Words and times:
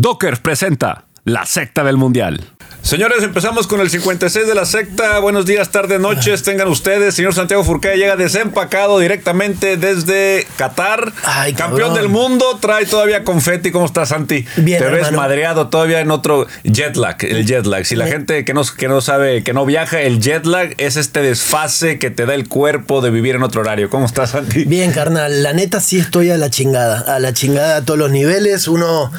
Docker 0.00 0.40
presenta 0.40 1.04
La 1.24 1.44
secta 1.44 1.84
del 1.84 1.98
mundial. 1.98 2.40
Señores, 2.80 3.22
empezamos 3.22 3.66
con 3.66 3.82
el 3.82 3.90
56 3.90 4.46
de 4.46 4.54
la 4.54 4.64
secta. 4.64 5.18
Buenos 5.18 5.44
días, 5.44 5.70
tardes, 5.70 6.00
noches. 6.00 6.42
Tengan 6.42 6.68
ustedes. 6.68 7.14
Señor 7.14 7.34
Santiago 7.34 7.62
Furcade 7.64 7.98
llega 7.98 8.16
desempacado 8.16 8.98
directamente 8.98 9.76
desde 9.76 10.46
Qatar. 10.56 11.12
Ay, 11.24 11.52
Campeón 11.52 11.92
del 11.92 12.08
mundo. 12.08 12.58
Trae 12.62 12.86
todavía 12.86 13.24
confeti. 13.24 13.70
¿Cómo 13.70 13.84
estás, 13.84 14.08
Santi? 14.08 14.46
Bien, 14.56 14.78
Te 14.82 14.86
ves 14.88 15.08
hermano. 15.08 15.18
madreado 15.18 15.68
todavía 15.68 16.00
en 16.00 16.10
otro 16.10 16.46
jet 16.64 16.96
lag. 16.96 17.22
El 17.22 17.44
jet 17.44 17.66
lag. 17.66 17.84
Si 17.84 17.96
la 17.96 18.06
gente 18.06 18.46
que 18.46 18.54
no, 18.54 18.62
que 18.64 18.88
no 18.88 19.02
sabe, 19.02 19.44
que 19.44 19.52
no 19.52 19.66
viaja, 19.66 20.00
el 20.00 20.18
jet 20.18 20.46
lag 20.46 20.72
es 20.78 20.96
este 20.96 21.20
desfase 21.20 21.98
que 21.98 22.08
te 22.10 22.24
da 22.24 22.34
el 22.34 22.48
cuerpo 22.48 23.02
de 23.02 23.10
vivir 23.10 23.34
en 23.34 23.42
otro 23.42 23.60
horario. 23.60 23.90
¿Cómo 23.90 24.06
estás, 24.06 24.30
Santi? 24.30 24.64
Bien, 24.64 24.92
carnal, 24.92 25.42
la 25.42 25.52
neta 25.52 25.78
sí 25.78 25.98
estoy 25.98 26.30
a 26.30 26.38
la 26.38 26.48
chingada, 26.48 27.00
a 27.14 27.18
la 27.18 27.34
chingada 27.34 27.76
a 27.76 27.84
todos 27.84 27.98
los 27.98 28.10
niveles. 28.10 28.66
Uno 28.66 29.12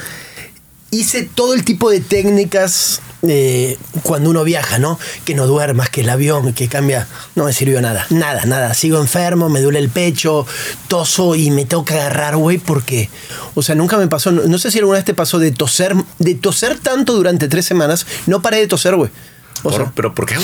hice 0.91 1.23
todo 1.23 1.53
el 1.53 1.63
tipo 1.65 1.89
de 1.89 1.99
técnicas 2.01 3.01
eh, 3.27 3.77
cuando 4.03 4.29
uno 4.31 4.43
viaja, 4.43 4.77
¿no? 4.79 4.99
Que 5.25 5.35
no 5.35 5.45
duermas, 5.47 5.89
que 5.89 6.01
el 6.01 6.09
avión, 6.09 6.53
que 6.53 6.67
cambia. 6.67 7.07
No 7.35 7.45
me 7.45 7.53
sirvió 7.53 7.81
nada, 7.81 8.05
nada, 8.09 8.45
nada. 8.45 8.73
Sigo 8.73 8.99
enfermo, 8.99 9.47
me 9.49 9.61
duele 9.61 9.79
el 9.79 9.89
pecho, 9.89 10.45
toso 10.87 11.35
y 11.35 11.51
me 11.51 11.65
tengo 11.65 11.85
que 11.85 11.93
agarrar, 11.93 12.35
güey, 12.35 12.57
porque, 12.57 13.09
o 13.55 13.61
sea, 13.63 13.75
nunca 13.75 13.97
me 13.97 14.07
pasó. 14.07 14.31
No, 14.31 14.43
no 14.43 14.57
sé 14.57 14.71
si 14.71 14.79
alguna 14.79 14.97
vez 14.97 15.05
te 15.05 15.13
pasó 15.13 15.39
de 15.39 15.51
toser, 15.51 15.95
de 16.19 16.35
toser 16.35 16.77
tanto 16.79 17.13
durante 17.13 17.47
tres 17.47 17.65
semanas. 17.65 18.05
No 18.27 18.41
paré 18.41 18.57
de 18.57 18.67
toser, 18.67 18.95
güey. 18.95 19.11
O 19.59 19.69
Por- 19.69 19.73
sea, 19.73 19.91
¿Pero 19.95 20.13
por 20.15 20.25
qué? 20.25 20.35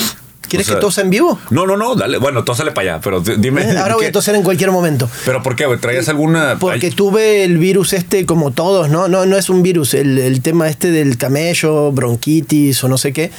¿Quieres 0.48 0.66
O 0.66 0.70
sea, 0.70 0.76
que 0.76 0.80
tosa 0.80 1.00
en 1.02 1.10
vivo? 1.10 1.38
No, 1.50 1.66
no, 1.66 1.76
no, 1.76 1.94
dale. 1.94 2.18
Bueno, 2.18 2.42
tósale 2.44 2.72
para 2.72 2.94
allá, 2.94 3.00
pero 3.02 3.20
dime. 3.20 3.62
Eh, 3.62 3.78
Ahora 3.78 3.94
voy 3.94 4.06
a 4.06 4.12
toser 4.12 4.34
en 4.34 4.42
cualquier 4.42 4.70
momento. 4.70 5.08
¿Pero 5.24 5.42
por 5.42 5.54
qué? 5.56 5.66
¿Traías 5.80 6.08
alguna...? 6.08 6.56
Porque 6.58 6.86
Ay, 6.86 6.92
tuve 6.92 7.44
el 7.44 7.58
virus 7.58 7.92
este 7.92 8.26
como 8.26 8.50
todos, 8.50 8.88
¿no? 8.90 9.06
No, 9.08 9.26
no 9.26 9.36
es 9.36 9.48
un 9.50 9.62
virus, 9.62 9.94
el, 9.94 10.18
el 10.18 10.40
tema 10.42 10.68
este 10.68 10.90
del 10.90 11.16
camello, 11.18 11.92
bronquitis 11.92 12.82
o 12.82 12.88
no 12.88 12.98
sé 12.98 13.12
qué. 13.12 13.30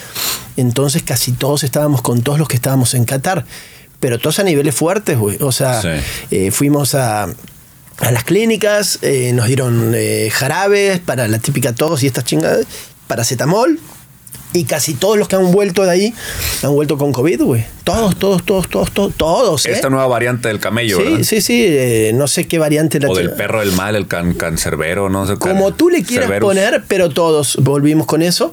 Entonces 0.57 1.03
casi 1.03 1.31
todos 1.33 1.63
estábamos 1.63 2.01
con 2.01 2.21
todos 2.21 2.39
los 2.39 2.47
que 2.47 2.55
estábamos 2.55 2.93
en 2.93 3.05
Qatar. 3.05 3.45
Pero 3.99 4.17
todos 4.17 4.39
a 4.39 4.43
niveles 4.43 4.73
fuertes, 4.75 5.17
güey. 5.17 5.37
O 5.41 5.51
sea, 5.51 5.81
Sí. 5.81 5.89
eh, 6.31 6.51
fuimos 6.51 6.95
a, 6.95 7.23
a 7.23 8.11
las 8.11 8.23
clínicas, 8.23 8.99
eh, 9.01 9.31
nos 9.33 9.47
dieron 9.47 9.91
eh, 9.93 10.29
jarabes 10.31 10.99
para 10.99 11.27
la 11.27 11.39
típica 11.39 11.73
tos 11.73 12.01
y 12.03 12.07
estas 12.07 12.23
chingadas, 12.23 12.65
paracetamol. 13.07 13.77
Y 14.51 14.63
casi 14.63 14.95
todos 14.95 15.15
los 15.17 15.27
que 15.27 15.35
han 15.35 15.51
vuelto 15.51 15.83
de 15.83 15.91
ahí 15.91 16.13
han 16.63 16.71
vuelto 16.73 16.97
con 16.97 17.11
COVID, 17.11 17.41
güey. 17.43 17.65
Todos, 17.83 18.17
todos, 18.17 18.43
todos, 18.43 18.67
todos, 18.67 18.91
todos, 18.91 19.13
todos. 19.15 19.65
¿eh? 19.67 19.71
Esta 19.71 19.89
nueva 19.91 20.07
variante 20.07 20.47
del 20.47 20.59
camello, 20.59 20.97
Sí, 20.97 21.03
¿verdad? 21.03 21.23
sí, 21.23 21.41
sí. 21.41 21.65
eh, 21.67 22.11
no 22.15 22.27
sé 22.27 22.47
qué 22.47 22.57
variante 22.57 22.99
la 22.99 23.09
O 23.09 23.15
del 23.15 23.31
perro 23.31 23.59
del 23.59 23.71
mal, 23.73 23.95
el 23.95 24.07
can, 24.07 24.33
cancerbero, 24.33 25.07
no 25.09 25.27
sé 25.27 25.35
como 25.37 25.71
tú 25.73 25.89
le 25.89 26.03
quieras 26.03 26.27
Cerberus. 26.27 26.47
poner, 26.49 26.83
pero 26.87 27.09
todos 27.09 27.57
volvimos 27.61 28.07
con 28.07 28.23
eso. 28.23 28.51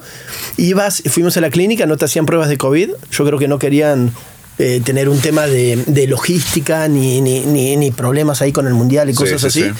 Ibas, 0.57 1.01
fuimos 1.07 1.35
a 1.37 1.41
la 1.41 1.49
clínica, 1.49 1.87
no 1.87 1.97
te 1.97 2.05
hacían 2.05 2.27
pruebas 2.27 2.49
de 2.49 2.57
COVID. 2.57 2.91
Yo 3.11 3.25
creo 3.25 3.39
que 3.39 3.47
no 3.47 3.57
querían 3.57 4.11
eh, 4.59 4.81
tener 4.83 5.07
un 5.07 5.19
tema 5.19 5.45
de, 5.45 5.83
de 5.85 6.07
logística 6.07 6.87
ni, 6.87 7.21
ni, 7.21 7.41
ni, 7.41 7.75
ni 7.75 7.91
problemas 7.91 8.41
ahí 8.41 8.51
con 8.51 8.65
el 8.65 8.73
mundial 8.73 9.07
y 9.09 9.13
cosas 9.13 9.39
sí, 9.39 9.47
así. 9.47 9.71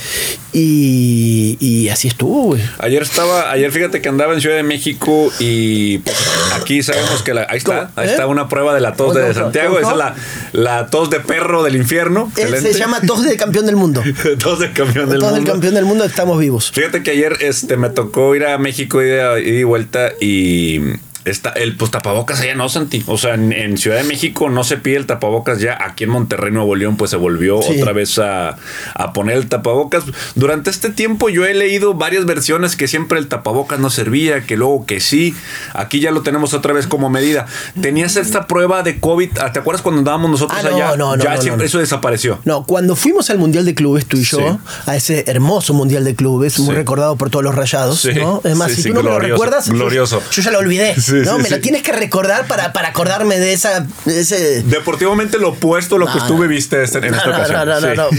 Y, 0.54 1.58
y 1.60 1.90
así 1.90 2.08
estuvo, 2.08 2.44
güey. 2.44 2.62
Ayer 2.78 3.02
estaba, 3.02 3.52
ayer 3.52 3.72
fíjate 3.72 4.02
que 4.02 4.10
andaba 4.10 4.34
en 4.34 4.42
Ciudad 4.42 4.56
de 4.56 4.64
México 4.64 5.32
y 5.40 5.98
pues, 6.00 6.16
aquí 6.56 6.84
sabemos 6.84 7.24
que 7.24 7.34
la, 7.34 7.48
ahí 7.50 7.58
está, 7.58 7.90
ahí 7.96 8.08
¿Eh? 8.08 8.12
está 8.12 8.28
una 8.28 8.48
prueba 8.50 8.76
de 8.76 8.82
la 8.82 8.94
tos 8.94 9.14
¿Cómo, 9.14 9.26
de 9.26 9.34
Santiago, 9.34 9.80
esa 9.80 9.92
es 9.92 9.98
la, 9.98 10.16
la 10.54 10.88
tos 10.88 11.10
de 11.10 11.22
perro 11.22 11.64
del 11.64 11.76
infierno. 11.76 12.32
Excelente. 12.38 12.74
se 12.74 12.80
llama 12.80 13.02
tos 13.02 13.24
de 13.24 13.36
campeón 13.36 13.66
del 13.66 13.78
mundo. 13.78 14.04
tos 14.40 14.60
de 14.60 14.72
campeón 14.74 15.10
del 15.10 15.20
tos 15.20 15.30
del 15.30 15.42
mundo. 15.42 15.52
campeón 15.54 15.74
del 15.74 15.86
mundo, 15.86 16.06
estamos 16.06 16.40
vivos. 16.40 16.72
Fíjate 16.72 17.02
que 17.02 17.12
ayer 17.12 17.38
este, 17.40 17.78
me 17.78 17.90
tocó 17.90 18.36
ir 18.36 18.46
a 18.46 18.58
México 18.60 19.02
y 19.02 19.06
de, 19.06 19.44
y 19.44 19.64
vuelta 19.64 20.12
y 20.22 20.82
está 21.30 21.50
el 21.52 21.76
pues 21.78 21.92
tapabocas 21.92 22.40
allá 22.42 22.56
no 22.56 22.70
Santi. 22.70 23.04
O 23.08 23.18
sea, 23.18 23.34
en, 23.36 23.52
en 23.54 23.78
Ciudad 23.78 23.98
de 23.98 24.04
México 24.04 24.50
no 24.50 24.64
se 24.64 24.78
pide 24.78 24.98
el 24.98 25.06
tapabocas 25.06 25.60
ya. 25.60 25.78
Aquí 25.80 26.04
en 26.06 26.10
Monterrey, 26.12 26.52
Nuevo 26.52 26.76
León, 26.76 26.98
pues 26.98 27.12
se 27.12 27.18
volvió 27.18 27.62
Sí. 27.62 27.80
otra 27.80 27.94
vez 27.94 28.18
a, 28.20 28.58
a 28.94 29.14
poner 29.14 29.38
el 29.38 29.48
tapabocas. 29.48 30.04
Durante 30.36 30.70
este 30.70 30.90
tiempo 30.90 31.30
yo 31.30 31.46
he 31.46 31.54
leído 31.54 31.94
varias 31.94 32.26
versiones 32.26 32.76
que 32.76 32.88
siempre 32.88 33.20
el 33.20 33.28
tapabocas 33.28 33.80
no 33.80 33.90
servía, 33.90 34.42
que 34.46 34.58
luego 34.58 34.86
que 34.86 35.00
sí. 35.00 35.36
Aquí 35.74 36.00
ya 36.00 36.12
lo 36.12 36.22
tenemos 36.22 36.54
otra 36.54 36.74
vez 36.74 36.88
como 36.88 37.10
medida. 37.10 37.46
Tenías 37.82 38.16
esta 38.16 38.48
prueba 38.48 38.84
de 38.84 39.00
COVID. 39.00 39.30
ah, 39.40 39.52
¿Te 39.52 39.60
acuerdas 39.60 39.82
cuando 39.82 40.00
andábamos 40.00 40.32
nosotros 40.32 40.60
Ah, 40.62 40.68
no, 40.70 40.76
allá? 40.76 40.96
no, 40.96 41.16
no, 41.18 41.24
ya 41.24 41.36
no, 41.36 41.42
siempre 41.42 41.66
eso 41.68 41.80
desapareció. 41.80 42.40
No, 42.46 42.64
cuando 42.66 42.96
fuimos 42.96 43.30
al 43.30 43.38
Mundial 43.38 43.66
de 43.66 43.76
Clubes, 43.76 44.06
tú 44.06 44.18
y 44.18 44.24
yo, 44.24 44.38
Sí. 44.40 44.46
a 44.86 44.96
ese 44.96 45.24
hermoso 45.28 45.74
Mundial 45.74 46.04
de 46.04 46.16
Clubes, 46.16 46.60
muy 46.60 46.70
Sí. 46.70 46.76
recordado 46.76 47.16
por 47.16 47.30
todos 47.30 47.44
los 47.44 47.56
rayados, 47.56 48.06
¿no? 48.16 48.42
Es 48.44 48.56
más, 48.56 48.72
si 48.72 48.84
tú 48.84 48.90
no 48.90 48.96
me 48.96 49.04
lo 49.04 49.10
glorioso, 49.12 49.34
recuerdas, 49.44 49.66
yo- 49.68 49.74
glorioso. 49.74 50.22
Yo, 50.32 50.42
ya 50.42 50.52
lo 50.52 50.60
olvidé, 50.60 50.96
Sí, 51.02 51.17
¿no? 51.26 51.36
sí, 51.38 51.42
me 51.44 51.50
sí. 51.50 51.56
lo 51.56 51.62
tienes 51.62 51.82
que 51.84 51.92
recordar 51.92 52.48
para, 52.48 52.74
para 52.74 52.90
acordarme 52.90 53.38
de 53.40 53.54
esa... 53.54 53.86
de 54.06 54.20
ese... 54.20 54.64
Deportivamente 54.64 55.38
lo 55.38 55.50
opuesto 55.50 55.96
a 55.96 56.00
lo 56.00 56.06
que 56.08 56.20
tú 56.28 56.38
no. 56.38 56.44
este- 56.52 56.84
en 56.84 57.12
No, 57.12 57.18
esta 57.18 57.30
no, 57.30 57.36
ocasión. 57.38 57.68
no, 57.68 57.80
no, 57.82 57.96
no. 57.96 58.10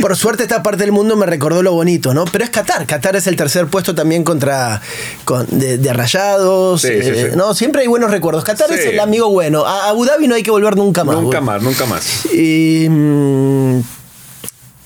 Por 0.00 0.16
suerte 0.16 0.42
esta 0.44 0.62
parte 0.62 0.82
del 0.82 0.92
mundo 0.92 1.16
me 1.16 1.26
recordó 1.26 1.62
lo 1.62 1.72
bonito, 1.72 2.14
¿no? 2.14 2.24
Pero 2.26 2.44
es 2.44 2.50
Qatar. 2.50 2.86
Qatar 2.86 3.16
es 3.16 3.26
el 3.26 3.36
tercer 3.36 3.66
puesto 3.66 3.94
también 3.94 4.24
contra 4.24 4.80
con- 5.24 5.46
de, 5.50 5.78
de 5.78 5.92
rayados. 5.92 6.84
Eh. 6.84 7.32
No, 7.36 7.54
siempre 7.54 7.82
hay 7.82 7.86
buenos 7.88 8.10
recuerdos. 8.10 8.44
Qatar 8.44 8.70
es 8.72 8.84
el 8.86 9.00
amigo 9.00 9.30
bueno. 9.30 9.64
A 9.66 9.88
Abu 9.88 10.04
Dhabi 10.04 10.26
no 10.28 10.34
hay 10.34 10.42
que 10.42 10.50
volver 10.50 10.76
nunca 10.76 11.04
más. 11.04 11.16
Nunca 11.16 11.40
más, 11.40 11.62
nunca 11.62 11.86
más. 11.86 12.26
Y, 12.32 12.86
mm, 12.88 13.80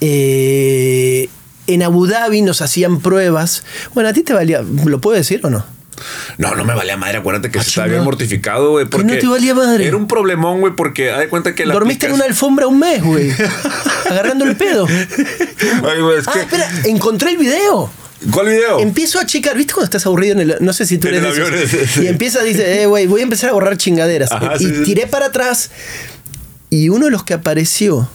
eh, 0.00 1.28
en 1.66 1.82
Abu 1.82 2.06
Dhabi 2.06 2.42
nos 2.42 2.62
hacían 2.62 3.00
pruebas. 3.00 3.62
Bueno, 3.94 4.08
a 4.08 4.12
ti 4.12 4.22
te 4.22 4.32
valía. 4.32 4.62
¿Lo 4.84 5.00
puedo 5.00 5.16
decir 5.16 5.40
o 5.44 5.50
no? 5.50 5.64
No, 6.38 6.54
no 6.54 6.64
me 6.64 6.74
valía 6.74 6.96
madre. 6.96 7.18
Acuérdate 7.18 7.50
que 7.50 7.58
Ah, 7.58 7.62
se 7.62 7.68
estaba 7.70 7.86
bien 7.88 8.02
mortificado, 8.04 8.70
güey. 8.70 8.84
¿Que 8.86 8.90
porque 8.90 9.14
no 9.14 9.18
te 9.18 9.26
valía 9.26 9.54
madre? 9.54 9.86
Era 9.86 9.96
un 9.96 10.06
problemón, 10.08 10.60
güey, 10.60 10.74
porque 10.74 11.10
haz 11.10 11.18
de 11.20 11.28
cuenta 11.28 11.54
que 11.54 11.66
la. 11.66 11.74
Dormiste 11.74 12.06
en 12.06 12.12
una 12.12 12.24
alfombra 12.24 12.66
un 12.66 12.78
mes, 12.78 13.02
güey. 13.02 13.30
agarrando 14.10 14.44
el 14.44 14.56
pedo. 14.56 14.86
Ay, 14.88 16.00
güey, 16.00 16.18
es 16.18 16.28
Ah, 16.28 16.32
que- 16.32 16.40
espera, 16.40 16.70
encontré 16.84 17.30
el 17.30 17.36
video. 17.38 17.90
¿Cuál 18.32 18.48
video? 18.48 18.80
Empiezo 18.80 19.20
a 19.20 19.26
checar, 19.26 19.56
¿viste 19.56 19.72
cuando 19.74 19.84
estás 19.84 20.04
aburrido 20.06 20.32
en 20.34 20.40
el 20.40 20.56
no 20.60 20.72
sé 20.72 20.86
si 20.86 20.98
tú 20.98 21.06
eres 21.06 21.22
avión, 21.24 21.52
y 22.02 22.06
empieza 22.08 22.42
dice, 22.42 22.82
"Eh, 22.82 22.86
güey, 22.86 23.06
voy 23.06 23.20
a 23.20 23.22
empezar 23.22 23.50
a 23.50 23.52
borrar 23.52 23.76
chingaderas." 23.76 24.32
Ajá, 24.32 24.54
y 24.56 24.58
sí, 24.58 24.74
sí. 24.74 24.82
tiré 24.82 25.06
para 25.06 25.26
atrás 25.26 25.70
y 26.68 26.88
uno 26.88 27.04
de 27.04 27.10
los 27.12 27.22
que 27.24 27.34
apareció 27.34 28.08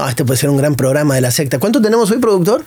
Ah, 0.00 0.10
este 0.10 0.24
puede 0.24 0.38
ser 0.38 0.48
un 0.50 0.56
gran 0.56 0.76
programa 0.76 1.16
de 1.16 1.20
la 1.20 1.32
secta. 1.32 1.58
¿Cuánto 1.58 1.82
tenemos 1.82 2.08
hoy, 2.12 2.18
productor? 2.18 2.64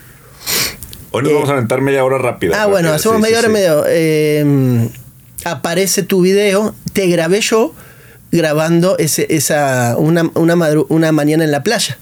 Hoy 1.12 1.24
nos 1.24 1.32
eh, 1.32 1.36
vamos 1.36 1.50
a 1.50 1.54
aventar 1.54 1.82
media 1.82 2.04
hora 2.06 2.18
rápida. 2.18 2.62
Ah, 2.62 2.66
bueno, 2.68 2.92
hacemos 2.94 3.18
sí, 3.18 3.22
media 3.24 3.40
hora 3.40 3.48
sí. 3.48 3.54
media 3.54 3.78
hora. 3.78 3.88
Eh, 3.92 4.90
aparece 5.46 6.04
tu 6.04 6.22
video, 6.22 6.74
te 6.94 7.08
grabé 7.08 7.42
yo 7.42 7.74
grabando 8.32 8.98
ese, 8.98 9.28
esa 9.30 9.96
una, 9.98 10.30
una, 10.36 10.56
madru- 10.56 10.86
una 10.90 11.12
mañana 11.12 11.44
en 11.44 11.52
la 11.52 11.64
playa. 11.64 11.98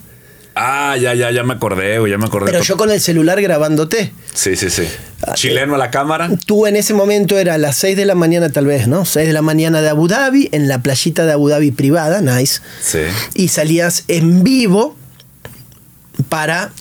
Ah, 0.62 0.98
ya, 0.98 1.14
ya, 1.16 1.32
ya 1.32 1.44
me 1.44 1.54
acordé, 1.54 1.96
ya 2.10 2.18
me 2.18 2.26
acordé. 2.26 2.52
Pero 2.52 2.62
yo 2.64 2.76
con 2.76 2.92
el 2.92 3.00
celular 3.00 3.42
grabándote. 3.42 4.12
Sí, 4.34 4.56
sí, 4.58 4.70
sí. 4.70 4.84
Ah, 5.26 5.34
Chileno 5.34 5.76
a 5.76 5.78
la 5.78 5.90
cámara. 5.90 6.30
Tú 6.46 6.68
en 6.68 6.76
ese 6.76 6.94
momento 6.94 7.38
era 7.38 7.54
a 7.54 7.58
las 7.58 7.78
6 7.78 7.96
de 7.96 8.06
la 8.06 8.14
mañana 8.14 8.50
tal 8.52 8.66
vez, 8.66 8.88
¿no? 8.88 9.06
6 9.06 9.26
de 9.28 9.34
la 9.34 9.42
mañana 9.42 9.82
de 9.82 9.90
Abu 9.90 10.08
Dhabi, 10.10 10.50
en 10.52 10.68
la 10.68 10.80
playita 10.84 11.26
de 11.26 11.32
Abu 11.32 11.48
Dhabi 11.50 11.72
privada, 11.72 12.20
nice. 12.22 12.60
Sí. 12.82 13.00
Y 13.36 13.48
salías 13.48 14.04
en 14.10 14.44
vivo 14.44 14.98
para 16.28 16.72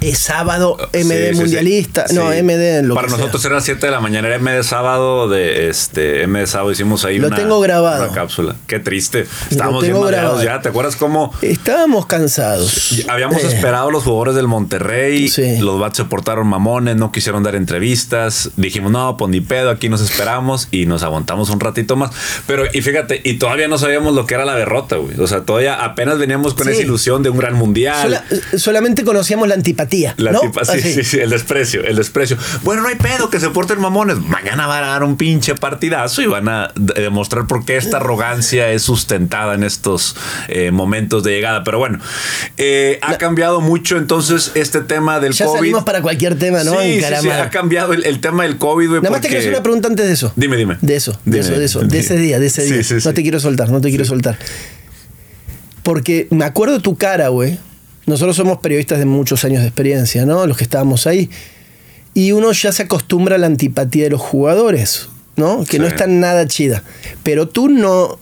eh, 0.00 0.14
sábado 0.14 0.76
Sí, 0.92 1.04
MD 1.04 1.28
sí, 1.30 1.34
sí. 1.34 1.40
mundialista. 1.40 2.04
No. 2.12 2.30
MD 2.30 2.82
lo 2.82 2.94
Para 2.94 3.06
que 3.06 3.10
sea. 3.12 3.18
nosotros 3.18 3.44
era 3.44 3.60
7 3.60 3.86
de 3.86 3.92
la 3.92 4.00
mañana, 4.00 4.28
era 4.28 4.38
MD 4.38 4.62
sábado 4.62 5.28
de 5.28 5.68
este 5.68 6.26
MD 6.26 6.46
sábado 6.46 6.70
hicimos 6.72 7.04
ahí 7.04 7.18
Lo 7.18 7.28
una, 7.28 7.36
tengo 7.36 7.60
grabado. 7.60 8.04
una 8.04 8.12
cápsula. 8.14 8.56
Qué 8.66 8.78
triste. 8.78 9.26
Estábamos 9.50 9.82
bien 9.82 9.98
mareados 10.00 10.42
ya. 10.42 10.60
¿Te 10.60 10.68
acuerdas 10.70 10.96
cómo 10.96 11.32
Estábamos 11.42 12.06
cansados. 12.06 13.04
Habíamos 13.08 13.42
Eh, 13.44 13.48
esperado 13.48 13.90
los 13.90 14.04
jugadores 14.04 14.34
del 14.34 14.46
Monterrey. 14.48 15.28
Sí. 15.28 15.58
Los 15.58 15.78
bats 15.80 15.96
se 15.98 16.04
portaron 16.04 16.46
mamones, 16.46 16.96
no 16.96 17.12
quisieron 17.12 17.42
dar 17.42 17.54
entrevistas. 17.54 18.50
Dijimos, 18.56 18.90
no, 18.92 19.16
pues 19.16 19.30
ni 19.30 19.40
pedo, 19.40 19.70
aquí 19.70 19.88
nos 19.88 20.00
esperamos 20.00 20.68
y 20.70 20.86
nos 20.86 21.02
aguantamos 21.02 21.50
un 21.50 21.60
ratito 21.60 21.96
más. 21.96 22.10
Pero, 22.46 22.64
y 22.72 22.80
fíjate, 22.82 23.20
y 23.24 23.34
todavía 23.34 23.68
no 23.68 23.78
sabíamos 23.78 24.14
lo 24.14 24.26
que 24.26 24.34
era 24.34 24.44
la 24.44 24.54
derrota, 24.54 24.96
güey. 24.96 25.18
O 25.20 25.26
sea, 25.26 25.42
todavía 25.42 25.84
apenas 25.84 26.18
veníamos 26.18 26.54
con 26.54 26.68
esa 26.68 26.80
ilusión 26.82 27.22
de 27.22 27.30
un 27.30 27.38
gran 27.38 27.54
mundial. 27.54 28.02
sola- 28.02 28.24
solamente 28.58 29.04
conocíamos 29.04 29.48
la 29.48 29.54
antipatía. 29.54 29.89
La 30.16 30.32
¿no? 30.32 30.40
tipa- 30.40 30.64
sí, 30.64 30.80
sí, 30.80 31.04
sí, 31.04 31.18
el 31.18 31.30
desprecio, 31.30 31.82
el 31.84 31.96
desprecio. 31.96 32.36
Bueno, 32.62 32.82
no 32.82 32.88
hay 32.88 32.94
pedo 32.96 33.28
que 33.30 33.40
se 33.40 33.50
porten 33.50 33.80
mamones. 33.80 34.18
Mañana 34.18 34.66
van 34.66 34.84
a 34.84 34.88
dar 34.88 35.02
un 35.04 35.16
pinche 35.16 35.54
partidazo 35.54 36.22
y 36.22 36.26
van 36.26 36.48
a 36.48 36.72
de- 36.74 37.02
demostrar 37.02 37.46
por 37.46 37.64
qué 37.64 37.76
esta 37.76 37.96
arrogancia 37.98 38.70
es 38.70 38.82
sustentada 38.82 39.54
en 39.54 39.64
estos 39.64 40.16
eh, 40.48 40.70
momentos 40.70 41.22
de 41.24 41.32
llegada. 41.32 41.64
Pero 41.64 41.78
bueno, 41.78 41.98
eh, 42.56 42.98
ha 43.02 43.18
cambiado 43.18 43.60
mucho 43.60 43.96
entonces 43.98 44.52
este 44.54 44.80
tema 44.80 45.20
del 45.20 45.32
Ya 45.32 45.46
COVID. 45.46 45.58
salimos 45.58 45.84
para 45.84 46.02
cualquier 46.02 46.38
tema, 46.38 46.62
¿no? 46.64 46.72
Sí, 46.72 46.78
sí, 46.78 46.90
sí, 46.92 46.96
Encaramada. 46.98 47.42
ha 47.44 47.50
cambiado 47.50 47.92
el, 47.92 48.04
el 48.04 48.20
tema 48.20 48.44
del 48.44 48.56
COVID. 48.58 48.88
Nada 48.88 49.10
más 49.10 49.20
te 49.20 49.28
quiero 49.28 49.40
hacer 49.40 49.52
una 49.52 49.62
pregunta 49.62 49.88
antes 49.88 50.06
de 50.06 50.12
eso. 50.12 50.32
Dime, 50.36 50.56
dime. 50.56 50.76
De 50.80 50.96
eso, 50.96 51.18
de 51.24 51.40
eso, 51.40 51.52
de 51.58 51.64
eso, 51.64 51.80
de 51.80 51.86
dime. 51.86 51.98
ese 52.00 52.16
día, 52.16 52.38
de 52.38 52.46
ese 52.46 52.64
día. 52.64 52.82
sí, 52.82 52.94
no 53.04 53.14
te 53.14 53.22
quiero 53.22 53.40
soltar, 53.40 53.70
no 53.70 53.80
te 53.80 53.88
quiero 53.88 54.04
soltar. 54.04 54.38
Porque 55.82 56.26
me 56.30 56.44
acuerdo 56.44 56.80
tu 56.80 56.96
cara, 56.96 57.28
güey. 57.28 57.58
Nosotros 58.10 58.36
somos 58.36 58.58
periodistas 58.58 58.98
de 58.98 59.06
muchos 59.06 59.44
años 59.44 59.62
de 59.62 59.68
experiencia, 59.68 60.26
¿no? 60.26 60.46
Los 60.46 60.56
que 60.58 60.64
estábamos 60.64 61.06
ahí. 61.06 61.30
y 62.12 62.32
uno 62.32 62.50
ya 62.52 62.72
se 62.72 62.82
acostumbra 62.82 63.36
a 63.36 63.38
la 63.38 63.46
antipatía 63.46 64.04
de 64.04 64.10
los 64.10 64.20
jugadores, 64.20 65.08
¿no? 65.36 65.64
Que 65.64 65.78
no 65.78 65.86
está 65.86 66.06
nada 66.08 66.46
chida. 66.48 66.82
Pero 67.22 67.48
tú 67.48 67.68
no, 67.68 68.18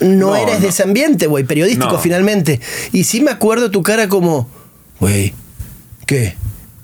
no, 0.00 0.08
No, 0.30 0.36
eres 0.36 0.56
no. 0.56 0.60
de 0.62 0.68
ese 0.68 0.82
ambiente, 0.82 1.26
güey, 1.28 1.44
periodístico 1.44 1.92
No. 1.92 1.98
finalmente. 2.00 2.60
Y 2.92 3.04
sí 3.04 3.20
me 3.20 3.30
acuerdo 3.30 3.70
tu 3.70 3.82
cara 3.82 4.08
como, 4.08 4.48
güey, 5.00 5.32
¿qué? 6.06 6.34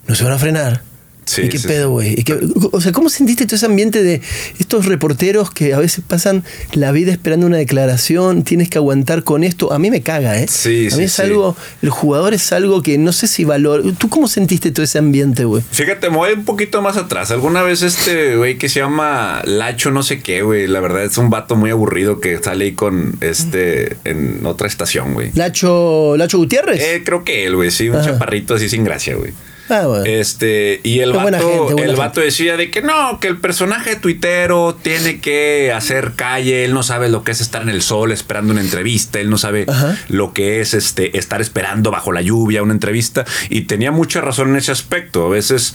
¿No 0.07 0.15
se 0.15 0.23
van 0.25 0.33
a 0.35 0.39
frenar? 0.39 0.83
Sí, 1.25 1.43
¿Y 1.43 1.49
qué 1.49 1.59
sí, 1.59 1.69
pedo, 1.69 1.91
güey? 1.91 2.15
¿Y 2.19 2.25
qué- 2.25 2.39
O 2.73 2.81
sea, 2.81 2.93
¿cómo 2.93 3.09
sentiste 3.09 3.47
todo 3.47 3.57
ese 3.57 3.67
ambiente 3.67 4.03
de 4.03 4.21
estos 4.59 4.87
reporteros 4.87 5.51
que 5.51 5.73
a 5.73 5.79
veces 5.79 6.03
pasan 6.07 6.43
la 6.73 6.91
vida 6.93 7.13
esperando 7.13 7.47
una 7.47 7.59
declaración? 7.59 8.43
Tienes 8.43 8.69
que 8.69 8.79
aguantar 8.79 9.23
con 9.23 9.45
esto. 9.45 9.73
A 9.73 9.79
mí 9.79 9.91
me 9.91 10.03
caga, 10.03 10.39
¿eh? 10.41 10.47
Sí, 10.49 10.89
a 10.93 10.97
mí 10.97 11.05
es 11.05 11.21
algo, 11.21 11.57
el 11.81 11.91
jugador 11.91 12.35
es 12.35 12.53
algo 12.53 12.83
que 12.83 12.99
no 12.99 13.13
sé 13.13 13.29
si 13.29 13.45
valor. 13.45 13.83
¿Tú 13.99 14.09
cómo 14.09 14.27
sentiste 14.29 14.73
todo 14.73 14.85
ese 14.85 14.99
ambiente, 14.99 15.45
güey? 15.45 15.63
Fíjate, 15.71 16.11
me 16.11 16.17
voy 16.17 16.33
un 16.33 16.45
poquito 16.45 16.83
más 16.83 16.97
atrás. 16.97 17.31
Alguna 17.31 17.63
vez 17.63 17.83
este 17.83 18.37
güey 18.37 18.59
que 18.59 18.69
se 18.69 18.81
llama 18.81 19.43
Lacho 19.45 19.91
no 19.93 20.03
sé 20.03 20.21
qué, 20.21 20.43
güey. 20.43 20.67
La 20.67 20.81
verdad 20.81 21.05
es 21.05 21.17
un 21.19 21.31
vato 21.31 21.55
muy 21.57 21.71
aburrido 21.71 22.21
que 22.21 22.39
sale 22.43 22.65
ahí 22.67 22.73
con 22.73 23.17
este 23.21 23.97
en 24.05 24.45
otra 24.45 24.67
estación, 24.67 25.15
güey. 25.15 25.31
Lacho, 25.35 26.17
Lacho 26.17 26.39
Gutiérrez. 26.39 26.81
Eh, 26.81 27.03
creo 27.05 27.25
que 27.25 27.47
él, 27.47 27.55
güey, 27.57 27.71
sí, 27.71 27.89
un 27.89 27.97
Ajá. 27.97 28.13
chaparrito 28.13 28.55
así 28.55 28.69
sin 28.69 28.83
gracia, 28.85 29.15
güey. 29.15 29.33
Ah, 29.73 29.87
bueno. 29.87 30.05
Este, 30.05 30.81
y 30.83 31.01
el 31.01 31.13
vato, 31.13 31.69
gente, 31.69 31.83
el 31.83 31.89
gente. 31.89 31.95
vato 31.95 32.21
decía 32.21 32.57
de 32.57 32.71
que 32.71 32.83
no, 32.83 33.19
que 33.21 33.29
el 33.29 33.39
personaje 33.39 33.97
tuitero 33.97 34.75
tiene 34.81 35.21
que 35.21 35.73
hacer 35.73 36.13
calle, 36.17 36.65
él 36.65 36.75
no 36.75 36.83
sabe 36.83 37.09
lo 37.09 37.25
que 37.25 37.33
es 37.33 37.41
estar 37.41 37.63
en 37.63 37.69
el 37.69 37.83
sol 37.83 38.13
esperando 38.13 38.53
una 38.53 38.61
entrevista, 38.61 39.21
él 39.21 39.31
no 39.31 39.39
sabe 39.39 39.65
Ajá. 39.69 39.97
lo 40.09 40.33
que 40.33 40.61
es 40.61 40.75
este 40.75 41.17
estar 41.19 41.41
esperando 41.41 41.91
bajo 41.91 42.13
la 42.13 42.23
lluvia 42.23 42.63
una 42.63 42.73
entrevista 42.73 43.25
y 43.49 43.63
tenía 43.63 43.91
mucha 43.91 44.21
razón 44.21 44.51
en 44.51 44.57
ese 44.57 44.73
aspecto. 44.73 45.27
A 45.27 45.29
veces 45.29 45.75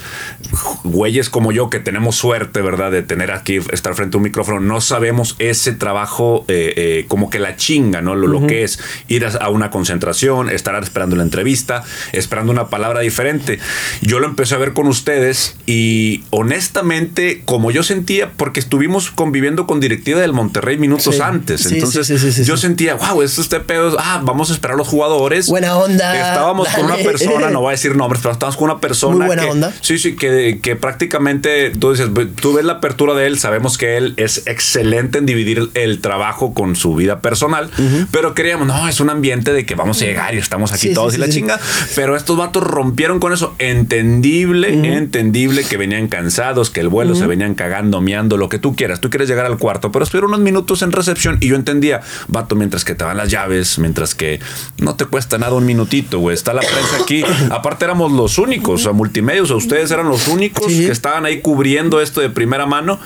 güeyes 0.83 1.29
como 1.29 1.51
yo 1.51 1.69
que 1.69 1.79
tenemos 1.79 2.15
suerte, 2.15 2.61
¿verdad? 2.61 2.91
De 2.91 3.03
tener 3.03 3.31
aquí, 3.31 3.59
estar 3.71 3.93
frente 3.95 4.15
a 4.15 4.19
un 4.19 4.23
micrófono, 4.23 4.59
no 4.59 4.81
sabemos 4.81 5.35
ese 5.39 5.73
trabajo 5.73 6.45
eh, 6.47 6.73
eh, 6.75 7.05
como 7.07 7.29
que 7.29 7.39
la 7.39 7.55
chinga, 7.55 8.01
¿no? 8.01 8.15
Lo, 8.15 8.27
lo 8.27 8.47
que 8.47 8.63
es 8.63 8.79
ir 9.07 9.25
a, 9.25 9.29
a 9.29 9.49
una 9.49 9.69
concentración, 9.69 10.49
estar 10.49 10.81
esperando 10.81 11.15
la 11.15 11.23
entrevista, 11.23 11.83
esperando 12.11 12.51
una 12.51 12.67
palabra 12.67 13.01
diferente. 13.01 13.59
Yo 14.01 14.19
lo 14.19 14.27
empecé 14.27 14.55
a 14.55 14.57
ver 14.57 14.73
con 14.73 14.87
ustedes 14.87 15.55
y 15.65 16.23
honestamente, 16.31 17.41
como 17.45 17.71
yo 17.71 17.83
sentía, 17.83 18.31
porque 18.35 18.59
estuvimos 18.59 19.11
conviviendo 19.11 19.67
con 19.67 19.79
directiva 19.79 20.19
del 20.19 20.33
Monterrey 20.33 20.77
minutos 20.77 21.15
Sí. 21.15 21.21
antes, 21.21 21.61
Sí, 21.61 21.75
entonces 21.75 22.07
sí, 22.07 22.43
yo 22.43 22.57
sentía, 22.57 22.95
wow, 22.95 23.21
esto 23.21 23.41
este 23.41 23.59
pedo, 23.59 23.95
ah, 23.99 24.21
vamos 24.23 24.49
a 24.49 24.53
esperar 24.53 24.75
a 24.75 24.77
los 24.77 24.87
jugadores. 24.87 25.47
Buena 25.47 25.77
onda, 25.77 26.15
Estábamos 26.15 26.67
con 26.69 26.85
una 26.85 26.95
persona, 26.97 27.49
no 27.49 27.61
voy 27.61 27.69
a 27.69 27.71
decir 27.71 27.95
nombres, 27.95 28.21
pero 28.21 28.33
estábamos 28.33 28.57
con 28.57 28.69
una 28.69 28.79
persona 28.79 29.15
Muy 29.17 29.25
buena 29.27 29.43
que, 29.43 29.49
onda. 29.49 29.73
Sí, 29.81 29.97
sí, 29.97 30.15
que, 30.15 30.59
que 30.61 30.75
prácticamente 30.75 31.71
tú 31.71 31.91
dices, 31.91 32.11
"Ve- 32.13 32.25
tú 32.27 32.53
ves 32.53 32.65
la 32.65 32.73
apertura 32.73 33.13
de 33.13 33.27
él, 33.27 33.39
sabemos 33.39 33.77
que 33.77 33.97
él 33.97 34.13
es 34.17 34.43
excelente 34.47 35.17
en 35.19 35.25
dividir 35.25 35.69
el 35.73 35.99
trabajo 36.01 36.53
con 36.53 36.75
su 36.75 36.95
vida 36.95 37.21
personal, 37.21 37.69
pero 38.11 38.33
creíamos, 38.33 38.67
no, 38.67 38.87
es 38.87 38.99
un 38.99 39.09
ambiente 39.09 39.53
de 39.53 39.65
que 39.65 39.75
vamos 39.75 40.01
a 40.01 40.05
llegar 40.05 40.35
y 40.35 40.37
estamos 40.37 40.71
aquí 40.73 40.93
todos 40.93 41.15
y 41.15 41.17
la 41.17 41.29
chinga, 41.29 41.59
pero 41.95 42.15
estos 42.15 42.37
vatos 42.37 42.63
rompieron 42.63 43.19
con 43.19 43.33
eso, 43.33 43.55
entendible, 43.69 44.95
entendible 44.95 45.63
que 45.63 45.77
venían 45.77 46.07
cansados, 46.07 46.69
que 46.69 46.79
el 46.79 46.87
vuelo 46.89 47.15
se 47.15 47.27
venían 47.27 47.55
cagando, 47.55 48.01
miando, 48.01 48.37
lo 48.37 48.49
que 48.49 48.59
tú 48.59 48.75
quieras, 48.75 49.01
tú 49.01 49.09
quieres 49.09 49.27
llegar 49.29 49.45
al 49.45 49.57
cuarto, 49.57 49.91
pero 49.91 50.03
estuvieron 50.03 50.29
unos 50.31 50.41
minutos 50.41 50.81
en 50.81 50.91
recepción 50.91 51.37
y 51.41 51.47
yo 51.49 51.55
entendía, 51.55 52.01
vato, 52.27 52.55
mientras 52.55 52.85
que 52.85 52.95
te 52.95 53.03
van 53.03 53.17
las 53.17 53.29
llaves, 53.29 53.79
mientras 53.79 54.15
que 54.15 54.39
no 54.79 54.95
te 54.95 55.05
cuesta 55.05 55.37
nada 55.37 55.53
un 55.53 55.65
minutito, 55.65 56.19
güey, 56.19 56.33
está 56.33 56.53
la 56.53 56.61
prensa 56.61 56.97
aquí, 57.01 57.23
aparte 57.51 57.85
éramos 57.85 58.11
los 58.11 58.37
únicos, 58.37 58.85
a 58.85 58.91
multimedia, 58.91 59.43
o 59.43 59.45
sea, 59.45 59.55
ustedes 59.55 59.91
eran 59.91 60.07
los 60.07 60.27
únicos 60.27 60.67
Sí. 60.67 60.85
que 60.85 60.91
estaban 60.91 61.25
ahí 61.25 61.41
cubriendo 61.41 62.01
esto 62.01 62.21
de 62.21 62.29
primera 62.29 62.65
mano. 62.65 62.99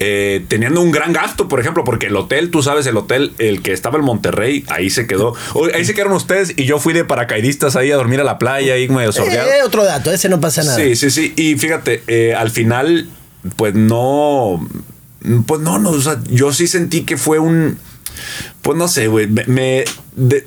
Eh, 0.00 0.44
teniendo 0.48 0.80
un 0.80 0.92
gran 0.92 1.12
gasto, 1.12 1.48
por 1.48 1.58
ejemplo, 1.60 1.82
porque 1.84 2.06
el 2.06 2.16
hotel, 2.16 2.50
tú 2.50 2.62
sabes, 2.62 2.86
el 2.86 2.96
hotel, 2.96 3.32
el 3.38 3.62
que 3.62 3.72
estaba 3.72 3.98
en 3.98 4.04
Monterrey, 4.04 4.64
ahí 4.68 4.90
se 4.90 5.06
quedó. 5.06 5.34
Ahí 5.74 5.84
se 5.84 5.94
quedaron 5.94 6.12
ustedes 6.12 6.52
y 6.56 6.64
yo 6.66 6.78
fui 6.78 6.92
de 6.94 7.04
paracaidistas 7.04 7.74
ahí 7.76 7.90
a 7.90 7.96
dormir 7.96 8.20
a 8.20 8.24
la 8.24 8.38
playa, 8.38 8.74
ahí 8.74 8.88
medio 8.88 9.10
sordeado. 9.12 9.48
Eh, 9.50 9.62
otro 9.64 9.84
dato, 9.84 10.12
ese 10.12 10.28
no 10.28 10.40
pasa 10.40 10.62
nada. 10.62 10.76
Sí, 10.76 10.94
sí, 10.96 11.10
sí. 11.10 11.32
Y 11.36 11.56
fíjate, 11.56 12.02
eh, 12.06 12.34
al 12.34 12.50
final, 12.50 13.08
pues 13.56 13.74
no. 13.74 14.66
Pues 15.46 15.60
no, 15.60 15.78
no. 15.78 15.90
O 15.90 16.00
sea, 16.00 16.20
yo 16.30 16.52
sí 16.52 16.68
sentí 16.68 17.02
que 17.02 17.16
fue 17.16 17.38
un. 17.40 17.76
Pues 18.62 18.78
no 18.78 18.86
sé, 18.88 19.08
güey. 19.08 19.26
Me. 19.26 19.44
me- 19.46 19.84
de- 20.14 20.46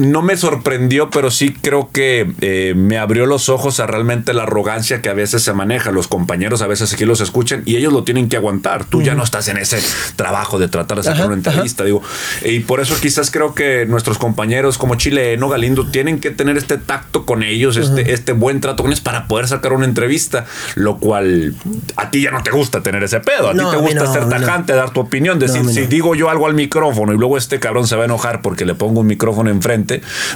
no 0.00 0.22
me 0.22 0.36
sorprendió, 0.36 1.10
pero 1.10 1.30
sí 1.30 1.52
creo 1.52 1.90
que 1.92 2.32
eh, 2.40 2.74
me 2.76 2.98
abrió 2.98 3.26
los 3.26 3.48
ojos 3.48 3.80
a 3.80 3.86
realmente 3.86 4.32
la 4.34 4.42
arrogancia 4.44 5.02
que 5.02 5.08
a 5.08 5.14
veces 5.14 5.42
se 5.42 5.52
maneja. 5.52 5.90
Los 5.92 6.08
compañeros 6.08 6.62
a 6.62 6.66
veces 6.66 6.92
aquí 6.92 7.04
los 7.04 7.20
escuchan 7.20 7.62
y 7.66 7.76
ellos 7.76 7.92
lo 7.92 8.02
tienen 8.04 8.28
que 8.28 8.36
aguantar. 8.36 8.84
Tú 8.84 9.02
ya 9.02 9.14
no 9.14 9.22
estás 9.22 9.48
en 9.48 9.56
ese 9.58 9.78
trabajo 10.16 10.58
de 10.58 10.68
tratar 10.68 10.96
de 10.98 11.02
sacar 11.04 11.18
Ajá, 11.20 11.26
una 11.26 11.36
entrevista, 11.36 11.84
digo. 11.84 12.02
Y 12.44 12.60
por 12.60 12.80
eso 12.80 12.96
quizás 13.00 13.30
creo 13.30 13.54
que 13.54 13.86
nuestros 13.86 14.18
compañeros 14.18 14.78
como 14.78 14.94
Chileno, 14.96 15.48
Galindo, 15.48 15.86
tienen 15.88 16.20
que 16.20 16.30
tener 16.30 16.56
este 16.56 16.78
tacto 16.78 17.26
con 17.26 17.42
ellos, 17.42 17.76
este, 17.76 18.12
este 18.12 18.32
buen 18.32 18.60
trato 18.60 18.82
con 18.82 18.90
ellos 18.90 19.00
para 19.02 19.26
poder 19.28 19.48
sacar 19.48 19.72
una 19.72 19.84
entrevista, 19.84 20.46
lo 20.74 20.98
cual 20.98 21.54
a 21.96 22.10
ti 22.10 22.22
ya 22.22 22.30
no 22.30 22.42
te 22.42 22.50
gusta 22.50 22.82
tener 22.82 23.02
ese 23.02 23.20
pedo. 23.20 23.50
A 23.50 23.54
No, 23.54 23.70
ti 23.70 23.76
te 23.76 23.82
gusta 23.82 24.04
no, 24.04 24.12
ser 24.12 24.22
no. 24.24 24.28
tajante, 24.30 24.72
dar 24.72 24.90
tu 24.90 25.00
opinión, 25.00 25.38
decir, 25.38 25.64
si 25.68 25.82
digo 25.86 26.14
yo 26.14 26.30
algo 26.30 26.46
al 26.46 26.54
micrófono 26.54 27.12
y 27.12 27.16
luego 27.18 27.36
este 27.36 27.58
cabrón 27.60 27.86
se 27.86 27.96
va 27.96 28.02
a 28.02 28.04
enojar 28.06 28.40
porque 28.42 28.64
le 28.64 28.74
pongo 28.74 29.00
un 29.00 29.06
micrófono 29.06 29.50
enfrente, 29.50 29.89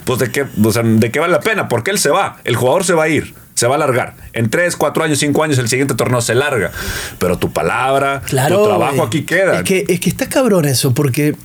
pues 0.05 0.19
de 0.21 0.31
qué, 0.31 0.47
o 0.63 0.73
sea, 0.73 0.83
de 0.83 1.11
qué 1.11 1.21
vale 1.21 1.33
la 1.33 1.41
pena, 1.41 1.69
porque 1.69 1.91
él 1.91 1.99
se 1.99 2.11
va, 2.11 2.39
el 2.45 2.57
jugador 2.57 2.85
se 2.85 2.95
va 2.95 3.05
a 3.05 3.09
ir. 3.09 3.35
Se 3.55 3.69
va 3.69 3.77
a 3.77 3.79
largar. 3.79 4.17
En 4.33 4.51
3, 4.51 4.75
4 4.75 5.05
años, 5.05 5.19
5 5.21 5.45
años, 5.45 5.59
el 5.59 5.69
siguiente 5.69 5.95
torneo 5.95 6.21
se 6.21 6.35
larga. 6.35 6.73
Pero 7.21 7.39
tu 7.39 7.53
palabra, 7.53 8.21
Claro. 8.27 8.59
tu 8.59 8.65
trabajo 8.67 9.03
aquí 9.05 9.23
queda. 9.23 9.59
Es 9.59 9.63
que, 9.63 9.85
es 9.87 10.01
que 10.01 10.11
está 10.11 10.29
cabrón 10.29 10.65
eso, 10.65 10.93
porque 10.93 11.37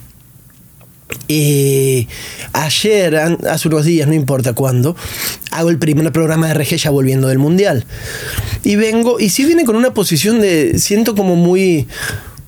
eh, 1.28 2.08
ayer, 2.54 3.16
hace 3.16 3.68
unos 3.68 3.86
días, 3.86 4.08
no 4.08 4.14
importa 4.16 4.54
cuándo, 4.54 4.96
hago 5.52 5.70
el 5.70 5.78
primer 5.78 6.12
programa 6.12 6.48
de 6.48 6.54
RG 6.56 6.78
ya 6.78 6.90
volviendo 6.90 7.28
del 7.28 7.38
Mundial. 7.40 7.86
Y 8.64 8.76
vengo, 8.76 9.20
y 9.20 9.30
sí 9.30 9.46
viene 9.46 9.64
con 9.66 9.76
una 9.76 9.94
posición 9.94 10.42
de. 10.42 10.80
Siento 10.80 11.16
como 11.16 11.36
muy. 11.36 11.88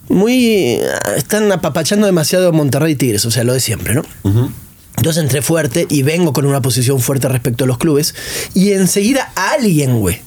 Muy. 0.10 0.80
ah, 1.06 1.14
Están 1.16 1.52
apapachando 1.52 2.06
demasiado 2.06 2.50
a 2.50 2.52
Monterrey 2.52 2.96
Tigres, 2.96 3.26
o 3.26 3.32
sea, 3.32 3.44
lo 3.44 3.54
de 3.54 3.60
siempre, 3.60 3.94
¿no? 3.94 4.04
Entonces 5.02 5.24
entré 5.24 5.42
fuerte 5.42 5.88
y 5.90 6.04
vengo 6.04 6.32
con 6.32 6.46
una 6.46 6.62
posición 6.62 7.00
fuerte 7.00 7.28
respecto 7.28 7.64
a 7.64 7.68
los 7.68 7.80
clubes. 7.80 8.14
Y 8.54 8.74
enseguida 8.74 9.34
alguien, 9.34 10.00
güey, 10.00 10.22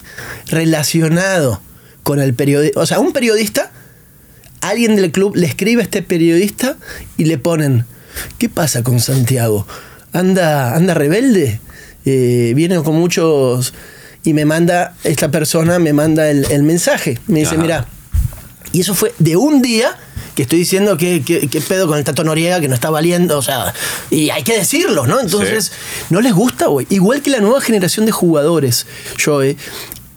relacionado 0.49 1.61
con 2.03 2.19
el 2.19 2.35
periodista, 2.35 2.81
o 2.81 2.85
sea, 2.85 2.99
un 2.99 3.13
periodista, 3.13 3.71
alguien 4.63 4.97
del 4.97 5.13
club 5.13 5.37
le 5.37 5.47
escribe 5.47 5.81
a 5.81 5.85
este 5.85 6.03
periodista 6.03 6.77
y 7.17 7.27
le 7.27 7.39
ponen, 7.39 7.87
¿qué 8.39 8.49
pasa 8.49 8.83
con 8.83 8.99
Santiago? 8.99 9.65
¿Anda, 10.13 10.75
anda 10.75 10.93
rebelde? 10.93 11.61
Eh, 12.05 12.53
viene 12.57 12.83
con 12.83 12.97
muchos... 12.97 13.75
Y 14.25 14.33
me 14.33 14.45
manda, 14.45 14.97
esta 15.05 15.31
persona 15.31 15.79
me 15.79 15.93
manda 15.93 16.29
el, 16.29 16.47
el 16.51 16.65
mensaje. 16.65 17.21
Me 17.29 17.41
dice, 17.41 17.57
mira, 17.59 17.87
y 18.73 18.81
eso 18.81 18.97
fue 18.97 19.15
de 19.21 19.37
un 19.37 19.63
día 19.63 19.97
que 20.35 20.43
estoy 20.43 20.59
diciendo 20.61 20.97
que, 20.97 21.23
que- 21.23 21.49
que 21.49 21.61
pedo 21.61 21.87
con 21.87 21.97
el 21.99 22.05
Tato 22.05 22.25
Noriega, 22.25 22.61
que 22.61 22.69
no 22.69 22.75
está 22.75 22.91
valiendo, 22.91 23.39
o 23.39 23.43
sea, 23.43 23.73
y 24.11 24.31
hay 24.31 24.43
que 24.43 24.59
decirlo, 24.59 25.07
¿no? 25.07 25.21
Entonces, 25.21 25.73
no 26.11 26.21
les 26.21 26.33
gusta, 26.33 26.67
güey. 26.67 26.87
Igual 26.91 27.23
que 27.23 27.31
la 27.31 27.41
nueva 27.41 27.61
generación 27.61 28.05
de 28.07 28.13
jugadores, 28.13 28.87
Joe, 29.23 29.57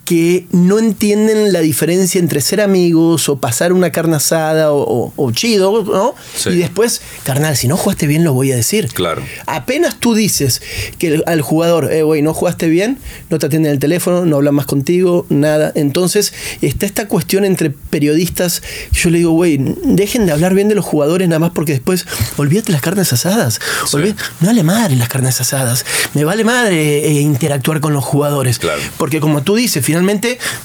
que 0.08 0.46
no 0.54 0.80
entienden 0.80 1.52
la 1.52 1.60
diferencia 1.60 2.18
entre 2.20 2.40
ser 2.40 2.62
amigos 2.62 3.28
o 3.28 3.40
pasar 3.42 3.74
una 3.74 3.92
carne 3.92 4.16
asada 4.16 4.72
o, 4.72 4.80
o- 4.82 5.14
o 5.18 5.32
chido, 5.32 5.84
¿no? 5.84 6.16
Sí. 6.34 6.52
Y 6.52 6.56
después, 6.60 7.02
carnal, 7.26 7.58
si 7.58 7.68
no 7.68 7.76
jugaste 7.76 8.08
bien, 8.08 8.24
lo 8.24 8.32
voy 8.32 8.54
a 8.54 8.56
decir. 8.56 8.88
Claro. 8.94 9.22
Apenas 9.48 10.00
tú 10.00 10.14
dices 10.14 10.62
que 10.98 11.08
el- 11.16 11.24
al 11.28 11.42
jugador, 11.42 11.92
eh, 11.92 12.04
güey, 12.04 12.22
no 12.22 12.34
jugaste 12.34 12.70
bien, 12.70 13.00
no 13.30 13.38
te 13.38 13.48
atienden 13.48 13.74
el 13.74 13.80
teléfono, 13.80 14.26
no 14.26 14.38
hablan 14.38 14.56
más 14.56 14.66
contigo, 14.66 15.26
nada. 15.28 15.74
Entonces, 15.76 16.32
está 16.62 16.86
esta 16.86 17.10
cuestión 17.10 17.44
entre 17.44 17.72
periodistas. 17.72 18.64
Yo 18.94 19.10
le 19.10 19.18
digo, 19.18 19.32
güey, 19.32 19.58
dejen 19.84 20.26
de 20.26 20.32
hablar 20.32 20.54
bien 20.54 20.70
de 20.70 20.76
los 20.76 20.86
jugadores 20.86 21.28
nada 21.28 21.40
más 21.40 21.52
porque 21.54 21.74
después, 21.74 22.06
olvídate 22.38 22.72
las 22.72 22.80
carnes 22.82 23.12
asadas. 23.12 23.60
Olví- 23.92 24.16
Me 24.40 24.48
vale 24.48 24.64
madre 24.64 24.96
las 24.96 25.10
carnes 25.10 25.42
asadas. 25.42 25.86
Me 26.14 26.24
vale 26.24 26.46
madre 26.46 27.06
eh, 27.06 27.20
interactuar 27.20 27.82
con 27.82 27.92
los 27.92 28.06
jugadores. 28.06 28.58
Claro. 28.58 28.80
Porque 28.96 29.20
como 29.20 29.44
tú 29.44 29.56
dices, 29.56 29.84
finalmente 29.84 29.97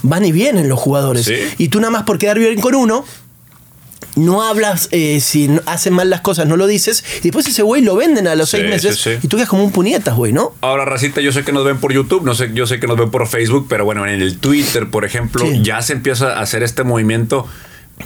van 0.03 0.25
y 0.25 0.31
vienen 0.31 0.69
los 0.69 0.79
jugadores. 0.79 1.25
Sí. 1.25 1.35
Y 1.57 1.69
tú 1.69 1.79
nada 1.79 1.91
más 1.91 2.03
por 2.03 2.17
quedar 2.17 2.39
bien 2.39 2.59
con 2.59 2.75
uno, 2.75 3.05
no 4.15 4.43
hablas, 4.43 4.89
eh, 4.91 5.19
si 5.21 5.49
hacen 5.65 5.93
mal 5.93 6.09
las 6.09 6.21
cosas, 6.21 6.45
no 6.47 6.55
lo 6.55 6.67
dices, 6.67 7.03
y 7.19 7.23
después 7.23 7.47
ese 7.47 7.63
güey 7.63 7.81
lo 7.81 7.95
venden 7.95 8.27
a 8.27 8.35
los 8.35 8.49
Sí, 8.49 8.57
seis 8.57 8.69
meses, 8.69 8.97
sí, 8.99 9.11
sí. 9.13 9.19
y 9.23 9.27
tú 9.27 9.37
quedas 9.37 9.49
como 9.49 9.63
un 9.63 9.71
puñetas, 9.71 10.15
güey, 10.15 10.31
¿no? 10.31 10.53
Ahora, 10.61 10.85
Racita, 10.85 11.19
yo 11.21 11.31
sé 11.31 11.43
que 11.43 11.51
nos 11.51 11.65
ven 11.65 11.77
por 11.79 11.91
YouTube, 11.93 12.23
no 12.23 12.35
sé, 12.35 12.51
yo 12.53 12.67
sé 12.67 12.79
que 12.79 12.85
nos 12.87 12.97
ven 12.97 13.09
por 13.09 13.27
Facebook, 13.27 13.65
pero 13.67 13.85
bueno, 13.85 14.05
en 14.05 14.21
el 14.21 14.37
Twitter, 14.37 14.89
por 14.89 15.03
ejemplo, 15.05 15.43
ya 15.61 15.81
se 15.81 15.93
empieza 15.93 16.33
a 16.37 16.41
hacer 16.41 16.61
este 16.63 16.83
movimiento. 16.83 17.47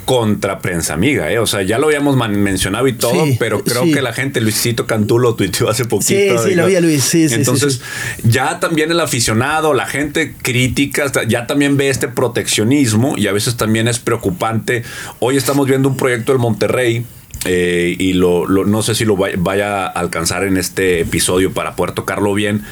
Contra 0.04 0.60
prensa 0.60 0.94
amiga, 0.94 1.30
¿eh? 1.32 1.38
O 1.38 1.46
sea, 1.46 1.62
ya 1.62 1.78
lo 1.78 1.86
habíamos 1.86 2.16
mencionado 2.16 2.86
y 2.88 2.92
todo, 2.92 3.24
Sí, 3.24 3.36
pero 3.38 3.62
creo 3.64 3.84
sí. 3.84 3.92
que 3.92 4.02
la 4.02 4.12
gente, 4.12 4.40
Luisito 4.40 4.86
Cantú 4.86 5.18
lo 5.18 5.34
tuiteó 5.34 5.68
hace 5.68 5.84
poquito. 5.84 6.08
Sí, 6.08 6.28
sí, 6.44 6.50
digo. 6.50 6.62
lo 6.62 6.66
vi 6.68 6.76
a 6.76 6.80
Luis, 6.80 7.02
sí, 7.04 7.28
sí, 7.28 7.34
Entonces, 7.34 7.80
ya 8.22 8.60
también 8.60 8.90
el 8.90 9.00
aficionado, 9.00 9.74
la 9.74 9.86
gente 9.86 10.34
crítica, 10.40 11.10
ya 11.26 11.46
también 11.46 11.76
ve 11.76 11.88
este 11.88 12.08
proteccionismo 12.08 13.14
y 13.16 13.26
a 13.26 13.32
veces 13.32 13.56
también 13.56 13.88
es 13.88 13.98
preocupante. 13.98 14.82
Hoy 15.20 15.36
estamos 15.36 15.66
viendo 15.66 15.88
un 15.88 15.96
proyecto 15.96 16.32
del 16.32 16.40
Monterrey. 16.40 17.04
eh, 17.44 17.94
y 17.96 18.14
lo, 18.14 18.46
lo- 18.48 18.64
no 18.64 18.82
sé 18.82 18.96
si 18.96 19.04
lo 19.04 19.16
vay- 19.16 19.36
vaya 19.38 19.84
a 19.84 19.86
alcanzar 19.86 20.42
en 20.42 20.56
este 20.56 21.00
episodio 21.02 21.52
para 21.52 21.76
poder 21.76 21.94
tocarlo 21.94 22.34
bien, 22.34 22.64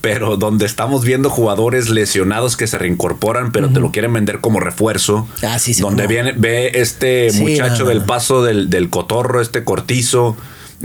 pero 0.00 0.36
donde 0.36 0.66
estamos 0.66 1.04
viendo 1.04 1.30
jugadores 1.30 1.88
lesionados 1.90 2.56
que 2.56 2.66
se 2.66 2.78
reincorporan, 2.78 3.52
pero 3.52 3.68
te 3.70 3.80
lo 3.80 3.92
quieren 3.92 4.12
vender 4.12 4.40
como 4.40 4.60
refuerzo. 4.60 5.28
Ah, 5.42 5.58
sí, 5.58 5.74
sí, 5.74 5.82
Donde 5.82 6.06
viene, 6.06 6.32
ve 6.36 6.72
este 6.74 7.30
Sí, 7.30 7.42
muchacho 7.42 7.84
no, 7.84 7.90
del 7.90 8.02
paso 8.02 8.42
del, 8.42 8.70
del 8.70 8.88
cotorro, 8.90 9.40
este 9.40 9.64
cortizo. 9.64 10.36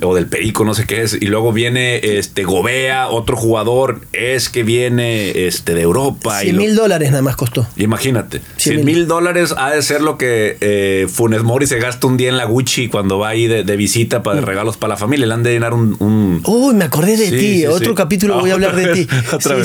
O 0.01 0.13
del 0.13 0.27
perico, 0.27 0.65
no 0.65 0.73
sé 0.73 0.85
qué 0.85 1.03
es. 1.03 1.13
Y 1.13 1.27
luego 1.27 1.53
viene 1.53 2.17
este 2.17 2.43
Gobea, 2.43 3.07
otro 3.07 3.37
jugador, 3.37 4.01
es 4.11 4.49
que 4.49 4.63
viene 4.63 5.47
este 5.47 5.73
de 5.73 5.83
Europa. 5.83 6.41
y 6.43 6.47
100 6.47 6.55
lo- 6.57 6.61
mil 6.63 6.75
dólares 6.75 7.11
nada 7.11 7.21
más 7.23 7.37
costó. 7.37 7.65
Imagínate, 7.77 8.39
100 8.57 8.75
100 8.75 8.85
mil 8.85 9.07
dólares 9.07 9.53
ha 9.57 9.71
de 9.71 9.81
ser 9.81 10.01
lo 10.01 10.17
que 10.17 10.57
eh, 10.59 11.07
Funes 11.09 11.43
Mori 11.43 11.65
se 11.65 11.79
gasta 11.79 12.07
un 12.07 12.17
día 12.17 12.27
en 12.27 12.35
la 12.35 12.43
Gucci 12.43 12.89
cuando 12.89 13.19
va 13.19 13.29
ahí 13.29 13.47
de, 13.47 13.63
de 13.63 13.77
visita 13.77 14.21
para 14.21 14.41
Mm. 14.41 14.45
regalos 14.45 14.75
para 14.75 14.95
la 14.95 14.97
familia. 14.97 15.27
Le 15.27 15.33
han 15.33 15.43
de 15.43 15.53
llenar 15.53 15.73
un. 15.73 15.95
un- 15.99 16.41
Uy, 16.45 16.73
me 16.73 16.83
acordé 16.83 17.15
de 17.15 17.29
Sí, 17.29 17.31
ti. 17.31 17.57
sí, 17.59 17.65
Otro 17.67 17.91
sí. 17.91 17.95
capítulo 17.95 18.35
Ah, 18.35 18.39
voy 18.41 18.49
a 18.49 18.53
hablar 18.55 18.75
de 18.75 18.87
ti. 18.93 19.07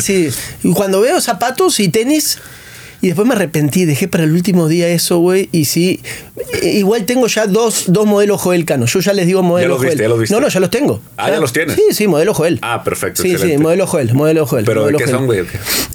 sí, 0.00 0.30
sí. 0.30 0.38
Y 0.62 0.72
cuando 0.74 1.00
veo 1.00 1.20
zapatos 1.20 1.80
y 1.80 1.88
tenis. 1.88 2.38
Y 3.02 3.06
después 3.08 3.26
me 3.26 3.34
arrepentí, 3.34 3.84
dejé 3.86 4.08
para 4.08 4.24
el 4.24 4.32
último 4.32 4.68
día 4.68 4.88
eso, 4.88 5.18
güey. 5.18 5.48
Y 5.52 5.64
sí, 5.64 6.00
eh, 6.62 6.68
igual 6.78 7.06
tengo 7.06 7.26
ya 7.28 7.46
dos, 7.46 7.84
dos 7.86 8.06
modelos 8.06 8.40
Joel 8.40 8.64
Cano. 8.66 8.86
Yo 8.86 9.00
ya 9.00 9.12
les 9.14 9.26
digo 9.26 9.42
modelo 9.42 9.68
los 9.70 9.80
viste, 9.80 9.96
Joel. 9.96 10.00
ya 10.02 10.08
los 10.08 10.18
viste. 10.20 10.34
No, 10.34 10.40
no, 10.40 10.48
ya 10.48 10.60
los 10.60 10.70
tengo. 10.70 11.00
Ah, 11.16 11.30
¿ya 11.30 11.38
los 11.40 11.52
tienes? 11.52 11.76
Sí, 11.76 11.82
sí, 11.92 12.06
modelo 12.08 12.34
Joel. 12.34 12.58
Ah, 12.62 12.84
perfecto, 12.84 13.22
Sí, 13.22 13.36
sí, 13.38 13.56
modelo 13.58 13.86
Joel, 13.86 14.12
modelo 14.14 14.44
Joel. 14.46 14.64
¿Pero 14.66 14.80
de 14.86 14.92
modelo 14.92 14.98
qué 14.98 15.04
Joel. 15.04 15.16
son, 15.16 15.26
güey? 15.26 15.40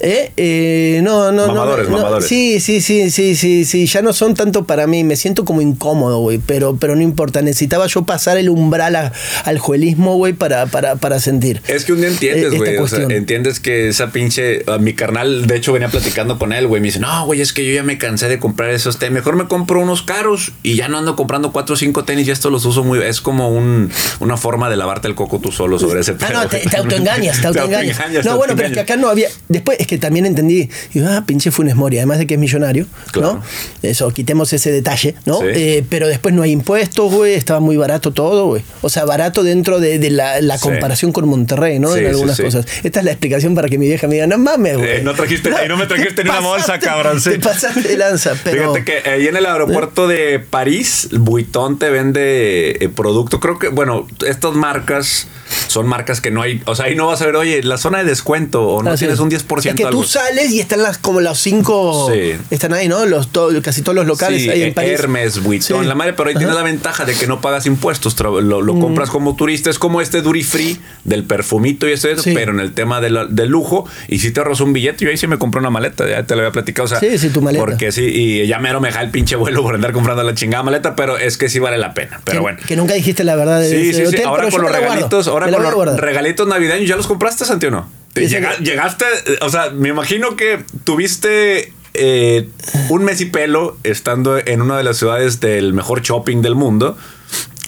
¿Eh? 0.00 0.32
Eh, 0.36 1.00
no, 1.04 1.30
no, 1.32 1.46
Mamadores, 1.46 1.86
no, 1.88 1.92
no. 1.92 1.96
mamadores. 1.98 2.28
Sí, 2.28 2.58
sí, 2.60 2.80
sí, 2.80 3.10
sí, 3.10 3.36
sí, 3.36 3.64
sí. 3.64 3.86
Ya 3.86 4.02
no 4.02 4.12
son 4.12 4.34
tanto 4.34 4.64
para 4.66 4.86
mí. 4.86 5.04
Me 5.04 5.16
siento 5.16 5.44
como 5.44 5.60
incómodo, 5.60 6.18
güey. 6.18 6.38
Pero, 6.44 6.76
pero 6.76 6.96
no 6.96 7.02
importa. 7.02 7.40
Necesitaba 7.42 7.86
yo 7.86 8.02
pasar 8.04 8.36
el 8.36 8.48
umbral 8.48 8.96
a- 8.96 9.12
al 9.44 9.58
juelismo, 9.58 10.16
güey, 10.16 10.32
para, 10.32 10.66
para, 10.66 10.96
para 10.96 11.20
sentir. 11.20 11.62
Es 11.68 11.84
que 11.84 11.92
un 11.92 12.00
día 12.00 12.08
entiendes, 12.08 12.42
Eh, 12.44 12.46
esta 12.46 12.58
güey. 12.58 12.70
O 12.78 12.88
sea, 12.88 12.98
cuestión. 12.98 13.10
entiendes 13.12 13.60
que 13.60 13.88
esa 13.88 14.10
pinche. 14.10 14.64
a 14.66 14.78
mi 14.78 14.94
carnal, 14.94 15.46
de 15.46 15.56
hecho, 15.56 15.72
venía 15.72 15.88
platicando 15.88 16.38
con 16.38 16.52
él, 16.52 16.66
güey. 16.66 16.80
Me 16.80 16.88
dice, 16.96 17.00
no, 17.06 17.26
güey, 17.26 17.40
es 17.40 17.52
que 17.52 17.64
yo 17.66 17.72
ya 17.72 17.82
me 17.82 17.98
cansé 17.98 18.28
de 18.28 18.38
comprar 18.38 18.70
esos 18.70 18.98
tenis. 18.98 19.14
Mejor 19.14 19.36
me 19.36 19.46
compro 19.46 19.80
unos 19.80 20.02
caros 20.02 20.52
y 20.62 20.74
ya 20.76 20.88
no 20.88 20.98
ando 20.98 21.16
comprando 21.16 21.52
cuatro 21.52 21.74
o 21.74 21.76
cinco 21.76 22.04
tenis. 22.04 22.26
Y 22.28 22.30
esto 22.30 22.50
los 22.50 22.64
uso 22.64 22.84
muy. 22.84 22.98
Es 23.02 23.20
como 23.20 23.48
un, 23.50 23.90
una 24.20 24.36
forma 24.36 24.68
de 24.70 24.76
lavarte 24.76 25.08
el 25.08 25.14
coco 25.14 25.38
tú 25.40 25.52
solo 25.52 25.78
sobre 25.78 26.00
ese 26.00 26.12
Ah, 26.12 26.16
pedo, 26.28 26.42
no, 26.42 26.48
te, 26.48 26.76
autoengañas, 26.76 27.40
te 27.40 27.46
autoengañas. 27.48 27.98
no, 27.98 28.22
te 28.22 28.32
bueno, 28.36 28.54
pero 28.56 28.68
es 28.68 28.74
que 28.74 28.80
acá 28.80 28.96
no 28.96 29.08
había. 29.08 29.28
Después 29.48 29.78
es 29.80 29.86
que 29.86 29.98
también 29.98 30.26
entendí. 30.26 30.68
Digo, 30.92 31.06
ah, 31.10 31.24
pinche 31.26 31.50
Funes 31.50 31.74
Mori, 31.76 31.98
además 31.98 32.18
de 32.18 32.26
que 32.26 32.34
es 32.34 32.40
millonario, 32.40 32.86
Claro. 33.12 33.34
¿no? 33.34 33.42
Eso, 33.82 34.10
quitemos 34.12 34.52
ese 34.52 34.70
detalle, 34.72 35.14
¿no? 35.24 35.38
Sí. 35.40 35.46
Eh, 35.48 35.84
pero 35.88 36.08
después 36.08 36.34
no 36.34 36.42
hay 36.42 36.50
impuestos, 36.52 37.12
güey, 37.12 37.34
estaba 37.34 37.60
muy 37.60 37.76
barato 37.76 38.12
todo, 38.12 38.46
güey. 38.46 38.62
O 38.82 38.88
sea, 38.88 39.04
barato 39.04 39.42
dentro 39.42 39.78
de, 39.80 39.98
de 39.98 40.10
la, 40.10 40.40
la 40.40 40.56
Sí. 40.58 40.62
comparación 40.64 41.12
con 41.12 41.28
Monterrey, 41.28 41.78
¿no? 41.78 41.92
Sí, 41.92 42.00
en 42.00 42.06
algunas 42.06 42.40
cosas. 42.40 42.66
Esta 42.82 43.00
es 43.00 43.04
la 43.04 43.10
explicación 43.12 43.54
para 43.54 43.68
que 43.68 43.78
mi 43.78 43.86
vieja 43.86 44.06
me 44.08 44.14
diga, 44.14 44.26
no 44.26 44.38
mames, 44.38 44.76
güey. 44.78 44.90
Eh, 44.90 45.00
no 45.02 45.12
trajiste- 45.14 45.50
y 45.64 45.68
no 45.68 45.76
me 45.76 45.86
trajiste 45.86 46.14
te 46.14 46.24
ni 46.24 46.30
una 46.30 46.40
bolsa, 46.40 46.78
cabrón, 46.86 47.20
sí. 47.20 47.30
Te 47.30 47.38
pasaste 47.40 47.82
de 47.82 47.96
lanza, 47.96 48.34
pero. 48.42 48.72
Fíjate 48.74 48.84
que 48.84 49.10
ahí 49.10 49.26
en 49.26 49.36
el 49.36 49.46
aeropuerto 49.46 50.08
de 50.08 50.38
París, 50.38 51.08
Vuitton 51.12 51.78
te 51.78 51.90
vende 51.90 52.70
eh, 52.80 52.88
producto. 52.88 53.40
Creo 53.40 53.58
que, 53.58 53.68
bueno, 53.68 54.06
estas 54.26 54.52
marcas 54.54 55.28
son 55.68 55.86
marcas 55.86 56.20
que 56.20 56.30
no 56.30 56.42
hay. 56.42 56.62
O 56.66 56.74
sea, 56.74 56.86
ahí 56.86 56.94
no 56.94 57.06
vas 57.06 57.20
a 57.22 57.26
ver, 57.26 57.36
oye, 57.36 57.62
la 57.62 57.76
zona 57.78 57.98
de 57.98 58.04
descuento 58.04 58.62
o 58.66 58.82
no 58.82 58.90
Ah, 58.90 58.96
sí. 58.96 59.00
tienes 59.00 59.20
un 59.20 59.30
10% 59.30 59.70
Es 59.70 59.74
que 59.74 59.84
algo. 59.84 60.00
tú 60.02 60.06
sales 60.06 60.50
y 60.52 60.60
están 60.60 60.82
las, 60.82 60.98
como 60.98 61.20
los 61.20 61.38
cinco. 61.38 62.10
Sí. 62.12 62.32
Están 62.50 62.72
ahí, 62.72 62.88
¿no? 62.88 63.04
Los, 63.06 63.28
to- 63.28 63.50
casi 63.62 63.82
todos 63.82 63.94
los 63.96 64.06
locales 64.06 64.42
Sí, 64.42 64.50
ahí 64.50 64.62
en 64.62 64.68
eh, 64.68 64.72
París. 64.72 64.92
Hermes, 64.98 65.42
Vuitton, 65.42 65.82
Sí. 65.82 65.86
la 65.88 65.94
madre, 65.94 66.12
pero 66.14 66.28
ahí 66.28 66.34
Ajá. 66.34 66.38
Mm. 66.38 66.40
tienes 66.46 66.56
la 66.56 66.62
ventaja 66.62 67.04
de 67.04 67.14
que 67.14 67.26
no 67.26 67.40
pagas 67.40 67.66
impuestos, 67.66 68.18
lo, 68.20 68.40
lo 68.40 68.78
compras 68.78 69.10
como 69.10 69.36
turista, 69.36 69.70
es 69.70 69.78
como 69.78 70.00
este 70.00 70.22
duty 70.22 70.42
free 70.42 70.80
del 71.04 71.24
perfumito 71.24 71.88
y 71.88 71.92
ese, 71.92 72.16
Sí. 72.18 72.32
pero 72.34 72.52
en 72.52 72.60
el 72.60 72.72
tema 72.72 73.00
de 73.00 73.06
del 73.30 73.48
lujo, 73.48 73.88
y 74.08 74.18
si 74.18 74.30
te 74.32 74.40
ahorras 74.40 74.60
un 74.60 74.72
billete, 74.72 75.04
yo 75.04 75.10
ahí 75.10 75.16
sí 75.16 75.26
me 75.26 75.38
compré 75.38 75.60
una 75.60 75.70
maleta, 75.70 76.08
ya 76.08 76.24
te 76.24 76.34
lo 76.34 76.40
había 76.42 76.52
platicado, 76.52 76.84
o 76.86 76.88
sea, 76.88 76.98
Sí, 77.00 77.18
sí, 77.18 77.28
tu 77.30 77.40
maleta. 77.40 77.64
porque 77.64 77.92
sí, 77.92 78.02
y 78.04 78.46
ya 78.46 78.58
mero 78.58 78.80
me 78.80 78.88
deja 78.88 79.00
el 79.02 79.10
pinche 79.10 79.36
vuelo 79.36 79.62
por 79.62 79.74
andar 79.74 79.92
comprando 79.92 80.22
la 80.22 80.34
chingada 80.34 80.62
maleta, 80.62 80.96
pero 80.96 81.16
es 81.18 81.36
que 81.38 81.48
sí 81.48 81.58
vale 81.58 81.78
la 81.78 81.94
pena, 81.94 82.20
pero 82.24 82.38
que, 82.38 82.40
bueno. 82.42 82.58
que 82.66 82.76
nunca 82.76 82.94
dijiste 82.94 83.24
la 83.24 83.36
verdad 83.36 83.60
de 83.60 83.70
Sí, 83.70 83.76
ese 83.90 83.92
sí, 83.92 84.00
sí. 84.00 84.06
hotel, 84.16 84.26
Ahora 84.26 84.44
pero 84.44 84.56
con 84.56 84.62
los 84.62 84.72
regalitos, 84.72 85.28
ahora 85.44 85.70
con 85.72 85.86
los 85.86 86.00
regalitos 86.00 86.46
navideños, 86.48 86.88
¿ya 86.88 86.96
los 86.96 87.06
compraste, 87.06 87.44
Santi 87.44 87.66
o 87.66 87.70
no? 87.70 87.88
Llega- 88.14 88.56
llegaste, 88.58 89.04
o 89.42 89.48
sea, 89.50 89.70
me 89.70 89.90
imagino 89.90 90.36
que 90.36 90.64
tuviste 90.84 91.72
eh, 91.94 92.48
un 92.88 93.04
mes 93.04 93.20
y 93.20 93.26
pelo 93.26 93.76
estando 93.84 94.38
en 94.38 94.62
una 94.62 94.76
de 94.78 94.84
las 94.84 94.96
ciudades 94.98 95.40
del 95.40 95.72
mejor 95.74 96.02
shopping 96.02 96.42
del 96.42 96.54
mundo. 96.54 96.96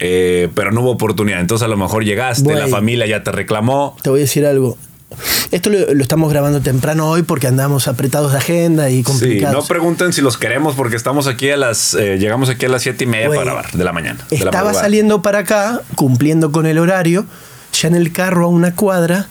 eh, 0.01 0.49
pero 0.55 0.71
no 0.71 0.83
hubo 0.83 0.93
oportunidad. 0.93 1.41
Entonces 1.41 1.65
a 1.65 1.69
lo 1.69 1.77
mejor 1.77 2.05
llegaste, 2.05 2.55
la 2.55 2.69
familia 2.69 3.05
ya 3.07 3.25
te 3.25 3.33
reclamó. 3.33 3.97
Te 4.03 4.11
voy 4.11 4.21
a 4.21 4.23
decir 4.23 4.47
algo. 4.47 4.79
Esto 5.51 5.71
lo, 5.71 5.93
lo 5.93 6.03
estamos 6.03 6.31
grabando 6.31 6.61
temprano 6.61 7.09
hoy 7.11 7.23
porque 7.23 7.47
andamos 7.49 7.89
apretados 7.89 8.31
de 8.33 8.39
agenda 8.39 8.91
y 8.91 8.99
Sí, 8.99 9.03
complicados. 9.03 9.55
no 9.57 9.67
pregunten 9.67 10.13
si 10.13 10.21
los 10.21 10.37
queremos 10.39 10.77
porque 10.77 10.95
estamos 10.95 11.27
aquí 11.27 11.51
a 11.51 11.57
las, 11.57 11.95
eh, 11.95 12.17
llegamos 12.19 12.49
aquí 12.49 12.67
a 12.67 12.69
las 12.69 12.83
siete 12.83 13.05
y 13.05 13.07
media 13.09 13.29
para 13.29 13.41
grabar 13.43 13.73
de 13.73 13.83
la 13.83 13.93
mañana. 13.93 14.21
de 14.31 14.39
la 14.39 14.45
Estaba 14.45 14.73
saliendo 14.75 15.21
para 15.23 15.39
acá, 15.41 15.81
cumpliendo 15.97 16.53
con 16.53 16.67
el 16.67 16.79
horario, 16.79 17.25
ya 17.73 17.89
en 17.89 17.95
el 17.95 18.13
carro 18.13 18.47
a 18.47 18.49
una 18.49 18.75
cuadra. 18.75 19.29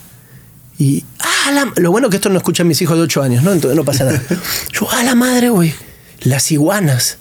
Y, 0.80 1.04
ah, 1.20 1.52
la- 1.52 1.74
lo 1.78 1.92
bueno 1.92 2.10
que 2.10 2.18
esto 2.18 2.30
no 2.30 2.38
escuchan 2.38 2.68
mis 2.68 2.82
hijos 2.82 2.98
de 2.98 3.04
8 3.04 3.24
años, 3.24 3.44
¿no? 3.44 3.52
Entonces 3.52 3.76
no 3.76 3.84
pasa 3.84 4.06
nada. 4.06 4.22
Yo, 4.74 4.90
a 4.92 5.04
la 5.04 5.16
madre, 5.16 5.50
güey, 5.50 5.74
las 6.22 6.52
iguanas. 6.52 7.18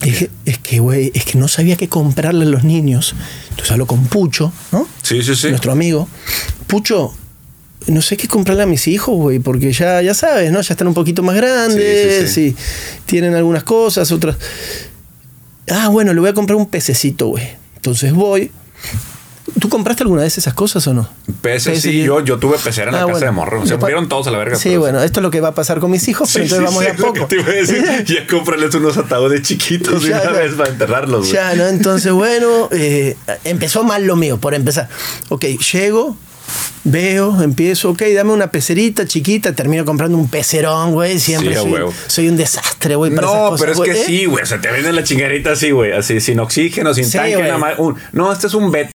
Dije, 0.00 0.30
es 0.44 0.58
que, 0.58 0.78
güey, 0.78 1.10
es 1.14 1.24
que 1.24 1.38
no 1.38 1.48
sabía 1.48 1.76
qué 1.76 1.88
comprarle 1.88 2.44
a 2.44 2.48
los 2.48 2.64
niños. 2.64 3.14
Entonces 3.50 3.70
hablo 3.72 3.86
con 3.86 4.06
Pucho, 4.06 4.52
¿no? 4.72 4.86
Sí, 5.02 5.22
sí, 5.22 5.34
sí. 5.34 5.48
Nuestro 5.48 5.72
amigo. 5.72 6.06
Pucho, 6.66 7.14
no 7.86 8.02
sé 8.02 8.16
qué 8.16 8.28
comprarle 8.28 8.64
a 8.64 8.66
mis 8.66 8.88
hijos, 8.88 9.16
güey, 9.16 9.38
porque 9.38 9.72
ya, 9.72 10.02
ya 10.02 10.12
sabes, 10.14 10.52
¿no? 10.52 10.60
Ya 10.60 10.74
están 10.74 10.86
un 10.88 10.94
poquito 10.94 11.22
más 11.22 11.34
grandes 11.36 12.28
Sí, 12.30 12.34
sí, 12.34 12.46
y 12.48 12.56
tienen 13.06 13.34
algunas 13.34 13.64
cosas, 13.64 14.12
otras. 14.12 14.36
Ah, 15.70 15.88
bueno, 15.88 16.12
le 16.14 16.20
voy 16.20 16.28
a 16.28 16.34
comprar 16.34 16.56
un 16.56 16.66
pececito, 16.66 17.28
güey. 17.28 17.48
Entonces 17.76 18.12
voy. 18.12 18.50
¿Tú 19.60 19.68
compraste 19.70 20.02
alguna 20.02 20.22
vez 20.22 20.36
esas 20.36 20.52
cosas 20.54 20.86
o 20.86 20.92
no? 20.92 21.08
Peces, 21.40 21.80
sí, 21.80 22.02
yo, 22.02 22.20
yo 22.20 22.38
tuve 22.38 22.58
pecera 22.58 22.88
en 22.90 22.94
la 22.96 22.98
Ah, 23.02 23.06
casa 23.06 23.12
bueno. 23.12 23.26
de 23.26 23.32
morro. 23.32 23.66
Se 23.66 23.76
murieron 23.78 24.08
todos 24.08 24.26
a 24.26 24.30
la 24.30 24.38
verga. 24.38 24.56
Sí, 24.56 24.76
bueno, 24.76 25.02
esto 25.02 25.20
es 25.20 25.22
lo 25.22 25.30
que 25.30 25.40
va 25.40 25.48
a 25.48 25.54
pasar 25.54 25.80
con 25.80 25.90
mis 25.90 26.06
hijos, 26.08 26.28
pero 26.32 26.46
Sí, 26.46 26.54
entonces 26.54 26.58
sí, 26.58 26.64
vamos 26.76 26.82
sí, 26.84 26.90
a 26.90 26.92
es 26.92 26.98
lo 27.00 27.12
que 27.12 27.20
poco. 27.20 27.28
te 27.28 27.36
iba 27.36 27.48
a 27.48 27.54
decir. 27.54 28.04
Ya 28.06 28.26
cómprales 28.26 28.74
unos 28.74 28.96
ataúdes 28.98 29.42
chiquitos 29.42 30.02
de 30.02 30.10
una 30.12 30.30
vez 30.32 30.52
para 30.54 30.68
enterrarlos. 30.70 31.20
güey. 31.20 31.32
Ya, 31.32 31.54
¿no? 31.54 31.66
Entonces, 31.68 32.12
bueno, 32.12 32.68
eh, 32.70 33.16
empezó 33.44 33.82
mal 33.84 34.06
lo 34.06 34.16
mío, 34.16 34.36
por 34.38 34.54
empezar. 34.54 34.88
Ok, 35.30 35.44
llego, 35.72 36.16
veo, 36.84 37.42
empiezo, 37.42 37.90
ok, 37.90 38.02
dame 38.14 38.32
una 38.32 38.50
pecerita 38.50 39.06
chiquita, 39.06 39.54
termino 39.54 39.84
comprando 39.84 40.18
un 40.18 40.28
pecerón, 40.28 40.92
güey. 40.92 41.18
Siempre 41.18 41.56
Sí, 41.56 41.74
soy, 42.08 42.28
un 42.28 42.36
desastre, 42.36 42.94
güey, 42.96 43.10
esas 43.12 43.24
No, 43.24 43.50
cosas, 43.50 43.60
pero 43.60 43.72
es 43.72 43.80
que 43.94 44.00
¿Eh? 44.02 44.04
sí, 44.06 44.24
güey. 44.26 44.42
O 44.42 44.46
sea, 44.46 44.60
te 44.60 44.70
venden 44.70 44.94
la 44.94 45.02
chingarita 45.02 45.52
así, 45.52 45.70
güey. 45.70 45.92
Así, 45.92 46.20
sin 46.20 46.38
oxígeno, 46.40 46.92
sin 46.92 47.06
Sí, 47.06 47.16
tanque, 47.16 47.36
nada 47.42 47.58
más. 47.58 47.78
Un- 47.78 47.96
no, 48.12 48.30
este 48.32 48.46
es 48.48 48.54
un 48.54 48.70
beta. 48.70 48.90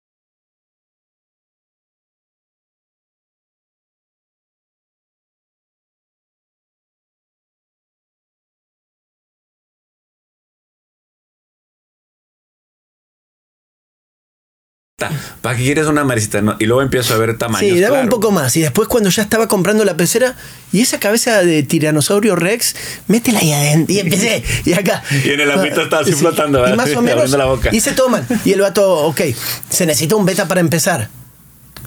¿Para 15.42 15.56
qué 15.58 15.64
quieres 15.64 15.88
una 15.88 16.04
maricita? 16.04 16.42
No, 16.42 16.56
y 16.60 16.66
luego 16.66 16.82
empiezo 16.82 17.14
a 17.14 17.18
ver 17.18 17.38
tamaños. 17.38 17.72
Sí, 17.74 17.80
daba 17.80 18.02
un 18.02 18.10
poco 18.10 18.32
más. 18.32 18.56
Y 18.58 18.62
después 18.62 18.88
cuando 18.88 19.10
ya 19.10 19.22
estaba 19.24 19.48
comprando 19.48 19.86
la 19.86 19.96
pecera, 19.96 20.36
y 20.72 20.82
esa 20.82 21.00
cabeza 21.00 21.42
de 21.44 21.64
tiranosaurio 21.64 22.36
Rex, 22.36 22.76
métela 23.08 23.40
ahí 23.40 23.54
adentro. 23.54 23.96
Y 23.96 24.00
empecé, 24.00 24.44
y 24.66 24.74
acá. 24.74 25.02
Y 25.24 25.30
en 25.30 25.40
el 25.40 25.52
agüita 25.52 25.84
estaba 25.84 26.02
así 26.02 26.12
Sí, 26.12 26.18
flotando, 26.18 26.60
Y 26.60 26.62
¿verdad? 26.64 26.76
más 26.78 26.96
o 26.96 27.02
menos 27.04 27.30
la 27.32 27.46
boca. 27.46 27.70
hice 27.72 27.92
todo 27.94 28.10
mal. 28.10 28.26
Y 28.46 28.52
el 28.54 28.62
vato, 28.62 28.88
ok, 29.06 29.22
se 29.70 29.86
necesita 29.86 30.16
un 30.16 30.26
beta 30.26 30.48
para 30.48 30.60
empezar. 30.62 31.10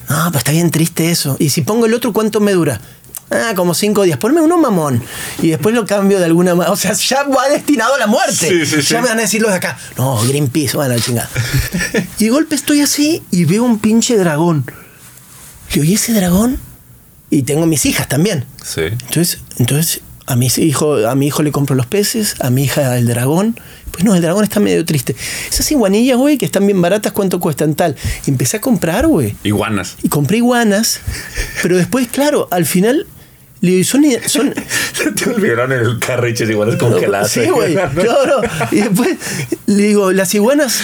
No, 0.09 0.25
pues 0.31 0.39
está 0.39 0.53
bien 0.53 0.71
triste 0.71 1.11
eso. 1.11 1.37
Y 1.39 1.51
si 1.51 1.63
pongo 1.63 1.87
el 1.87 1.95
otro, 1.95 2.13
¿cuánto 2.13 2.41
me 2.41 2.53
dura? 2.53 2.81
Ah, 3.33 3.55
como 3.57 3.73
cinco 3.73 4.03
días. 4.03 4.19
Ponme 4.19 4.41
uno 4.41 4.59
mamón. 4.59 5.03
Y 5.41 5.49
después 5.49 5.75
lo 5.75 5.87
cambio 5.87 6.19
de 6.19 6.27
alguna 6.27 6.55
manera. 6.55 6.73
O 6.73 6.77
sea, 6.77 6.93
ya 6.93 7.23
va 7.25 7.49
destinado 7.49 7.95
a 7.95 7.99
la 7.99 8.07
muerte. 8.07 8.49
Sí, 8.49 8.67
sí, 8.67 8.83
sí. 8.83 8.93
Ya 8.93 9.01
me 9.01 9.09
van 9.09 9.19
a 9.19 9.23
decir 9.23 9.41
los 9.41 9.51
de 9.51 9.57
acá. 9.57 9.79
No, 9.97 10.21
Greenpeace, 10.27 10.77
bueno, 10.77 10.99
chingada. 10.99 11.31
y 12.19 12.25
de 12.25 12.31
golpe 12.31 12.55
estoy 12.55 12.81
así 12.83 13.23
y 13.31 13.45
veo 13.47 13.65
un 13.65 13.79
pinche 13.79 14.17
dragón. 14.17 14.65
Le 15.73 15.81
oí 15.81 15.95
ese 15.95 16.13
dragón 16.13 16.59
y 17.31 17.45
tengo 17.45 17.67
mis 17.67 17.87
hijas 17.87 18.07
también. 18.09 18.45
Sí. 18.63 18.83
Entonces, 18.83 19.39
entonces 19.59 20.03
A, 20.27 20.37
mis 20.37 20.59
hijo, 20.59 21.07
a 21.09 21.15
mi 21.15 21.29
hijo 21.29 21.43
le 21.43 21.51
compro 21.51 21.75
los 21.75 21.87
peces, 21.87 22.37
a 22.41 22.51
mi 22.51 22.65
hija 22.65 22.99
el 22.99 23.07
dragón. 23.07 23.59
Pues 23.91 24.05
no, 24.05 24.15
el 24.15 24.23
dragón 24.23 24.45
está 24.45 24.61
medio 24.61 24.85
triste. 24.85 25.17
Esas 25.51 25.71
iguanillas, 25.71 26.17
güey, 26.17 26.39
que 26.39 26.45
están 26.45 26.67
bien 26.67 26.81
baratas, 26.81 27.13
¿cuánto 27.13 27.41
cuestan 27.41 27.75
tal? 27.75 27.97
Y 28.27 28.31
empecé 28.31 28.59
a 28.59 28.61
comprar, 28.61 29.07
güey. 29.07 29.35
Iguanas. 29.45 29.97
Y 30.03 30.09
compré 30.09 30.39
iguanas, 30.39 31.01
pero 31.63 31.77
después, 31.77 32.09
claro, 32.09 32.49
al 32.51 32.67
final... 32.67 33.07
Le 33.63 33.71
digo, 33.71 33.85
son, 33.85 34.05
son, 34.27 34.55
Te 35.17 35.31
olvidaron 35.31 35.73
en 35.73 35.79
el 35.81 35.99
iguanas 36.51 36.77
congeladas. 36.77 37.31
Sí, 37.31 37.49
güey. 37.49 37.75
Claro. 37.95 38.43
Y 38.71 38.77
después 38.77 39.17
le 39.67 39.83
digo, 39.85 40.13
las 40.13 40.35
iguanas 40.35 40.81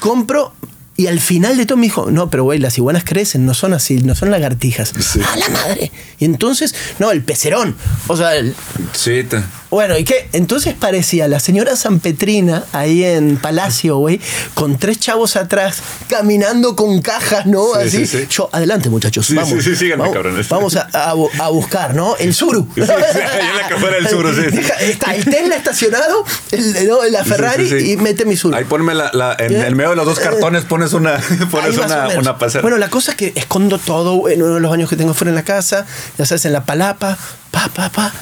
compro. 0.00 0.52
Y 0.96 1.08
al 1.08 1.18
final 1.18 1.56
de 1.56 1.66
todo 1.66 1.76
me 1.76 1.86
dijo, 1.86 2.10
no, 2.12 2.30
pero 2.30 2.44
güey, 2.44 2.60
las 2.60 2.78
iguanas 2.78 3.02
crecen, 3.04 3.44
no 3.46 3.52
son 3.54 3.72
así, 3.74 3.96
no 3.96 4.14
son 4.14 4.30
lagartijas. 4.30 4.92
¡A 5.28 5.36
la 5.36 5.48
madre! 5.48 5.90
Y 6.20 6.24
entonces, 6.24 6.72
no, 7.00 7.10
el 7.10 7.22
pecerón. 7.22 7.74
O 8.06 8.16
sea, 8.16 8.36
el- 8.36 8.54
Sí, 8.92 9.26
bueno, 9.74 9.96
¿y 9.98 10.04
qué? 10.04 10.28
Entonces 10.32 10.74
parecía 10.74 11.28
la 11.28 11.38
señora 11.40 11.76
San 11.76 12.00
Petrina 12.00 12.64
ahí 12.72 13.04
en 13.04 13.36
Palacio, 13.36 13.98
güey, 13.98 14.20
con 14.54 14.78
tres 14.78 14.98
chavos 15.00 15.36
atrás, 15.36 15.78
caminando 16.08 16.76
con 16.76 17.00
cajas, 17.02 17.46
¿no? 17.46 17.64
Sí, 17.74 17.80
Así. 17.86 18.06
sí, 18.06 18.18
sí. 18.20 18.26
Yo, 18.30 18.48
adelante, 18.52 18.88
muchachos. 18.90 19.32
Vamos. 19.34 19.50
sí, 19.50 19.60
sí, 19.62 19.76
síganme, 19.76 20.02
vamos, 20.02 20.14
cabrones. 20.14 20.48
Vamos 20.48 20.76
a, 20.76 20.88
a 20.92 21.10
a 21.40 21.48
buscar, 21.48 21.94
¿no? 21.94 22.16
El 22.16 22.34
Suru. 22.34 22.68
En 22.76 22.86
la 22.86 23.68
cajuela 23.68 23.96
del 23.96 24.08
Suru, 24.08 24.32
sí, 24.34 24.42
Está 24.80 25.14
el 25.14 25.24
Tesla 25.24 25.56
estacionado, 25.56 26.24
el, 26.52 26.86
no, 26.88 27.04
la 27.04 27.24
Ferrari 27.24 27.92
y 27.92 27.96
mete 27.96 28.24
mi 28.24 28.36
Suru. 28.36 28.56
Ahí 28.56 28.64
ponme 28.64 28.94
la, 28.94 29.10
la- 29.12 29.36
en 29.38 29.52
¿Eh? 29.54 29.66
el 29.66 29.74
medio 29.76 29.90
de 29.90 29.96
los 29.96 30.06
dos 30.06 30.18
cartones 30.20 30.64
pones 30.64 30.92
una, 30.92 31.18
pones 31.50 31.76
una, 31.76 32.08
una 32.18 32.38
pasera. 32.38 32.62
Bueno, 32.62 32.78
la 32.78 32.88
cosa 32.88 33.12
es 33.12 33.16
que 33.16 33.32
escondo 33.34 33.78
todo 33.78 34.28
en 34.28 34.42
uno 34.42 34.54
de 34.54 34.60
los 34.60 34.70
baños 34.70 34.88
que 34.88 34.96
tengo 34.96 35.14
fuera 35.14 35.30
en 35.30 35.34
la 35.36 35.42
casa, 35.44 35.86
ya 36.18 36.26
sabes, 36.26 36.44
en 36.44 36.52
la 36.52 36.64
palapa, 36.64 37.16
pa, 37.50 37.68
pa, 37.74 37.90
pa. 37.90 38.12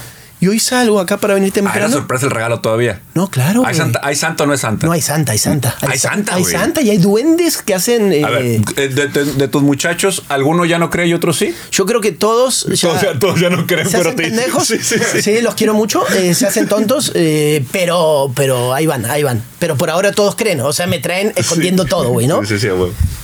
Y 0.42 0.48
hoy 0.48 0.58
salgo 0.58 0.98
acá 0.98 1.18
para 1.18 1.34
venir 1.34 1.52
temprano. 1.52 1.88
sorpresa 1.88 2.24
el 2.26 2.32
regalo 2.32 2.58
todavía. 2.60 3.00
no, 3.14 3.28
claro. 3.28 3.60
¿Hay 3.60 3.66
güey. 3.66 3.76
santa, 3.76 4.00
¿Hay 4.02 4.16
santa 4.16 4.42
o 4.42 4.46
no 4.48 4.54
es 4.54 4.60
santa? 4.60 4.84
No 4.88 4.92
hay 4.92 5.00
santa, 5.00 5.30
hay 5.30 5.38
santa. 5.38 5.76
Hay 5.82 5.96
sa- 6.00 6.08
santa, 6.10 6.34
Hay 6.34 6.42
güey. 6.42 6.52
santa 6.52 6.82
y 6.82 6.90
hay 6.90 6.98
duendes 6.98 7.58
que 7.62 7.72
hacen. 7.74 8.12
eh, 8.12 8.24
A 8.24 8.28
ver, 8.30 8.44
eh, 8.76 8.88
de, 8.88 9.06
de- 9.06 9.24
de 9.34 9.46
tus 9.46 9.62
muchachos, 9.62 10.24
¿alguno 10.28 10.64
ya 10.64 10.80
no 10.80 10.90
cree 10.90 11.06
y 11.06 11.14
otro 11.14 11.32
sí? 11.32 11.54
yo 11.70 11.86
creo 11.86 12.00
que 12.00 12.10
todos. 12.10 12.66
Ya, 12.74 12.88
Todos 12.88 13.02
ya- 13.02 13.18
todos 13.20 13.38
ya 13.40 13.50
no 13.50 13.68
creen, 13.68 13.86
se 13.88 13.96
pero 13.98 14.10
hacen 14.10 14.16
te- 14.16 14.22
pendejos. 14.24 14.66
sí, 14.66 14.78
Sí, 14.82 14.96
sí, 15.12 15.22
sí. 15.22 15.40
los 15.42 15.54
quiero 15.54 15.74
mucho. 15.74 16.02
eh, 16.16 16.34
se 16.34 16.44
hacen 16.48 16.66
tontos, 16.66 17.12
eh, 17.14 17.64
pero, 17.70 18.32
pero 18.34 18.74
ahí 18.74 18.84
van, 18.86 19.04
ahí 19.06 19.22
van. 19.22 19.44
Pero 19.60 19.76
por 19.76 19.90
ahora 19.90 20.10
todos 20.10 20.34
creen. 20.34 20.60
O 20.62 20.72
sea, 20.72 20.88
me 20.88 20.98
traen 20.98 21.32
escondiendo 21.36 21.84
todo, 21.84 22.08
güey, 22.08 22.26
¿no? 22.26 22.44
Sí, 22.44 22.58
sí. 22.58 22.66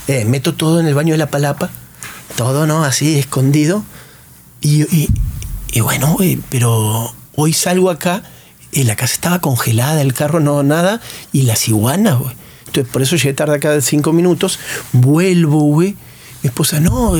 Eh, 0.07 0.23
meto 0.23 0.53
todo 0.55 0.79
en 0.79 0.87
el 0.87 0.95
baño 0.95 1.15
de 1.15 1.17
la 1.17 1.27
palapa. 1.29 1.69
Todo, 2.37 2.65
¿no? 2.65 2.85
Así, 2.85 3.19
escondido. 3.19 3.83
Y, 4.61 4.83
y- 4.95 5.09
y 5.71 5.81
bueno, 5.81 6.17
pero 6.49 7.13
hoy 7.35 7.53
salgo 7.53 7.89
acá 7.89 8.23
y 8.71 8.83
la 8.83 8.95
casa 8.95 9.13
estaba 9.13 9.39
congelada, 9.39 10.01
el 10.01 10.13
carro 10.13 10.39
no, 10.39 10.63
nada. 10.63 11.01
Y 11.31 11.43
las 11.43 11.67
iguanas, 11.67 12.19
güey. 12.19 12.35
Entonces, 12.67 12.91
por 12.91 13.01
eso 13.01 13.15
llegué 13.15 13.33
tarde 13.33 13.55
acá 13.55 13.71
de 13.71 13.81
cinco 13.81 14.13
minutos. 14.13 14.59
Vuelvo, 14.91 15.59
güey. 15.61 15.95
Mi 16.41 16.47
esposa, 16.47 16.79
no, 16.79 17.15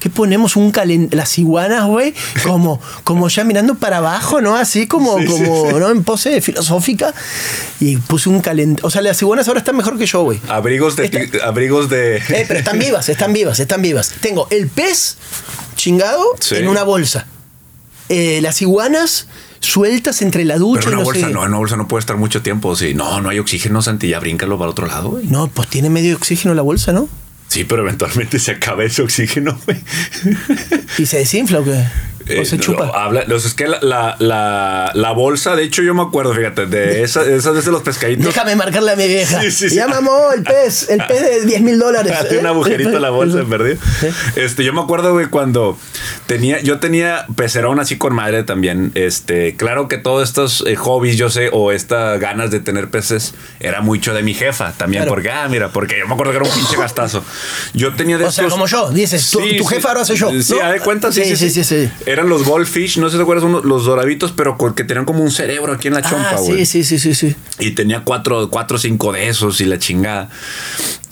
¿qué 0.00 0.10
ponemos? 0.10 0.54
Un 0.54 0.70
calen 0.70 1.08
Las 1.12 1.38
iguanas, 1.38 1.86
güey, 1.86 2.12
como, 2.44 2.78
como 3.04 3.26
ya 3.30 3.42
mirando 3.42 3.76
para 3.76 3.98
abajo, 3.98 4.42
¿no? 4.42 4.54
Así 4.54 4.86
como, 4.86 5.18
Sí, 5.18 5.24
como 5.24 5.70
sí. 5.70 5.76
¿no? 5.78 5.88
En 5.88 6.04
pose 6.04 6.42
filosófica. 6.42 7.14
Y 7.78 7.96
puse 7.96 8.28
un 8.28 8.42
calent... 8.42 8.80
O 8.82 8.90
sea, 8.90 9.00
las 9.00 9.22
iguanas 9.22 9.48
ahora 9.48 9.60
están 9.60 9.76
mejor 9.76 9.96
que 9.96 10.04
yo, 10.04 10.24
güey. 10.24 10.40
Abrigos 10.46 10.94
de. 10.96 11.40
Abrigos 11.42 11.88
de. 11.88 12.16
Eh, 12.18 12.44
pero 12.46 12.58
están 12.58 12.78
vivas, 12.78 13.08
están 13.08 13.32
vivas, 13.32 13.60
están 13.60 13.80
vivas. 13.80 14.12
Tengo 14.20 14.46
el 14.50 14.68
pez 14.68 15.16
chingado 15.76 16.22
en 16.50 16.68
una 16.68 16.82
bolsa. 16.82 17.26
Eh, 18.12 18.40
las 18.42 18.60
iguanas 18.60 19.28
sueltas 19.60 20.20
entre 20.20 20.44
la 20.44 20.58
ducha 20.58 20.80
Pero 20.84 20.90
una 20.90 20.96
y 20.96 21.00
no 21.00 21.04
bolsa 21.04 21.26
sé. 21.28 21.32
no, 21.32 21.42
una 21.42 21.56
bolsa 21.58 21.76
no 21.76 21.86
puede 21.86 22.00
estar 22.00 22.16
mucho 22.16 22.42
tiempo. 22.42 22.74
Sí, 22.74 22.92
no, 22.92 23.20
no 23.20 23.28
hay 23.28 23.38
oxígeno, 23.38 23.82
Santi, 23.82 24.08
ya 24.08 24.18
bríncalo 24.18 24.58
para 24.58 24.70
otro 24.72 24.86
lado, 24.88 25.10
güey. 25.10 25.26
No, 25.28 25.46
pues 25.48 25.68
tiene 25.68 25.90
medio 25.90 26.16
oxígeno 26.16 26.52
la 26.54 26.62
bolsa, 26.62 26.92
¿no? 26.92 27.08
Sí, 27.46 27.64
pero 27.64 27.82
eventualmente 27.82 28.38
se 28.40 28.50
acaba 28.50 28.84
ese 28.84 29.02
oxígeno, 29.02 29.58
güey. 29.64 29.78
¿Y 30.98 31.06
se 31.06 31.18
desinfla 31.18 31.60
o 31.60 31.64
qué? 31.64 31.84
¿O 32.28 32.32
Eh, 32.32 32.44
se 32.44 32.58
chupa? 32.58 32.90
habla, 32.94 33.24
los- 33.26 33.44
es 33.46 33.54
que 33.54 33.66
la, 33.66 33.78
la, 33.82 34.16
la, 34.18 34.90
la 34.94 35.10
bolsa, 35.12 35.56
de 35.56 35.64
hecho, 35.64 35.82
yo 35.82 35.94
me 35.94 36.02
acuerdo, 36.02 36.34
fíjate, 36.34 36.66
de 36.66 37.02
esas 37.02 37.26
esas 37.26 37.64
de 37.64 37.70
los 37.72 37.82
pescaditos. 37.82 38.26
Déjame 38.26 38.56
marcarle 38.56 38.92
a 38.92 38.96
mi 38.96 39.06
vieja. 39.08 39.40
Sí, 39.40 39.50
sí, 39.50 39.70
sí. 39.70 39.76
Ya 39.76 39.88
mamó 39.88 40.32
el 40.34 40.42
pez, 40.42 40.88
el 40.90 41.02
pez 41.06 41.20
de 41.22 41.46
10 41.46 41.60
mil 41.62 41.78
dólares. 41.78 42.12
Hace 42.12 42.38
un 42.38 42.46
agujerito 42.46 42.90
en 42.90 43.02
la 43.02 43.10
bolsa, 43.10 43.42
¿verdad? 43.42 43.76
Este, 44.36 44.64
yo 44.64 44.72
me 44.72 44.80
acuerdo, 44.80 45.12
güey, 45.12 45.26
cuando 45.26 45.78
tenía, 46.26 46.60
yo 46.60 46.78
tenía 46.78 47.26
pecerón 47.36 47.80
así 47.80 47.96
con 47.96 48.14
madre 48.14 48.42
también. 48.44 48.92
Este, 48.94 49.56
claro 49.56 49.88
que 49.88 49.98
todos 49.98 50.28
estos 50.28 50.64
eh, 50.66 50.76
hobbies, 50.76 51.16
yo 51.16 51.30
sé, 51.30 51.48
o 51.52 51.72
estas 51.72 52.20
ganas 52.20 52.50
de 52.50 52.60
tener 52.60 52.90
peces, 52.90 53.34
era 53.60 53.80
mucho 53.80 54.14
de 54.14 54.22
mi 54.22 54.34
jefa 54.34 54.72
también, 54.76 55.02
Claro. 55.04 55.14
porque, 55.14 55.30
ah, 55.30 55.48
mira, 55.48 55.68
porque 55.70 55.98
yo 55.98 56.06
me 56.06 56.14
acuerdo 56.14 56.32
que 56.32 56.38
era 56.38 56.46
un 56.48 56.54
pinche 56.54 56.76
gastazo. 56.76 57.24
Yo 57.74 57.94
tenía 57.94 58.18
de 58.18 58.24
O 58.24 58.30
sea, 58.30 58.44
estos- 58.44 58.52
como 58.52 58.66
yo, 58.66 58.90
dices, 58.90 59.30
tu- 59.30 59.40
tu 59.56 59.64
jefa 59.64 59.88
ahora 59.88 60.04
soy 60.04 60.16
yo, 60.16 60.30
Sí, 60.42 60.54
¿no? 60.54 60.62
a 60.64 60.68
ver, 60.70 60.80
cuenta, 60.82 61.10
sí 61.12 61.24
sí, 61.24 61.36
sí, 61.36 61.50
sí, 61.50 61.64
sí. 61.64 61.90
Eran 62.10 62.28
los 62.28 62.44
goldfish, 62.44 62.98
no 62.98 63.06
sé 63.06 63.12
si 63.12 63.16
te 63.18 63.22
acuerdas, 63.22 63.44
unos- 63.44 63.64
los 63.64 63.84
doraditos, 63.84 64.32
pero 64.32 64.56
que 64.74 64.82
tenían 64.84 65.04
como 65.04 65.22
un 65.22 65.30
cerebro 65.30 65.72
aquí 65.72 65.88
en 65.88 65.94
la 65.94 66.02
chompa, 66.02 66.30
Ah, 66.32 66.40
güey. 66.40 66.66
sí, 66.66 66.82
sí, 66.84 66.98
sí, 66.98 67.14
sí, 67.14 67.14
sí. 67.14 67.36
Y 67.60 67.70
tenía 67.72 68.02
cuatro, 68.04 68.50
cuatro 68.50 68.76
o 68.76 68.80
cinco 68.80 69.12
de 69.12 69.28
esos 69.28 69.60
y 69.60 69.64
la 69.64 69.78
chingada. 69.78 70.28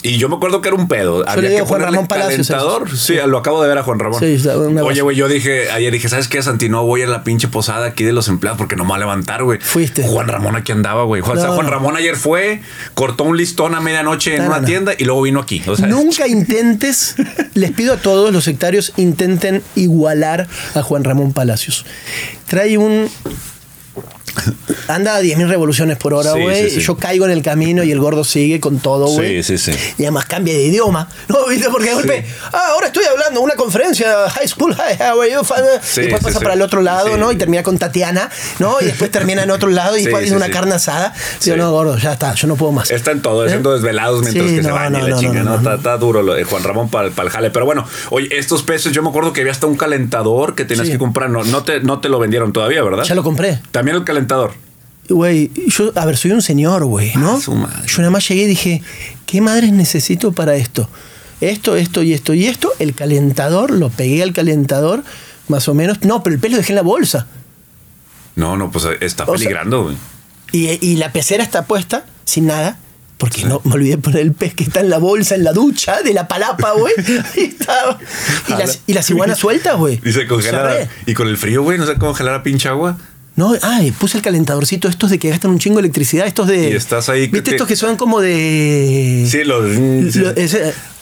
Y 0.03 0.17
yo 0.17 0.29
me 0.29 0.37
acuerdo 0.37 0.61
que 0.61 0.69
era 0.69 0.77
un 0.77 0.87
pedo. 0.87 1.29
Había 1.29 1.49
que 1.51 1.61
Juan 1.63 1.83
Ramón 1.83 2.07
Palacios 2.07 2.47
calentador. 2.47 2.87
esos. 2.87 3.01
Sí, 3.01 3.17
lo 3.27 3.39
acabo 3.39 3.61
de 3.61 3.69
ver 3.69 3.79
a 3.79 3.83
Juan 3.83 3.99
Ramón. 3.99 4.21
Sí. 4.21 4.41
Oye, 4.83 5.03
güey, 5.03 5.17
yo 5.17 5.27
dije, 5.27 5.71
ayer 5.73 5.93
dije, 5.93 6.09
¿sabes 6.09 6.29
qué, 6.29 6.41
Santi? 6.41 6.69
No 6.69 6.85
voy 6.85 7.03
a 7.03 7.09
la 7.09 7.25
pinche 7.25 7.49
posada 7.49 7.87
aquí 7.87 8.05
de 8.05 8.13
los 8.13 8.29
empleados 8.29 8.59
porque 8.59 8.77
no 8.77 8.85
me 8.85 8.91
va 8.91 8.97
a 8.97 9.01
levantar, 9.01 9.43
güey. 9.43 9.59
Fuiste. 9.61 10.05
Juan 10.05 10.29
Ramón 10.29 10.55
aquí 10.55 10.71
andaba, 10.71 11.03
güey. 11.03 11.21
Juan, 11.21 11.39
o 11.39 11.41
sea, 11.41 11.51
Juan 11.51 11.67
no. 11.67 11.73
Ramón 11.73 11.97
ayer 11.97 12.15
fue, 12.15 12.63
cortó 12.95 13.25
un 13.25 13.37
listón 13.37 13.75
a 13.75 13.81
medianoche 13.81 14.37
en 14.37 14.43
No, 14.45 14.51
una 14.51 14.65
tienda 14.65 14.93
y 14.97 15.05
luego 15.05 15.23
vino 15.23 15.41
aquí. 15.41 15.63
O 15.67 15.75
sea, 15.75 15.89
Nunca 15.89 16.29
intentes, 16.29 17.17
les 17.55 17.73
pido 17.73 17.95
a 17.95 17.97
todos 17.97 18.33
los 18.33 18.45
sectarios, 18.45 18.93
intenten 18.97 19.63
igualar 19.75 20.47
a 20.75 20.83
Juan 20.83 21.03
Ramón 21.03 21.33
Palacios. 21.33 21.85
Trae 22.47 22.79
un. 22.79 23.09
Anda 24.89 25.17
a 25.17 25.21
10.000 25.21 25.49
revoluciones 25.49 25.97
por 25.99 26.15
hora, 26.15 26.33
güey. 26.33 26.71
sí, 26.71 26.77
sí. 26.77 26.81
Yo 26.81 26.97
caigo 26.97 27.25
en 27.27 27.33
el 27.33 27.43
camino 27.43 27.83
y 27.83 27.93
el 27.93 28.01
gordo 28.01 28.25
sigue 28.25 28.61
con 28.61 28.79
todo, 28.79 29.07
güey. 29.09 29.43
Sí, 29.43 29.59
sí, 29.59 29.73
sí. 29.73 29.95
Y 29.99 30.03
además 30.03 30.27
cambia 30.27 30.55
de 30.55 30.63
idioma. 30.63 31.09
¿No? 31.29 31.47
¿Viste? 31.49 31.69
Porque 31.71 31.89
de 31.91 31.95
golpe, 31.95 32.27
ah, 32.53 32.69
ahora 32.73 32.89
estoy 32.89 33.05
hablando 33.05 33.41
una 33.41 33.55
conferencia, 33.55 34.29
high 34.31 34.49
school, 34.49 34.75
hi, 34.75 35.03
how 35.03 35.21
are 35.21 35.31
you? 35.31 35.41
Y 35.97 36.01
después 36.01 36.23
pasa 36.23 36.41
para 36.41 36.55
el 36.55 36.63
otro 36.63 36.81
lado. 36.81 37.09
¿no? 37.17 37.33
Y 37.33 37.37
termina 37.37 37.63
con 37.63 37.79
Tatiana, 37.79 38.31
¿no? 38.59 38.77
Y 38.81 38.87
después 38.87 39.11
termina 39.11 39.43
en 39.43 39.51
otro 39.51 39.69
lado 39.69 39.97
y 39.97 40.03
después 40.05 40.23
dice 40.23 40.37
una 40.37 40.51
carne 40.51 40.75
asada. 40.75 41.15
Sí. 41.39 41.51
Yo 41.51 41.57
no, 41.57 41.71
gordo, 41.71 41.97
ya 41.99 42.13
está, 42.13 42.35
yo 42.35 42.47
no 42.47 42.57
puedo 42.57 42.73
más. 42.73 42.91
Está 42.91 43.13
en 43.13 43.23
todo, 43.23 43.45
¿Eh? 43.45 43.47
haciendo 43.47 43.73
desvelados 43.73 44.23
mientras 44.23 44.47
que 44.47 44.63
se 44.63 44.69
no, 44.69 44.75
baña 44.75 44.99
y 44.99 45.03
no, 45.03 45.09
la 45.09 45.15
no, 45.15 45.21
chinga, 45.21 45.43
no, 45.43 45.75
Está, 45.75 45.97
duro 45.99 46.23
lo 46.23 46.35
de 46.35 46.45
Juan 46.45 46.63
Ramón 46.63 46.89
para 46.89 47.09
el 47.09 47.31
jale. 47.31 47.51
Pero 47.51 47.65
bueno, 47.65 47.87
oye, 48.11 48.29
estos 48.39 48.63
peces, 48.63 48.93
yo 48.93 49.03
me 49.03 49.09
acuerdo 49.09 49.33
que 49.33 49.41
había 49.41 49.53
hasta 49.53 49.67
un 49.67 49.77
calentador 49.77 50.55
que 50.55 50.65
tenías 50.65 50.89
que 50.89 50.99
comprar. 50.99 51.31
No, 51.31 51.45
no, 51.45 51.63
te, 51.63 51.81
no 51.81 52.01
te 52.01 52.09
lo 52.09 52.19
vendieron 52.19 52.53
todavía, 52.53 52.83
¿verdad? 52.83 53.05
Ya 53.05 53.15
lo 53.15 53.23
compré. 53.23 53.61
También 53.71 53.97
el 53.97 54.05
calentador. 54.05 54.18
Güey, 55.09 55.51
yo, 55.69 55.93
a 55.95 56.05
ver, 56.05 56.17
soy 56.19 56.33
un 56.33 56.43
señor, 56.43 56.85
güey, 56.85 57.13
¿no? 57.17 57.37
Ah, 57.37 57.41
su 57.41 57.55
madre. 57.55 57.87
Yo 57.87 57.99
nada 57.99 58.11
más 58.11 58.29
llegué 58.29 58.43
y 58.43 58.47
dije, 58.47 58.83
¿qué 59.27 59.41
madres 59.41 59.73
necesito 59.73 60.33
para 60.33 60.57
esto? 60.57 60.89
Esto, 61.41 61.77
esto 61.77 62.03
y 62.03 62.13
esto 62.13 62.35
y 62.35 62.47
esto. 62.47 62.73
El 62.79 62.95
calentador, 62.95 63.71
lo 63.71 63.89
pegué 63.89 64.23
al 64.23 64.33
calentador, 64.35 65.03
más 65.49 65.67
o 65.69 65.75
menos. 65.75 66.03
No, 66.03 66.23
pero 66.23 66.35
el 66.35 66.41
pez 66.41 66.51
lo 66.51 66.57
dejé 66.59 66.73
en 66.73 66.77
la 66.77 66.83
bolsa. 66.83 67.27
No, 68.37 68.57
no, 68.57 68.71
pues 68.71 68.85
está 69.01 69.23
O 69.25 69.27
sea- 69.27 69.35
peligrando, 69.35 69.85
güey. 69.85 69.97
Y, 70.53 70.69
y 70.87 70.97
la 70.97 71.13
pecera 71.13 71.43
está 71.43 71.65
puesta, 71.65 72.05
sin 72.25 72.47
nada. 72.47 72.79
Porque 73.19 73.45
no 73.45 73.61
me 73.65 73.75
olvidé 73.75 73.99
poner 73.99 74.21
el 74.21 74.33
pez 74.33 74.55
que 74.55 74.63
está 74.63 74.79
en 74.81 74.91
la 74.91 74.99
bolsa, 74.99 75.35
en 75.35 75.43
la 75.43 75.53
ducha 75.53 76.03
de 76.03 76.13
la 76.15 76.29
palapa, 76.29 76.73
güey. 76.73 76.95
Ahí. 77.35 77.57
Y 78.47 78.53
las, 78.53 78.81
y 78.87 78.93
las 78.93 79.11
iguanas 79.11 79.39
sueltas, 79.39 79.77
güey. 79.77 80.01
Y 80.05 80.13
se 80.13 80.27
congela. 80.27 80.71
Cerré. 80.71 80.89
Y 81.07 81.15
con 81.15 81.27
el 81.29 81.37
frío, 81.37 81.63
güey, 81.63 81.79
no 81.79 81.87
se 81.87 81.97
congelar 81.97 82.35
a 82.35 82.43
pinche 82.43 82.69
agua. 82.69 82.97
No, 83.39 83.55
ay, 83.63 83.93
puse 83.93 84.17
el 84.19 84.23
calentadorcito 84.25 84.89
estos 84.89 85.11
de 85.11 85.21
que 85.21 85.31
gastan 85.31 85.53
un 85.53 85.61
chingo 85.61 85.77
de 85.77 85.83
electricidad, 85.83 86.27
estos 86.27 86.49
de. 86.49 86.71
Y 86.71 86.73
estás 86.75 87.09
ahí 87.09 87.29
¿Viste 87.29 87.43
te- 87.43 87.51
estos 87.53 87.69
que 87.69 87.77
son 87.77 87.95
como 87.97 88.21
de. 88.21 89.29
Sí, 89.31 89.45
los. 89.45 89.65
Lo- 90.17 90.33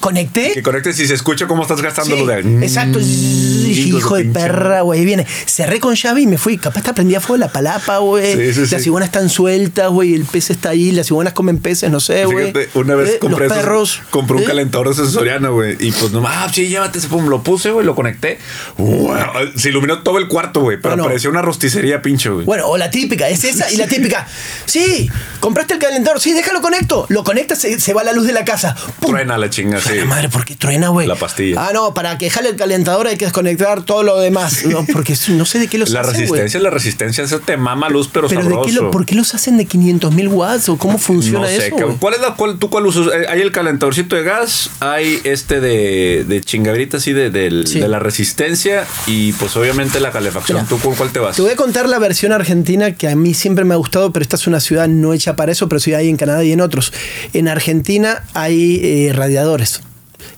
conecté. 0.00 0.52
Que 0.52 0.62
conectes 0.62 0.98
y 1.00 1.06
se 1.06 1.14
escucha 1.14 1.46
cómo 1.46 1.62
estás 1.62 1.80
gastando 1.82 2.14
Sí, 2.16 2.20
lo 2.24 2.26
de. 2.28 2.64
exacto. 2.64 2.98
Hijos 3.00 3.98
Hijo 4.00 4.16
de 4.16 4.24
perra, 4.26 4.82
güey. 4.82 5.00
Ahí 5.00 5.06
viene. 5.06 5.26
Cerré 5.46 5.80
con 5.80 5.94
llave 5.94 6.20
y 6.22 6.26
me 6.26 6.38
fui. 6.38 6.58
Capaz 6.58 6.78
está 6.80 6.94
prendida 6.94 7.20
fuego 7.20 7.38
la 7.38 7.48
palapa, 7.48 7.98
güey. 7.98 8.52
Sí, 8.52 8.66
sí, 8.66 8.74
las 8.74 8.86
iguanas 8.86 9.08
están 9.08 9.28
sueltas, 9.28 9.90
güey. 9.90 10.14
El 10.14 10.24
pez 10.24 10.50
está 10.50 10.70
ahí. 10.70 10.92
Las 10.92 11.10
iguanas 11.10 11.32
comen 11.32 11.58
peces, 11.58 11.90
no 11.90 12.00
sé, 12.00 12.24
güey. 12.26 12.52
Una 12.74 12.94
vez 12.94 13.10
Eh, 13.14 13.18
compré, 13.18 13.48
Los 13.48 13.56
perros. 13.56 14.00
compré 14.10 14.36
un 14.36 14.42
eh, 14.42 14.46
calentador 14.46 14.88
de 14.90 14.94
sensoriano, 14.94 15.52
güey. 15.54 15.76
Y 15.80 15.90
pues 15.92 16.12
nomás, 16.12 16.32
ah, 16.36 16.50
sí, 16.52 16.68
llévate 16.68 16.98
ese 16.98 17.08
pum. 17.08 17.26
Lo 17.28 17.42
puse, 17.42 17.70
güey, 17.70 17.84
lo 17.86 17.94
conecté. 17.94 18.38
Wow, 18.78 19.16
se 19.56 19.68
iluminó 19.70 20.02
todo 20.02 20.18
el 20.18 20.28
cuarto, 20.28 20.60
güey. 20.60 20.76
Pero 20.80 20.90
Bueno. 20.94 21.04
parecía 21.04 21.30
una 21.30 21.42
rosticería 21.42 22.02
pinche, 22.02 22.28
güey. 22.28 22.44
Bueno, 22.44 22.66
o 22.68 22.76
la 22.76 22.90
típica, 22.90 23.28
es 23.28 23.44
esa 23.44 23.70
y 23.72 23.76
la 23.76 23.86
típica. 23.86 24.26
Sí, 24.66 25.10
compraste 25.40 25.74
el 25.74 25.80
calentador, 25.80 26.20
sí, 26.20 26.32
déjalo 26.32 26.60
conecto. 26.60 27.06
Lo 27.08 27.24
conectas, 27.24 27.58
se, 27.60 27.78
se 27.80 27.94
va 27.94 28.04
la 28.04 28.12
luz 28.12 28.26
de 28.26 28.32
la 28.32 28.44
casa. 28.44 28.76
¡Pum! 29.00 29.10
Truena 29.12 29.38
la 29.38 29.48
chinga, 29.50 29.78
hijo 29.78 29.85
de 29.85 29.85
Sí. 29.86 29.94
la 29.98 30.04
madre, 30.04 30.28
¿por 30.28 30.44
qué 30.44 30.54
truena, 30.56 30.88
güey? 30.88 31.06
La 31.06 31.14
pastilla. 31.16 31.66
Ah, 31.68 31.70
no, 31.72 31.94
para 31.94 32.18
que 32.18 32.30
jale 32.30 32.48
el 32.50 32.56
calentador 32.56 33.06
hay 33.06 33.16
que 33.16 33.24
desconectar 33.26 33.84
todo 33.84 34.02
lo 34.02 34.18
demás. 34.20 34.64
No, 34.66 34.84
porque 34.92 35.14
no 35.28 35.44
sé 35.46 35.58
de 35.58 35.68
qué 35.68 35.78
los 35.78 35.90
La 35.90 36.00
hacen, 36.00 36.14
resistencia, 36.14 36.60
la 36.60 36.70
resistencia, 36.70 37.24
eso 37.24 37.40
te 37.40 37.56
mama 37.56 37.88
luz, 37.88 38.08
pero, 38.12 38.28
Pero 38.28 38.42
sabroso. 38.42 38.60
de 38.62 38.66
qué 38.66 38.72
lo, 38.80 38.90
¿por 38.90 39.06
qué 39.06 39.14
los 39.14 39.34
hacen 39.34 39.56
de 39.56 39.64
500 39.66 40.12
mil 40.14 40.28
watts 40.28 40.68
o 40.68 40.76
cómo 40.76 40.98
funciona 40.98 41.40
no 41.40 41.46
sé, 41.46 41.68
eso? 41.68 41.96
¿cuál 42.00 42.14
es 42.14 42.20
la 42.20 42.34
cuál, 42.34 42.58
tú 42.58 42.68
cuál 42.70 42.86
usas? 42.86 43.06
Eh, 43.08 43.26
Hay 43.28 43.40
el 43.40 43.52
calentadorcito 43.52 44.16
de 44.16 44.22
gas, 44.22 44.70
hay 44.80 45.20
este 45.24 45.60
de, 45.60 46.24
de 46.26 46.40
chingaderita 46.40 46.96
así 46.98 47.12
de, 47.12 47.26
Sí. 47.66 47.80
de 47.80 47.88
la 47.88 47.98
resistencia 47.98 48.84
y 49.06 49.32
pues 49.34 49.56
obviamente 49.56 50.00
la 50.00 50.10
calefacción. 50.10 50.58
Mira, 50.58 50.68
¿Tú 50.68 50.78
con 50.78 50.94
cuál 50.94 51.10
te 51.10 51.18
vas? 51.18 51.36
Te 51.36 51.42
voy 51.42 51.52
a 51.52 51.56
contar 51.56 51.88
la 51.88 51.98
versión 51.98 52.32
argentina 52.32 52.92
que 52.94 53.08
a 53.08 53.16
mí 53.16 53.34
siempre 53.34 53.64
me 53.64 53.74
ha 53.74 53.76
gustado, 53.76 54.12
pero 54.12 54.22
esta 54.22 54.36
es 54.36 54.46
una 54.46 54.60
ciudad 54.60 54.88
no 54.88 55.12
hecha 55.12 55.36
para 55.36 55.52
eso, 55.52 55.68
pero 55.68 55.80
sí 55.80 55.94
hay 55.94 56.08
en 56.08 56.16
Canadá 56.16 56.42
y 56.44 56.52
en 56.52 56.60
otros. 56.60 56.92
En 57.32 57.48
Argentina 57.48 58.24
hay 58.34 58.80
eh, 58.82 59.12
radiadores. 59.14 59.75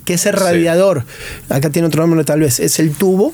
¿Qué 0.05 0.14
es 0.14 0.27
el 0.27 0.35
radiador? 0.35 1.05
Acá 1.48 1.70
tiene 1.70 1.88
otro 1.88 2.03
nombre 2.07 2.24
tal 2.24 2.40
vez. 2.40 2.61
Es 2.61 2.79
el 2.79 2.92
tubo 2.92 3.33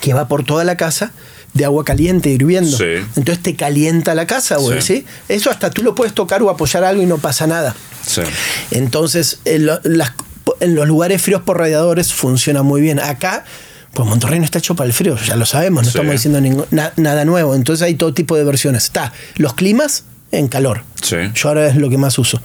que 0.00 0.14
va 0.14 0.26
por 0.28 0.44
toda 0.44 0.64
la 0.64 0.76
casa 0.76 1.12
de 1.54 1.64
agua 1.64 1.84
caliente 1.84 2.30
hirviendo. 2.30 2.76
Sí. 2.76 2.84
Entonces 3.16 3.42
te 3.42 3.54
calienta 3.56 4.14
la 4.14 4.26
casa, 4.26 4.56
güey, 4.56 4.80
Sí. 4.80 4.96
¿sí? 4.98 5.06
Eso 5.28 5.50
hasta 5.50 5.70
tú 5.70 5.82
lo 5.82 5.94
puedes 5.94 6.14
tocar 6.14 6.42
o 6.42 6.48
apoyar 6.50 6.82
algo 6.84 7.02
y 7.02 7.06
no 7.06 7.18
pasa 7.18 7.46
nada. 7.46 7.74
Sí. 8.06 8.22
Entonces, 8.70 9.38
en, 9.44 9.66
lo- 9.66 9.80
las- 9.84 10.12
en 10.60 10.74
los 10.74 10.86
lugares 10.88 11.20
fríos 11.22 11.42
por 11.42 11.58
radiadores 11.58 12.12
funciona 12.12 12.62
muy 12.62 12.80
bien. 12.80 12.98
Acá, 12.98 13.44
pues 13.92 14.08
Monterrey 14.08 14.38
no 14.38 14.44
está 14.46 14.58
hecho 14.58 14.74
para 14.74 14.86
el 14.86 14.94
frío, 14.94 15.16
ya 15.18 15.36
lo 15.36 15.44
sabemos, 15.46 15.82
no 15.84 15.88
estamos 15.90 16.12
diciendo 16.12 16.66
na- 16.70 16.92
nada 16.96 17.24
nuevo. 17.24 17.54
Entonces 17.54 17.82
hay 17.84 17.94
todo 17.94 18.14
tipo 18.14 18.36
de 18.36 18.44
versiones. 18.44 18.84
Está 18.84 19.12
los 19.36 19.52
climas 19.54 20.04
en 20.32 20.48
calor. 20.48 20.82
Sí. 21.02 21.16
Yo 21.34 21.48
ahora 21.48 21.66
es 21.68 21.76
lo 21.76 21.88
que 21.90 21.98
más 21.98 22.18
uso. 22.18 22.40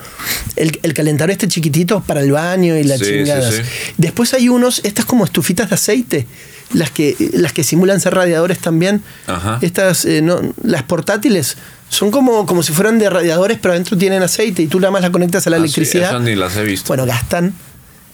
El, 0.56 0.80
el 0.84 0.94
calentador 0.94 1.32
este 1.32 1.48
chiquitito 1.48 2.02
para 2.02 2.20
el 2.22 2.32
baño 2.32 2.76
y 2.78 2.84
las 2.84 3.00
Sí, 3.00 3.06
chingadas. 3.06 3.54
sí. 3.56 3.62
Después 3.98 4.34
hay 4.34 4.50
unos, 4.50 4.82
estas 4.84 5.06
como 5.06 5.24
estufitas 5.26 5.70
de 5.70 5.76
aceite, 5.76 6.28
las 6.74 6.92
que, 6.92 7.16
las 7.34 7.54
que 7.54 7.64
simulan 7.64 8.00
ser 8.02 8.14
radiadores 8.14 8.60
también. 8.60 9.02
Ajá. 9.26 9.60
Estas, 9.62 10.06
eh, 10.06 10.22
no, 10.22 10.42
las 10.64 10.84
portátiles, 10.84 11.56
son 11.90 12.12
como, 12.12 12.46
como 12.46 12.62
si 12.64 12.74
fueran 12.74 13.00
de 13.00 13.10
radiadores, 13.10 13.58
pero 13.62 13.72
adentro 13.74 13.98
tienen 13.98 14.22
aceite 14.22 14.62
y 14.64 14.68
tú 14.68 14.80
nada 14.82 14.92
más 14.92 15.02
la 15.02 15.12
conectas 15.12 15.48
a 15.48 15.50
la 15.50 15.56
Ah, 15.56 15.60
electricidad. 15.60 16.10
esas 16.10 16.22
ni 16.22 16.36
las 16.36 16.58
he 16.58 16.64
visto. 16.64 16.88
Bueno, 16.90 17.06
gastan 17.06 17.54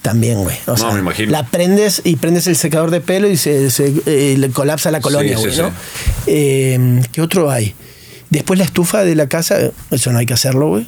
también, 0.04 0.44
güey. 0.44 0.58
O 0.68 0.72
No, 0.72 0.78
sea, 0.78 0.92
me 0.92 1.00
imagino. 1.00 1.32
La 1.32 1.48
prendes 1.48 2.02
y 2.04 2.18
prendes 2.18 2.46
el 2.46 2.56
secador 2.58 2.92
de 2.92 3.02
pelo 3.02 3.28
y 3.28 3.38
se, 3.38 3.72
se, 3.72 3.92
eh, 4.06 4.36
le 4.38 4.50
colapsa 4.52 4.92
la 4.92 5.00
colonia, 5.02 5.38
güey. 5.38 5.52
Eh, 6.28 7.02
¿Qué 7.12 7.22
otro 7.22 7.50
hay? 7.50 7.74
Después 8.34 8.58
la 8.60 8.66
estufa 8.66 9.04
de 9.04 9.16
la 9.16 9.28
casa, 9.28 9.58
eso 9.92 10.12
no 10.12 10.18
hay 10.20 10.26
que 10.26 10.34
hacerlo, 10.34 10.68
güey. 10.70 10.88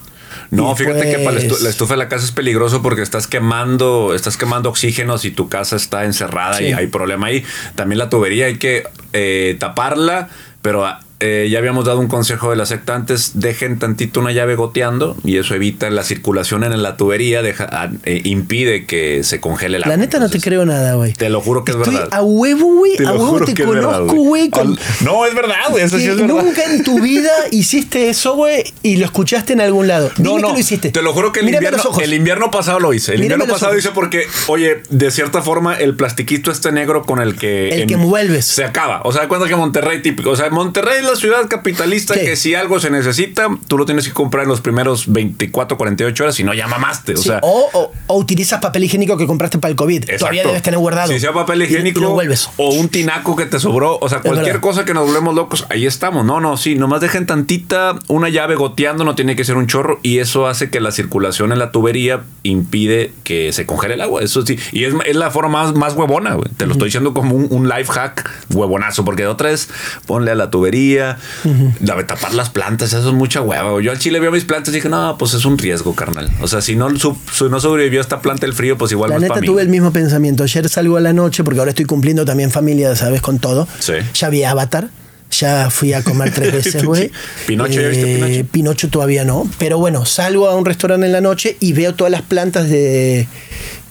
No, 0.51 0.73
Y 0.73 0.75
fíjate 0.75 1.09
que 1.11 1.19
para 1.19 1.37
la, 1.37 1.41
estu- 1.41 1.59
la 1.59 1.69
estufa 1.69 1.93
de 1.93 1.97
la 1.99 2.09
casa 2.09 2.25
es 2.25 2.31
peligroso 2.31 2.81
porque 2.81 3.01
estás 3.01 3.27
quemando, 3.27 4.13
estás 4.15 4.35
quemando 4.35 4.69
oxígeno 4.69 5.17
si 5.17 5.31
tu 5.31 5.47
casa 5.47 5.75
está 5.75 6.03
encerrada 6.05 6.57
Sí. 6.57 6.65
y 6.65 6.73
hay 6.73 6.87
problema 6.87 7.27
ahí. 7.27 7.43
También 7.75 7.99
la 7.99 8.09
tubería 8.09 8.47
hay 8.47 8.57
que 8.57 8.83
eh, 9.13 9.55
taparla, 9.59 10.27
pero 10.61 10.85
eh, 11.25 11.49
ya 11.49 11.57
habíamos 11.57 11.85
dado 11.85 11.99
un 11.99 12.07
consejo 12.07 12.51
de 12.51 12.55
la 12.55 12.65
secta 12.67 12.93
antes, 12.95 13.31
dejen 13.33 13.79
tantito 13.79 14.19
una 14.19 14.31
llave 14.31 14.55
goteando 14.55 15.17
y 15.23 15.37
eso 15.37 15.55
evita 15.55 15.89
la 15.89 16.03
circulación 16.03 16.63
en 16.63 16.83
la 16.83 16.97
tubería, 16.97 17.41
deja, 17.41 17.67
ah, 17.71 17.89
eh, 18.03 18.21
impide 18.25 18.85
que 18.85 19.23
se 19.23 19.39
congele 19.39 19.79
la 19.79 19.87
La 19.87 19.97
neta 19.97 20.19
no 20.19 20.29
te 20.29 20.39
creo 20.39 20.65
nada, 20.65 20.93
güey. 20.95 21.13
Te 21.13 21.29
lo 21.29 21.41
juro 21.41 21.63
que 21.65 21.71
es 21.71 21.77
verdad. 21.77 22.07
a 22.11 22.21
huevo, 22.21 22.65
güey. 22.75 22.95
Te 22.97 23.05
A 23.07 23.13
lo 23.13 23.19
huevo 23.31 23.45
te 23.45 23.55
conozco, 23.63 24.13
güey. 24.15 24.49
con- 24.49 24.77
No, 25.01 25.25
es 25.25 25.33
verdad, 25.33 25.55
güey. 25.71 25.83
Eso 25.83 25.97
sí 25.97 26.03
que 26.05 26.11
es 26.11 26.17
verdad. 26.17 26.35
nunca 26.43 26.63
en 26.65 26.83
tu 26.83 26.99
vida 27.01 27.31
hiciste 27.51 28.09
eso, 28.09 28.35
güey, 28.35 28.63
y 28.83 28.97
lo 28.97 29.05
escuchaste 29.05 29.53
en 29.53 29.61
algún 29.61 29.87
lado. 29.87 30.11
No, 30.17 30.29
Dime 30.31 30.41
no, 30.41 30.47
que 30.49 30.53
lo 30.53 30.59
hiciste. 30.59 30.91
te 30.91 31.01
lo 31.01 31.13
juro 31.13 31.31
que 31.31 31.39
el 31.39 31.45
Mírame 31.47 31.65
invierno, 31.65 31.77
los 31.77 31.85
ojos. 31.87 32.03
el 32.03 32.13
invierno 32.13 32.51
pasado 32.51 32.79
lo 32.79 32.93
hice. 32.93 33.13
El 33.13 33.21
Mírame 33.21 33.43
invierno 33.43 33.53
pasado 33.53 33.77
hice 33.77 33.89
porque, 33.91 34.27
oye, 34.47 34.83
de 34.89 35.11
cierta 35.11 35.41
forma, 35.41 35.75
el 35.75 35.95
plastiquito 35.95 36.51
este 36.51 36.71
negro 36.71 37.03
con 37.03 37.19
el 37.19 37.35
que. 37.35 37.69
El 37.69 37.87
que 37.87 37.95
envuelves. 37.95 38.45
Se 38.45 38.63
acaba. 38.63 39.01
O 39.05 39.11
sea, 39.11 39.27
cuenta 39.27 39.47
que 39.47 39.55
Monterrey 39.55 40.01
típico. 40.01 40.29
O 40.31 40.35
sea, 40.35 40.49
Monterrey 40.49 40.97
es 40.99 41.05
ciudad 41.15 41.47
capitalista 41.47 42.13
que 42.15 42.35
si 42.35 42.55
algo 42.55 42.79
se 42.79 42.89
necesita, 42.89 43.47
tú 43.67 43.77
lo 43.77 43.85
tienes 43.85 44.07
que 44.07 44.13
comprar 44.13 44.43
en 44.43 44.49
los 44.49 44.61
primeros 44.61 45.11
24, 45.11 45.77
48 45.77 46.23
horas, 46.23 46.35
si 46.35 46.43
no 46.43 46.53
ya 46.53 46.67
mamaste. 46.67 47.13
O 47.13 47.17
Sí, 47.17 47.23
sea. 47.29 47.39
o, 47.41 47.69
o- 47.73 47.91
o 48.07 48.17
utilizas 48.17 48.59
papel 48.61 48.83
higiénico 48.85 49.17
que 49.17 49.25
compraste 49.27 49.57
para 49.59 49.69
el 49.71 49.75
COVID. 49.75 50.05
Todavía 50.19 50.45
debes 50.45 50.61
tener 50.61 50.79
guardado. 50.79 51.11
Si 51.11 51.19
sea 51.19 51.33
papel 51.33 51.61
Y- 51.61 51.65
y 51.65 51.67
higiénico 51.67 52.09
vuelves. 52.11 52.49
o 52.57 52.69
un 52.73 52.89
tinaco 52.89 53.35
que 53.35 53.45
te 53.45 53.59
sobró, 53.59 53.97
o 53.99 54.09
sea, 54.09 54.21
cualquier 54.21 54.59
cosa 54.59 54.85
que 54.85 54.93
nos 54.93 55.05
volvemos 55.07 55.33
locos, 55.35 55.65
ahí 55.69 55.85
estamos. 55.85 56.25
No, 56.25 56.39
no, 56.39 56.57
sí, 56.57 56.75
nomás 56.75 57.01
dejen 57.01 57.25
tantita 57.25 57.97
una 58.07 58.29
llave 58.29 58.55
goteando, 58.55 59.03
no 59.03 59.15
tiene 59.15 59.35
que 59.35 59.43
ser 59.43 59.57
un 59.57 59.67
chorro 59.67 59.99
y 60.03 60.19
eso 60.19 60.47
hace 60.47 60.69
que 60.69 60.79
la 60.79 60.91
circulación 60.91 61.51
en 61.51 61.59
la 61.59 61.71
tubería 61.71 62.21
impide 62.43 63.11
que 63.23 63.51
se 63.53 63.65
congele 63.65 63.95
el 63.95 64.01
agua. 64.01 64.21
Eso 64.21 64.45
sí, 64.45 64.57
y 64.71 64.83
es, 64.85 64.93
es 65.05 65.15
la 65.15 65.31
forma 65.31 65.63
más, 65.63 65.73
más 65.75 65.93
huevona, 65.95 66.33
güey. 66.35 66.49
Te 66.57 66.65
lo 66.65 66.73
estoy 66.73 66.87
diciendo 66.87 67.13
como 67.13 67.35
un, 67.35 67.47
un 67.49 67.67
life 67.69 67.91
hack 67.91 68.29
huevonazo, 68.53 69.03
porque 69.05 69.23
de 69.23 69.27
otra 69.29 69.51
es 69.51 69.69
ponle 70.05 70.31
a 70.31 70.35
la 70.35 70.49
tubería, 70.51 70.94
de 70.95 72.03
tapar 72.03 72.33
las 72.33 72.49
plantas, 72.49 72.93
eso 72.93 73.07
es 73.09 73.13
mucha 73.13 73.41
hueva. 73.41 73.81
Yo 73.81 73.91
al 73.91 73.99
chile 73.99 74.19
veo 74.19 74.31
mis 74.31 74.45
plantas 74.45 74.73
y 74.73 74.77
dije, 74.77 74.89
no, 74.89 75.17
pues 75.17 75.33
es 75.33 75.45
un 75.45 75.57
riesgo, 75.57 75.95
carnal. 75.95 76.31
O 76.41 76.47
sea, 76.47 76.61
si 76.61 76.75
no, 76.75 76.89
si 76.97 77.43
no 77.49 77.59
sobrevivió 77.59 78.01
esta 78.01 78.21
planta 78.21 78.45
el 78.45 78.53
frío, 78.53 78.77
pues 78.77 78.91
igual 78.91 79.09
La 79.11 79.17
no 79.19 79.23
es 79.23 79.29
neta 79.29 79.41
mí. 79.41 79.47
tuve 79.47 79.61
el 79.61 79.69
mismo 79.69 79.91
pensamiento. 79.91 80.43
Ayer 80.43 80.67
salgo 80.69 80.97
a 80.97 81.01
la 81.01 81.13
noche, 81.13 81.43
porque 81.43 81.59
ahora 81.59 81.69
estoy 81.71 81.85
cumpliendo 81.85 82.25
también 82.25 82.51
familia, 82.51 82.95
¿sabes? 82.95 83.21
Con 83.21 83.39
todo. 83.39 83.67
Sí. 83.79 83.93
Ya 84.13 84.29
vi 84.29 84.43
Avatar. 84.43 84.89
Ya 85.31 85.69
fui 85.69 85.91
a 85.91 86.03
comer 86.03 86.31
tres 86.31 86.51
veces, 86.53 86.83
güey. 86.83 87.05
Eh, 87.05 87.11
Pinocho, 87.47 87.81
¿ya 87.81 87.87
viste 87.89 88.05
Pinocho? 88.05 88.45
Pinocho 88.51 88.89
todavía 88.89 89.25
no. 89.25 89.49
Pero 89.57 89.77
bueno, 89.79 90.05
salgo 90.05 90.47
a 90.47 90.55
un 90.55 90.65
restaurante 90.65 91.05
en 91.07 91.11
la 91.11 91.19
noche 91.21 91.57
y 91.59 91.73
veo 91.73 91.93
todas 91.95 92.11
las 92.11 92.21
plantas 92.21 92.69
de, 92.69 93.27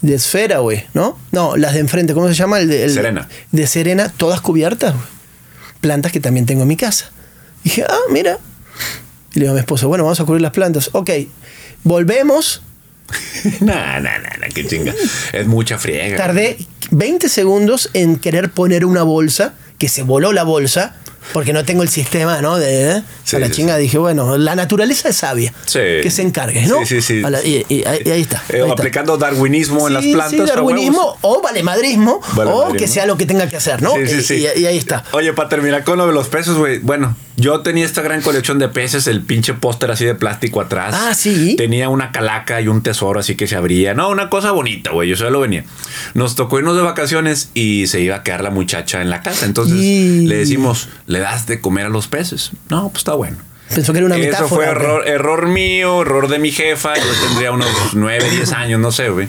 de 0.00 0.14
esfera, 0.14 0.58
güey, 0.60 0.84
¿no? 0.94 1.18
No, 1.32 1.56
las 1.56 1.74
de 1.74 1.80
enfrente, 1.80 2.14
¿cómo 2.14 2.28
se 2.28 2.34
llama? 2.34 2.60
El 2.60 2.68
de, 2.68 2.84
el- 2.84 2.90
Serena. 2.94 3.28
De 3.50 3.66
Serena, 3.66 4.12
todas 4.16 4.40
cubiertas, 4.40 4.94
güey. 4.94 5.04
Plantas 5.84 6.12
que 6.12 6.20
también 6.20 6.46
tengo 6.46 6.62
en 6.62 6.68
mi 6.68 6.78
casa. 6.78 7.10
dije, 7.62 7.84
ah, 7.86 7.98
mira. 8.10 8.38
Y 9.34 9.38
le 9.38 9.40
digo 9.40 9.50
a 9.50 9.54
mi 9.54 9.60
esposa, 9.60 9.84
bueno, 9.84 10.04
vamos 10.04 10.18
a 10.18 10.24
cubrir 10.24 10.40
las 10.40 10.52
plantas. 10.52 10.88
Ok, 10.92 11.10
volvemos. 11.82 12.62
Nah, 13.60 14.00
nah, 14.00 14.18
nah, 14.18 14.38
nah, 14.40 14.48
qué 14.54 14.66
chinga. 14.66 14.94
Es 15.34 15.46
mucha 15.46 15.76
friega. 15.76 16.16
Tardé 16.16 16.56
20 16.90 17.28
segundos 17.28 17.90
en 17.92 18.16
querer 18.16 18.50
poner 18.50 18.86
una 18.86 19.02
bolsa, 19.02 19.52
que 19.76 19.90
se 19.90 20.02
voló 20.02 20.32
la 20.32 20.42
bolsa, 20.42 20.96
porque 21.32 21.52
no 21.52 21.64
tengo 21.64 21.82
el 21.82 21.88
sistema, 21.88 22.40
¿no? 22.40 22.56
De, 22.58 22.90
¿eh? 22.98 23.02
Sí, 23.24 23.36
a 23.36 23.38
la 23.38 23.46
sí, 23.46 23.52
chinga 23.52 23.76
dije, 23.76 23.98
bueno, 23.98 24.36
la 24.38 24.54
naturaleza 24.54 25.08
es 25.08 25.16
sabia. 25.16 25.52
Sí. 25.66 25.78
Que 26.02 26.10
se 26.10 26.22
encargue, 26.22 26.66
¿no? 26.66 26.78
Sí, 26.80 27.00
sí, 27.00 27.02
sí. 27.02 27.20
La- 27.20 27.42
y, 27.44 27.64
y 27.68 27.84
ahí, 27.84 28.02
y 28.04 28.10
ahí 28.10 28.20
está. 28.20 28.42
Eh, 28.48 28.56
ahí 28.56 28.60
está. 28.62 28.72
aplicando 28.72 29.16
darwinismo 29.16 29.88
en 29.88 29.94
las 29.94 30.04
plantas. 30.04 30.46
darwinismo 30.48 31.16
o 31.22 31.40
valemadrismo 31.40 32.20
o 32.20 32.36
Valemadrismo. 32.36 32.74
que 32.78 32.88
sea 32.88 33.06
lo 33.06 33.16
que 33.16 33.26
tenga 33.26 33.48
que 33.48 33.56
hacer, 33.56 33.82
¿no? 33.82 33.94
Sí, 33.94 34.06
sí, 34.06 34.14
Y- 34.16 34.22
sí. 34.22 34.46
Y, 34.56 34.60
y 34.62 34.66
ahí 34.66 34.78
está. 34.78 35.04
Oye, 35.12 35.32
para 35.32 35.48
terminar 35.48 35.84
con 35.84 35.98
lo 35.98 36.06
de 36.06 36.12
los 36.12 36.28
peces, 36.28 36.54
güey. 36.54 36.78
Bueno, 36.78 37.16
yo 37.36 37.60
tenía 37.60 37.84
esta 37.84 38.00
gran 38.02 38.22
colección 38.22 38.58
de 38.58 38.68
peces, 38.68 39.06
el 39.06 39.22
pinche 39.22 39.54
póster 39.54 39.90
así 39.90 40.04
de 40.04 40.14
plástico 40.14 40.60
atrás. 40.60 40.94
Ah, 40.96 41.14
sí. 41.14 41.54
Tenía 41.56 41.88
una 41.88 42.12
calaca 42.12 42.60
y 42.60 42.68
un 42.68 42.82
tesoro 42.82 43.20
así 43.20 43.34
que 43.34 43.46
se 43.46 43.56
abría. 43.56 43.94
No, 43.94 44.08
una 44.10 44.28
cosa 44.30 44.52
bonita, 44.52 44.90
güey. 44.92 45.08
Yo 45.08 45.16
solo 45.16 45.40
venía. 45.40 45.64
Nos 46.14 46.34
tocó 46.36 46.58
irnos 46.58 46.76
de 46.76 46.82
vacaciones 46.82 47.50
y 47.54 47.86
se 47.88 48.00
iba 48.00 48.16
a 48.16 48.22
quedar 48.22 48.42
la 48.42 48.50
muchacha 48.50 49.02
en 49.02 49.10
la 49.10 49.20
casa. 49.22 49.46
Entonces 49.46 49.78
Y- 49.80 50.26
le 50.26 50.36
decimos, 50.36 50.88
le 51.06 51.18
das 51.18 51.46
de 51.46 51.60
comer 51.60 51.86
a 51.86 51.88
los 51.88 52.06
peces. 52.08 52.52
No, 52.70 52.88
pues 52.88 52.98
está 52.98 53.14
bueno. 53.14 53.36
Pensó 53.72 53.92
que 53.92 53.98
era 53.98 54.06
una 54.06 54.16
Eso 54.16 54.24
metáfora. 54.26 54.48
fue 54.48 54.64
güey. 54.66 54.68
error, 54.76 55.08
error 55.08 55.46
mío, 55.48 56.02
error 56.02 56.28
de 56.28 56.38
mi 56.38 56.50
jefa. 56.52 56.94
Yo 56.96 57.02
tendría 57.28 57.50
unos 57.52 57.68
9, 57.94 58.30
10 58.30 58.52
años, 58.52 58.80
no 58.80 58.92
sé, 58.92 59.08
güey. 59.08 59.28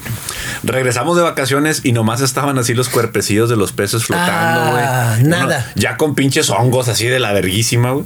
Regresamos 0.64 1.16
de 1.18 1.24
vacaciones 1.24 1.82
y 1.84 1.92
nomás 1.94 2.22
estaban 2.22 2.58
así 2.58 2.74
los 2.74 2.90
cuerpecillos 2.90 3.50
de 3.50 3.56
los 3.56 3.72
peces 3.72 4.06
flotando, 4.06 4.72
güey. 4.72 4.84
Ah, 4.86 5.18
Uno- 5.20 5.30
nada. 5.30 5.72
ya 5.76 5.98
con 5.98 6.16
pinches 6.16 6.50
hongos 6.50 6.88
así 6.90 7.06
de 7.06 7.20
la 7.20 7.34
verguísima, 7.34 7.92
güey. 7.92 8.06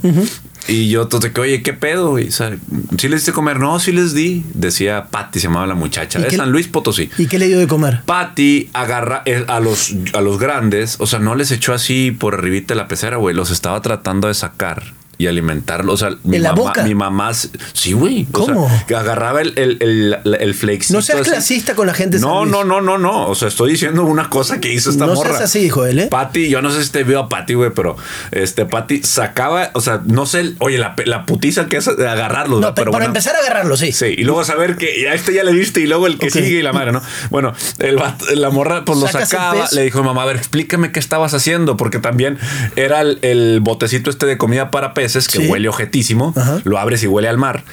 Y 0.68 0.88
yo, 0.90 1.02
entonces, 1.02 1.32
que, 1.32 1.40
oye, 1.40 1.62
¿qué 1.62 1.72
pedo, 1.72 2.10
güey? 2.10 2.28
O 2.28 2.32
sea, 2.32 2.50
¿sí 2.98 3.08
les 3.08 3.20
diste 3.20 3.32
comer? 3.32 3.58
No, 3.58 3.80
sí 3.80 3.92
les 3.92 4.14
di. 4.14 4.44
Decía 4.54 5.06
Patty, 5.10 5.40
se 5.40 5.48
llamaba 5.48 5.66
la 5.66 5.74
muchacha, 5.74 6.20
¿Y 6.20 6.22
de 6.22 6.30
San 6.30 6.52
Luis 6.52 6.68
Potosí. 6.68 7.10
¿Y 7.18 7.26
qué 7.26 7.38
le 7.38 7.48
dio 7.48 7.58
de 7.58 7.66
comer? 7.66 8.02
Patty 8.04 8.68
agarra 8.74 9.22
eh, 9.24 9.44
a 9.48 9.58
los, 9.58 9.94
a 10.12 10.20
los 10.20 10.38
grandes, 10.38 10.96
o 11.00 11.06
sea, 11.06 11.18
no 11.18 11.34
les 11.34 11.50
echó 11.50 11.72
así 11.72 12.10
por 12.12 12.34
arribita 12.34 12.74
de 12.74 12.80
la 12.80 12.88
pecera, 12.88 13.16
güey. 13.16 13.34
Los 13.34 13.50
estaba 13.50 13.80
tratando 13.82 14.28
de 14.28 14.34
sacar 14.34 14.92
y 15.20 15.26
alimentarlos. 15.26 15.94
O 16.02 16.08
sea, 16.08 16.16
mi 16.24 16.36
¿En 16.38 16.44
la 16.44 16.52
mamá, 16.52 16.62
boca? 16.62 16.82
mi 16.82 16.94
mamá, 16.94 17.30
sí, 17.34 17.92
güey. 17.92 18.26
O 18.32 18.44
sea, 18.46 18.54
¿Cómo? 18.54 18.84
que 18.88 18.96
agarraba 18.96 19.42
el, 19.42 19.52
el, 19.56 19.76
el, 19.80 20.34
el 20.34 20.56
No 20.88 21.02
seas 21.02 21.20
así. 21.20 21.30
clasista 21.30 21.74
con 21.74 21.86
la 21.86 21.92
gente 21.92 22.16
de 22.16 22.22
San 22.22 22.30
No, 22.30 22.40
Luis. 22.44 22.52
no, 22.52 22.64
no, 22.64 22.80
no, 22.80 22.96
no. 22.96 23.28
O 23.28 23.34
sea, 23.34 23.48
estoy 23.48 23.72
diciendo 23.72 24.02
una 24.04 24.30
cosa 24.30 24.60
que 24.60 24.72
hizo 24.72 24.88
esta 24.88 25.04
No 25.04 25.14
morra. 25.14 25.30
seas 25.30 25.42
así, 25.42 25.58
dijo 25.60 25.84
él, 25.84 25.98
¿eh? 25.98 26.06
Patty, 26.06 26.48
yo 26.48 26.62
no 26.62 26.70
sé 26.70 26.82
si 26.84 26.90
te 26.90 27.04
vio 27.04 27.18
a 27.20 27.28
Patty, 27.28 27.52
güey, 27.52 27.70
pero 27.74 27.96
este 28.30 28.64
Patty 28.64 29.02
sacaba, 29.02 29.70
o 29.74 29.82
sea, 29.82 30.00
no 30.06 30.24
sé, 30.24 30.54
oye, 30.58 30.78
la, 30.78 30.94
la 31.04 31.26
putiza 31.26 31.66
que 31.66 31.76
es 31.76 31.84
de 31.96 32.08
agarrarlos, 32.08 32.60
No, 32.62 32.74
pero 32.74 32.90
para 32.90 33.02
bueno. 33.04 33.10
empezar 33.10 33.36
a 33.36 33.40
agarrarlo, 33.40 33.76
sí. 33.76 33.92
Sí, 33.92 34.14
y 34.16 34.24
luego 34.24 34.42
saber 34.44 34.76
que 34.76 35.06
a 35.06 35.12
este 35.12 35.34
ya 35.34 35.44
le 35.44 35.52
diste 35.52 35.80
y 35.80 35.86
luego 35.86 36.06
el 36.06 36.16
que 36.18 36.30
sigue 36.30 36.60
y 36.60 36.62
la 36.62 36.72
madre, 36.72 36.92
¿no? 36.92 37.02
Bueno, 37.28 37.52
el 37.78 38.00
la 38.36 38.48
morra 38.48 38.86
pues 38.86 38.98
lo 38.98 39.06
sacaba, 39.06 39.64
pez. 39.64 39.72
le 39.72 39.82
dijo, 39.82 40.02
mamá, 40.02 40.22
a 40.22 40.26
ver, 40.26 40.36
explícame 40.36 40.92
qué 40.92 40.98
estabas 40.98 41.34
haciendo, 41.34 41.76
porque 41.76 41.98
también 41.98 42.38
era 42.76 43.02
el, 43.02 43.18
el 43.20 43.60
botecito 43.60 44.08
este 44.08 44.24
de 44.24 44.38
comida 44.38 44.70
para 44.70 44.94
que 45.28 45.38
Sí. 45.38 45.48
huele 45.48 45.68
ojetísimo, 45.68 46.32
Ajá. 46.36 46.60
lo 46.64 46.78
abres 46.78 47.02
y 47.02 47.06
huele 47.06 47.28
al 47.28 47.38
mar. 47.38 47.64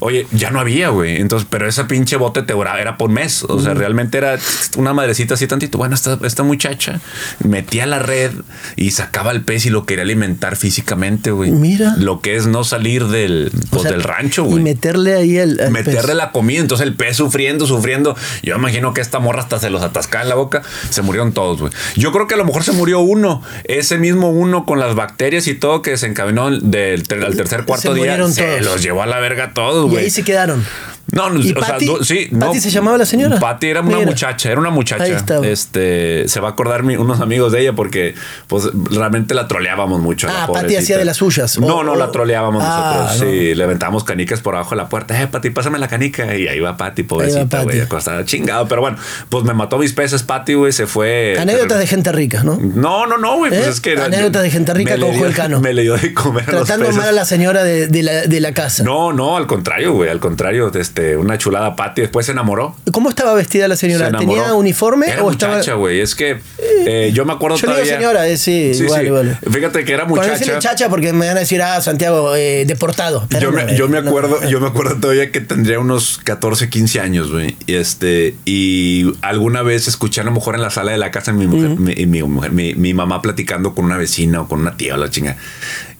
Oye, 0.00 0.26
ya 0.32 0.50
no 0.50 0.60
había, 0.60 0.88
güey. 0.88 1.20
Entonces, 1.20 1.46
pero 1.50 1.68
esa 1.68 1.86
pinche 1.86 2.16
bote 2.16 2.42
te 2.42 2.52
duraba, 2.54 2.80
era 2.80 2.96
por 2.96 3.10
mes. 3.10 3.44
O 3.44 3.60
sea, 3.60 3.74
realmente 3.74 4.18
era 4.18 4.38
una 4.76 4.92
madrecita 4.94 5.34
así 5.34 5.46
tantito. 5.46 5.78
Bueno, 5.78 5.94
esta, 5.94 6.18
esta 6.24 6.42
muchacha 6.42 7.00
metía 7.44 7.86
la 7.86 7.98
red 7.98 8.32
y 8.76 8.90
sacaba 8.92 9.30
el 9.32 9.42
pez 9.42 9.66
y 9.66 9.70
lo 9.70 9.84
quería 9.86 10.02
alimentar 10.02 10.56
físicamente, 10.56 11.30
güey. 11.30 11.50
Mira. 11.50 11.94
Lo 11.98 12.20
que 12.20 12.36
es 12.36 12.46
no 12.46 12.64
salir 12.64 13.06
del, 13.06 13.50
pues, 13.70 13.84
del 13.84 14.02
rancho, 14.02 14.44
güey. 14.44 14.60
Y 14.60 14.62
meterle 14.62 15.14
ahí 15.14 15.36
el. 15.36 15.58
Meterle 15.70 16.00
pez. 16.08 16.14
la 16.16 16.32
comida. 16.32 16.60
Entonces 16.60 16.86
el 16.86 16.94
pez 16.94 17.16
sufriendo, 17.16 17.66
sufriendo. 17.66 18.16
Yo 18.42 18.56
imagino 18.56 18.94
que 18.94 19.00
esta 19.00 19.18
morra 19.18 19.40
hasta 19.40 19.58
se 19.58 19.70
los 19.70 19.82
atascaba 19.82 20.22
en 20.22 20.28
la 20.30 20.34
boca. 20.34 20.62
Se 20.90 21.02
murieron 21.02 21.32
todos, 21.32 21.60
güey. 21.60 21.72
Yo 21.96 22.12
creo 22.12 22.26
que 22.26 22.34
a 22.34 22.38
lo 22.38 22.44
mejor 22.44 22.64
se 22.64 22.72
murió 22.72 23.00
uno. 23.00 23.42
Ese 23.64 23.98
mismo 23.98 24.30
uno 24.30 24.64
con 24.64 24.80
las 24.80 24.94
bacterias 24.94 25.46
y 25.46 25.54
todo 25.54 25.82
que 25.82 25.90
desencadenó 25.90 26.50
del 26.50 27.06
ter- 27.06 27.24
al 27.24 27.36
tercer, 27.36 27.64
cuarto 27.64 27.92
día. 27.94 28.16
Se 28.28 28.42
todos. 28.44 28.62
los 28.64 28.82
llevó 28.82 29.02
a 29.02 29.06
la 29.06 29.18
verga 29.20 29.52
todos, 29.52 29.89
Y 29.90 29.94
güey. 29.94 30.04
ahí 30.04 30.10
se 30.10 30.22
quedaron. 30.22 30.64
No, 31.12 31.30
no, 31.30 31.40
¿Y 31.40 31.52
o 31.52 31.60
sea, 31.60 31.72
Patty? 31.74 31.86
sí, 32.02 32.28
¿Patty 32.38 32.54
no. 32.56 32.60
se 32.60 32.70
llamaba 32.70 32.98
la 32.98 33.06
señora? 33.06 33.38
Patty 33.38 33.68
era 33.68 33.80
una 33.80 33.96
Mira. 33.96 34.06
muchacha, 34.10 34.50
era 34.50 34.60
una 34.60 34.70
muchacha. 34.70 35.02
Ahí 35.04 35.12
estaba. 35.12 35.46
Este, 35.46 36.28
se 36.28 36.40
va 36.40 36.48
a 36.48 36.50
acordar 36.52 36.82
mi- 36.82 36.96
unos 36.96 37.20
amigos 37.20 37.52
de 37.52 37.60
ella 37.62 37.72
porque 37.72 38.14
pues 38.46 38.64
realmente 38.90 39.34
la 39.34 39.48
troleábamos 39.48 40.00
mucho. 40.00 40.28
a 40.28 40.32
la 40.32 40.42
Ah, 40.44 40.46
Patty 40.46 40.52
pobrecita. 40.60 40.80
hacía 40.82 40.98
de 40.98 41.04
las 41.04 41.16
suyas. 41.16 41.58
No, 41.58 41.76
O- 41.78 41.84
no, 41.84 41.92
o- 41.92 41.96
la 41.96 42.10
troleábamos 42.10 42.62
Ah, 42.64 42.92
nosotros. 43.08 43.20
no. 43.28 43.32
Sí, 43.32 43.54
le 43.54 43.64
aventábamos 43.64 44.04
canicas 44.04 44.40
por 44.40 44.54
abajo 44.54 44.70
de 44.70 44.76
la 44.76 44.88
puerta. 44.88 45.20
Eh, 45.20 45.26
Patty, 45.26 45.50
pásame 45.50 45.78
la 45.78 45.88
canica. 45.88 46.36
Y 46.36 46.48
ahí 46.48 46.60
va 46.60 46.76
Patty, 46.76 47.02
pobrecita, 47.02 47.46
Patty. 47.46 47.64
güey, 47.64 47.80
acostada 47.80 48.24
chingado. 48.24 48.68
Pero 48.68 48.80
bueno, 48.82 48.96
pues 49.28 49.44
me 49.44 49.54
mató 49.54 49.78
mis 49.78 49.92
peces, 49.92 50.22
Patty, 50.22 50.54
güey, 50.54 50.72
se 50.72 50.86
fue. 50.86 51.36
Anécdotas 51.38 51.78
de 51.78 51.86
gente 51.86 52.12
rica, 52.12 52.42
¿no? 52.44 52.56
No, 52.60 53.06
no, 53.06 53.18
no, 53.18 53.36
güey. 53.38 53.50
Pues 53.50 53.66
¿Eh? 53.66 53.70
es 53.70 53.80
que. 53.80 53.92
Anécdotas 54.00 54.42
de 54.42 54.50
gente 54.50 54.74
rica 54.74 54.92
me 54.92 54.96
le 54.98 55.02
con 55.06 55.12
dio- 55.12 55.20
Joel 55.22 55.34
Cano. 55.34 55.60
Me 55.70 55.74
le 55.74 55.82
dio 55.82 55.96
de 55.96 56.14
comer 56.14 56.44
a 56.48 56.52
los 56.52 56.60
Tratando 56.66 56.86
peces. 56.86 56.98
mal 57.00 57.08
a 57.08 57.12
la 57.12 57.24
señora 57.24 57.62
de, 57.64 57.86
de 57.88 58.02
la, 58.02 58.12
de 58.22 58.40
la 58.40 58.52
casa. 58.54 58.82
No, 58.82 59.12
no, 59.12 59.36
al 59.36 59.46
contrario, 59.46 59.92
güey, 59.92 60.08
al 60.10 60.20
contrario, 60.20 60.70
este, 60.74 60.99
una 61.16 61.38
chulada 61.38 61.76
Patty, 61.76 62.02
después 62.02 62.26
se 62.26 62.32
enamoró. 62.32 62.76
¿Cómo 62.92 63.08
estaba 63.08 63.34
vestida 63.34 63.68
la 63.68 63.76
Se 63.76 63.86
señora? 63.86 64.08
enamoró. 64.08 64.40
¿Tenía 64.42 64.54
uniforme 64.54 65.06
Era 65.08 65.22
o 65.22 65.30
estaba.? 65.30 65.54
muchacha, 65.56 65.74
güey. 65.74 66.00
Es 66.00 66.14
que 66.14 66.38
eh, 66.86 67.10
yo 67.14 67.24
me 67.24 67.32
acuerdo 67.32 67.56
Yo 67.56 67.66
le 67.66 67.72
digo 67.74 67.84
todavía. 67.84 67.96
señora, 67.98 68.28
eh, 68.28 68.36
sí, 68.36 68.72
igual, 68.74 69.06
igual. 69.06 69.38
Fíjate 69.50 69.84
que 69.84 69.92
era 69.92 70.04
muchacha. 70.04 70.54
muchacha 70.54 70.88
porque 70.88 71.12
me 71.12 71.26
van 71.28 71.36
a 71.36 71.40
decir, 71.40 71.62
ah, 71.62 71.80
Santiago, 71.80 72.34
eh, 72.36 72.64
deportado. 72.66 73.26
Pero 73.28 73.50
Yo 73.50 73.50
no, 73.50 73.66
me, 73.66 73.76
yo 73.76 73.84
eh, 73.86 73.88
me 73.88 74.02
no, 74.02 74.08
acuerdo, 74.08 74.38
no. 74.40 74.48
yo 74.48 74.60
me 74.60 74.66
acuerdo 74.68 74.96
todavía 75.00 75.30
que 75.30 75.40
tendría 75.40 75.78
unos 75.78 76.18
14, 76.24 76.68
15 76.68 77.00
años, 77.00 77.30
güey. 77.30 77.56
Y 77.66 77.74
este, 77.74 78.34
y 78.44 79.12
alguna 79.22 79.62
vez 79.62 79.88
escuché 79.88 80.20
a 80.20 80.24
lo 80.24 80.30
mejor 80.32 80.54
en 80.54 80.62
la 80.62 80.70
sala 80.70 80.92
de 80.92 80.98
la 80.98 81.10
casa 81.10 81.32
mi 81.32 81.46
mujer, 81.46 81.70
mi, 81.78 81.92
y 81.92 82.06
mi 82.06 82.22
mujer, 82.22 82.52
mi, 82.52 82.74
mi 82.74 82.94
mamá 82.94 83.22
platicando 83.22 83.74
con 83.74 83.84
una 83.84 83.96
vecina 83.96 84.40
o 84.42 84.48
con 84.48 84.60
una 84.60 84.76
tía 84.76 84.94
o 84.94 84.96
la 84.98 85.10
chinga. 85.10 85.36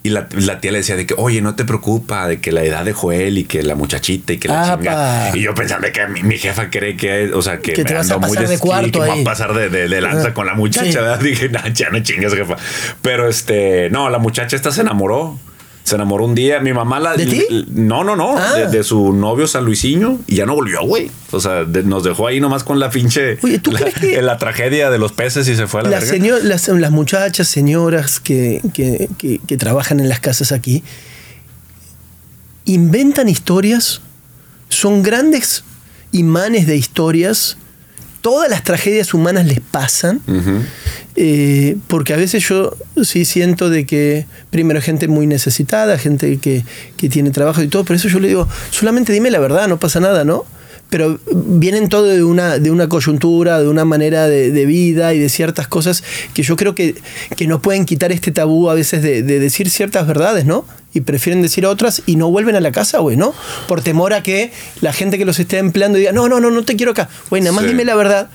Y 0.03 0.09
la, 0.09 0.27
la 0.33 0.61
tía 0.61 0.73
le 0.73 0.79
decía 0.79 0.97
de 0.97 1.05
que, 1.07 1.15
oye, 1.19 1.43
no 1.43 1.55
te 1.57 1.67
preocupa 1.67 2.27
de 2.27 2.41
que 2.41 2.53
la 2.53 2.63
edad 2.65 2.87
de 2.87 2.95
Joel 2.95 3.37
y 3.37 3.45
que 3.45 3.63
la 3.63 3.75
muchachita 3.75 4.33
y 4.33 4.39
que 4.39 4.49
la 4.49 4.73
Ah, 4.73 4.77
chinga. 4.79 4.93
pa. 5.31 5.37
Y 5.37 5.43
yo 5.43 5.55
pensando 5.55 5.89
que 5.93 6.07
mi, 6.07 6.23
mi 6.23 6.39
jefa 6.39 6.71
cree 6.71 6.97
que, 6.97 7.31
o 7.35 7.43
sea, 7.43 7.59
que, 7.59 7.75
Que 7.75 7.85
me 7.85 7.95
ando 7.97 8.19
muy 8.21 8.35
de 8.37 8.59
cuarto 8.59 9.01
va 9.01 9.13
ahí. 9.13 9.21
a 9.21 9.25
pasar 9.25 9.53
de, 9.53 9.69
de, 9.69 9.89
de 9.89 10.01
lanza 10.01 10.29
Ah, 10.29 10.35
con 10.35 10.47
la 10.47 10.55
muchacha, 10.55 11.19
sí. 11.19 11.25
Dije, 11.29 11.51
nah, 11.51 11.69
ya 11.69 11.91
no 11.91 12.01
chingas, 12.03 12.33
jefa. 12.35 12.57
Pero 13.03 13.29
este, 13.29 13.91
no, 13.91 14.09
la 14.09 14.19
muchacha 14.19 14.57
esta 14.57 14.71
se 14.71 14.81
enamoró. 14.81 15.39
Se 15.83 15.95
enamoró 15.97 16.25
un 16.27 16.35
día. 16.35 16.61
Mi 16.61 16.73
mamá 16.73 17.01
la. 17.01 17.15
¿De 17.17 17.27
ti? 17.27 17.43
No, 17.69 18.05
no, 18.05 18.15
no. 18.15 18.37
Ah. 18.39 18.55
De, 18.55 18.67
de 18.69 18.85
su 18.85 19.13
novio 19.13 19.47
San 19.49 19.65
Luisinho. 19.65 20.19
Y 20.27 20.37
ya 20.37 20.47
no 20.47 20.55
volvió, 20.55 20.83
güey. 20.83 21.11
O 21.33 21.41
sea, 21.41 21.65
de- 21.65 21.83
nos 21.83 22.05
dejó 22.05 22.27
ahí 22.27 22.39
nomás 22.41 22.63
con 22.65 22.79
la 22.79 22.91
pinche. 22.91 23.39
Oye, 23.43 23.59
¿tú 23.59 23.73
la, 23.73 23.81
crees 23.81 23.95
que- 23.97 24.19
en 24.19 24.27
la 24.27 24.37
tragedia 24.39 24.91
de 24.91 24.99
los 24.99 25.13
peces 25.13 25.49
y 25.49 25.57
se 25.57 25.67
fue 25.67 25.81
a 25.81 25.85
la 25.85 26.01
señor- 26.01 26.43
las, 26.45 26.69
las 26.69 26.91
muchachas, 26.93 27.49
señoras 27.49 28.21
que, 28.21 28.61
que- 28.75 29.09
que- 29.19 29.41
que 29.47 29.57
trabajan 29.57 29.99
en 30.01 30.09
las 30.09 30.21
casas 30.21 30.53
aquí, 30.53 30.85
inventan 32.65 33.29
historias, 33.29 34.01
son 34.69 35.03
grandes 35.03 35.65
imanes 36.13 36.67
de 36.67 36.77
historias, 36.77 37.57
todas 38.21 38.51
las 38.51 38.65
tragedias 38.65 39.15
humanas 39.15 39.47
les 39.47 39.61
pasan, 39.61 40.21
eh, 41.17 41.77
porque 41.87 42.15
a 42.15 42.17
veces 42.17 42.47
yo 42.47 42.77
sí 43.03 43.25
siento 43.25 43.71
de 43.71 43.87
que 43.87 44.27
primero 44.51 44.81
gente 44.81 45.09
muy 45.09 45.27
necesitada, 45.27 45.99
gente 45.99 46.39
que, 46.39 46.65
que 46.97 47.09
tiene 47.09 47.31
trabajo 47.31 47.63
y 47.63 47.69
todo, 47.69 47.85
pero 47.85 47.97
eso 47.97 48.09
yo 48.09 48.21
le 48.21 48.29
digo, 48.29 48.49
solamente 48.71 49.13
dime 49.13 49.31
la 49.31 49.39
verdad, 49.39 49.69
no 49.69 49.79
pasa 49.79 50.01
nada, 50.01 50.25
¿no? 50.25 50.45
Pero 50.91 51.19
vienen 51.33 51.89
todo 51.89 52.05
de 52.05 52.23
una, 52.25 52.59
de 52.59 52.71
una 52.71 52.89
coyuntura, 52.89 53.61
de 53.61 53.69
una 53.69 53.85
manera 53.85 54.27
de, 54.29 54.51
de 54.51 54.67
vida 54.67 55.15
y 55.15 55.19
de 55.21 55.29
ciertas 55.29 55.69
cosas 55.69 56.03
que 56.35 56.43
yo 56.43 56.57
creo 56.57 56.75
que, 56.75 56.97
que 57.37 57.47
no 57.47 57.63
pueden 57.63 57.87
quitar 57.87 58.11
este 58.13 58.33
tabú 58.33 58.69
a 58.69 58.75
veces 58.75 59.03
de, 59.03 59.23
de 59.23 59.39
decir 59.39 59.71
ciertas 59.71 60.07
verdades, 60.07 60.45
¿no? 60.45 60.67
Y 60.93 61.03
prefieren 61.03 61.41
decir 61.43 61.65
otras 61.67 62.03
y 62.07 62.17
no 62.17 62.31
vuelven 62.31 62.57
a 62.57 62.61
la 62.61 62.73
casa, 62.73 62.99
güey, 62.99 63.17
¿no? 63.17 63.33
Por 63.69 63.81
temor 63.83 64.13
a 64.13 64.23
que 64.25 64.51
la 64.81 64.93
gente 64.93 65.17
que 65.17 65.25
los 65.25 65.39
esté 65.39 65.59
empleando 65.59 65.97
diga, 65.99 66.11
no, 66.13 66.29
no, 66.29 66.41
no, 66.41 66.51
no 66.51 66.65
te 66.65 66.75
quiero 66.75 66.93
acá. 66.93 67.09
Güey, 67.31 67.41
nada 67.41 67.53
más 67.55 67.63
Sí. 67.65 67.71
dime 67.71 67.85
la 67.85 67.95
verdad 67.95 68.29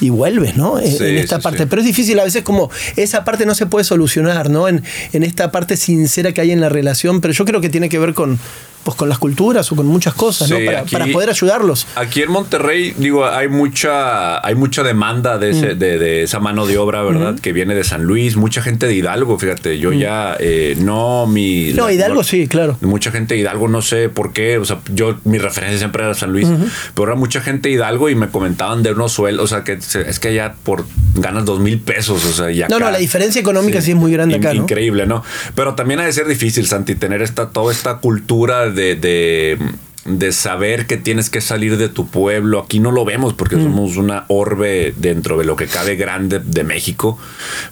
y 0.00 0.08
vuelves, 0.10 0.56
¿no? 0.56 0.78
En, 0.78 0.90
Sí, 0.90 1.04
en 1.04 1.18
esta 1.18 1.36
sí, 1.36 1.42
parte. 1.42 1.64
sí. 1.64 1.66
Pero 1.68 1.82
es 1.82 1.86
difícil 1.86 2.18
a 2.20 2.24
veces 2.24 2.42
como 2.42 2.70
esa 2.96 3.24
parte 3.24 3.44
no 3.44 3.54
se 3.54 3.66
puede 3.66 3.84
solucionar, 3.84 4.48
¿no? 4.48 4.68
En, 4.68 4.82
en 5.12 5.22
esta 5.24 5.50
parte 5.50 5.76
sincera 5.76 6.32
que 6.32 6.40
hay 6.40 6.52
en 6.52 6.60
la 6.62 6.70
relación, 6.70 7.20
pero 7.20 7.34
yo 7.34 7.44
creo 7.44 7.60
que 7.60 7.68
tiene 7.68 7.90
que 7.90 7.98
ver 7.98 8.14
con, 8.14 8.38
pues, 8.84 8.96
con 8.96 9.08
las 9.08 9.18
culturas 9.18 9.70
o 9.72 9.76
con 9.76 9.86
muchas 9.86 10.14
cosas, 10.14 10.50
¿no? 10.50 10.56
Para, 10.64 10.80
aquí- 10.80 10.92
para 10.92 11.06
poder 11.06 11.30
ayudarlos. 11.30 11.86
Aquí 11.94 12.22
en 12.22 12.30
Monterrey, 12.30 12.94
digo, 12.96 13.26
hay 13.26 13.48
mucha, 13.48 14.44
hay 14.46 14.54
mucha 14.54 14.82
demanda 14.82 15.38
de, 15.38 15.48
Mm. 15.52 15.56
ese, 15.56 15.74
de, 15.74 15.98
de 15.98 16.22
esa 16.22 16.40
mano 16.40 16.66
de 16.66 16.78
obra, 16.78 17.02
¿verdad? 17.02 17.38
Que 17.38 17.52
viene 17.52 17.74
de 17.74 17.84
San 17.84 18.04
Luis, 18.04 18.36
mucha 18.36 18.62
gente 18.62 18.86
de 18.86 18.94
Hidalgo, 18.94 19.38
fíjate, 19.38 19.78
yo 19.78 19.92
ya 19.92 20.36
eh, 20.40 20.76
no 20.80 21.26
mi... 21.26 21.72
Mm. 21.72 21.76
No, 21.76 21.86
la- 21.86 21.92
Hidalgo 21.92 22.22
sí, 22.22 22.46
claro. 22.48 22.76
Mucha 22.80 23.10
gente 23.10 23.34
de 23.34 23.40
Hidalgo, 23.40 23.68
no 23.68 23.82
sé 23.82 24.08
por 24.08 24.32
qué, 24.32 24.58
o 24.58 24.64
sea, 24.64 24.78
yo, 24.94 25.18
mi 25.24 25.38
referencia 25.38 25.78
siempre 25.78 26.04
era 26.04 26.14
San 26.14 26.32
Luis, 26.32 26.48
pero 26.94 27.08
era 27.08 27.16
mucha 27.16 27.40
gente 27.40 27.68
de 27.68 27.74
Hidalgo 27.76 28.08
y 28.10 28.14
me 28.14 28.28
comentaban 28.28 28.82
de 28.82 28.92
unos 28.92 29.12
sueldos, 29.12 29.44
o 29.44 29.48
sea, 29.48 29.64
que 29.64 29.72
es 29.72 30.18
que 30.20 30.28
allá 30.28 30.54
por 30.64 30.84
ganas 31.14 31.44
dos 31.44 31.60
mil 31.60 31.78
pesos, 31.80 32.24
o 32.24 32.32
sea, 32.32 32.50
y 32.50 32.60
No, 32.68 32.78
no, 32.78 32.90
la 32.90 32.98
diferencia 32.98 33.40
económica 33.40 33.80
sí 33.80 33.90
es 33.92 33.96
muy 33.96 34.12
grande 34.12 34.36
In- 34.36 34.40
acá, 34.44 34.54
¿no? 34.54 34.62
Increíble, 34.62 35.06
¿no? 35.06 35.22
Pero 35.54 35.74
también 35.74 36.00
ha 36.00 36.04
de 36.04 36.12
ser 36.12 36.26
difícil, 36.26 36.66
Santi, 36.66 36.94
tener 36.94 37.22
esta, 37.22 37.48
toda 37.50 37.72
esta 37.72 37.96
cultura 37.98 38.67
de, 38.70 38.94
de, 38.96 39.58
de 40.04 40.32
saber 40.32 40.86
que 40.86 40.96
tienes 40.96 41.28
que 41.28 41.42
salir 41.42 41.76
de 41.76 41.90
tu 41.90 42.06
pueblo. 42.08 42.60
Aquí 42.60 42.80
no 42.80 42.90
lo 42.92 43.04
vemos 43.04 43.34
porque 43.34 43.56
Mm. 43.56 43.62
somos 43.64 43.96
una 43.98 44.24
orbe 44.28 44.94
dentro 44.96 45.36
de 45.36 45.44
lo 45.44 45.54
que 45.54 45.66
cabe 45.66 45.96
grande 45.96 46.38
de 46.42 46.64
México. 46.64 47.18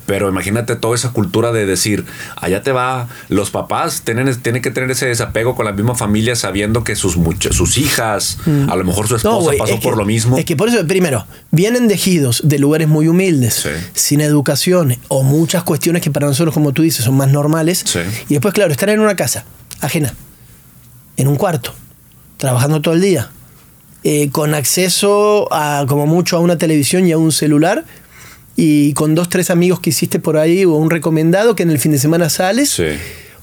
Pero 0.05 0.29
imagínate 0.29 0.77
toda 0.77 0.95
esa 0.97 1.13
cultura 1.13 1.51
de 1.53 1.65
decir, 1.65 2.05
allá 2.37 2.63
te 2.63 2.73
va, 2.73 3.09
los 3.31 3.51
papás 3.51 4.03
tienen, 4.03 4.35
tienen 4.43 4.61
que 4.61 4.71
tener 4.71 4.91
ese 4.91 5.07
desapego 5.07 5.55
con 5.57 5.65
la 5.65 5.73
misma 5.73 5.95
familia 5.95 6.37
sabiendo 6.37 6.85
que 6.85 6.95
sus, 6.95 7.17
sus 7.53 7.79
hijas, 7.79 8.37
a 8.69 8.77
lo 8.77 8.85
mejor 8.85 9.09
su 9.09 9.17
esposa 9.17 9.39
Mm. 9.39 9.43
güey, 9.43 9.59
pasó 9.59 9.75
es 9.75 9.81
por 9.81 9.95
que- 9.95 9.99
lo 10.01 10.05
mismo. 10.05 10.37
Es 10.37 10.45
que 10.45 10.57
por 10.57 10.69
eso, 10.69 10.87
primero, 10.87 11.27
vienen 11.53 11.89
de 11.89 11.95
ejidos, 11.95 12.43
de 12.45 12.59
lugares 12.59 12.87
muy 12.89 13.09
humildes, 13.09 13.55
Sí. 13.55 13.71
sin 13.95 14.21
educación 14.21 14.97
o 15.09 15.23
muchas 15.23 15.63
cuestiones 15.63 16.03
que 16.03 16.11
para 16.11 16.27
nosotros, 16.27 16.53
como 16.53 16.73
tú 16.75 16.83
dices, 16.83 17.07
son 17.07 17.17
más 17.17 17.31
normales. 17.31 17.83
Sí. 17.87 18.01
Y 18.29 18.35
después, 18.35 18.53
claro, 18.53 18.73
estar 18.73 18.91
en 18.91 19.01
una 19.01 19.17
casa 19.17 19.47
ajena, 19.81 20.13
en 21.17 21.29
un 21.29 21.37
cuarto, 21.37 21.73
trabajando 22.37 22.81
todo 22.81 22.95
el 22.95 23.01
día, 23.01 23.31
eh, 24.05 24.31
con 24.31 24.55
acceso 24.55 25.49
a, 25.53 25.85
como 25.89 26.07
mucho, 26.07 26.37
a 26.37 26.41
una 26.41 26.59
televisión 26.59 27.07
y 27.07 27.13
a 27.13 27.19
un 27.19 27.33
celular. 27.33 27.85
Y 28.59 28.95
con 28.95 29.15
dos, 29.15 29.29
tres 29.29 29.51
amigos 29.51 29.81
que 29.81 29.91
hiciste 29.91 30.19
por 30.19 30.39
ahí 30.39 30.65
o 30.65 30.73
un 30.77 30.89
recomendado 30.89 31.55
que 31.55 31.63
en 31.63 31.71
el 31.71 31.79
fin 31.79 31.93
de 31.93 31.99
semana 31.99 32.31
sales. 32.31 32.71
Sí. 32.71 32.85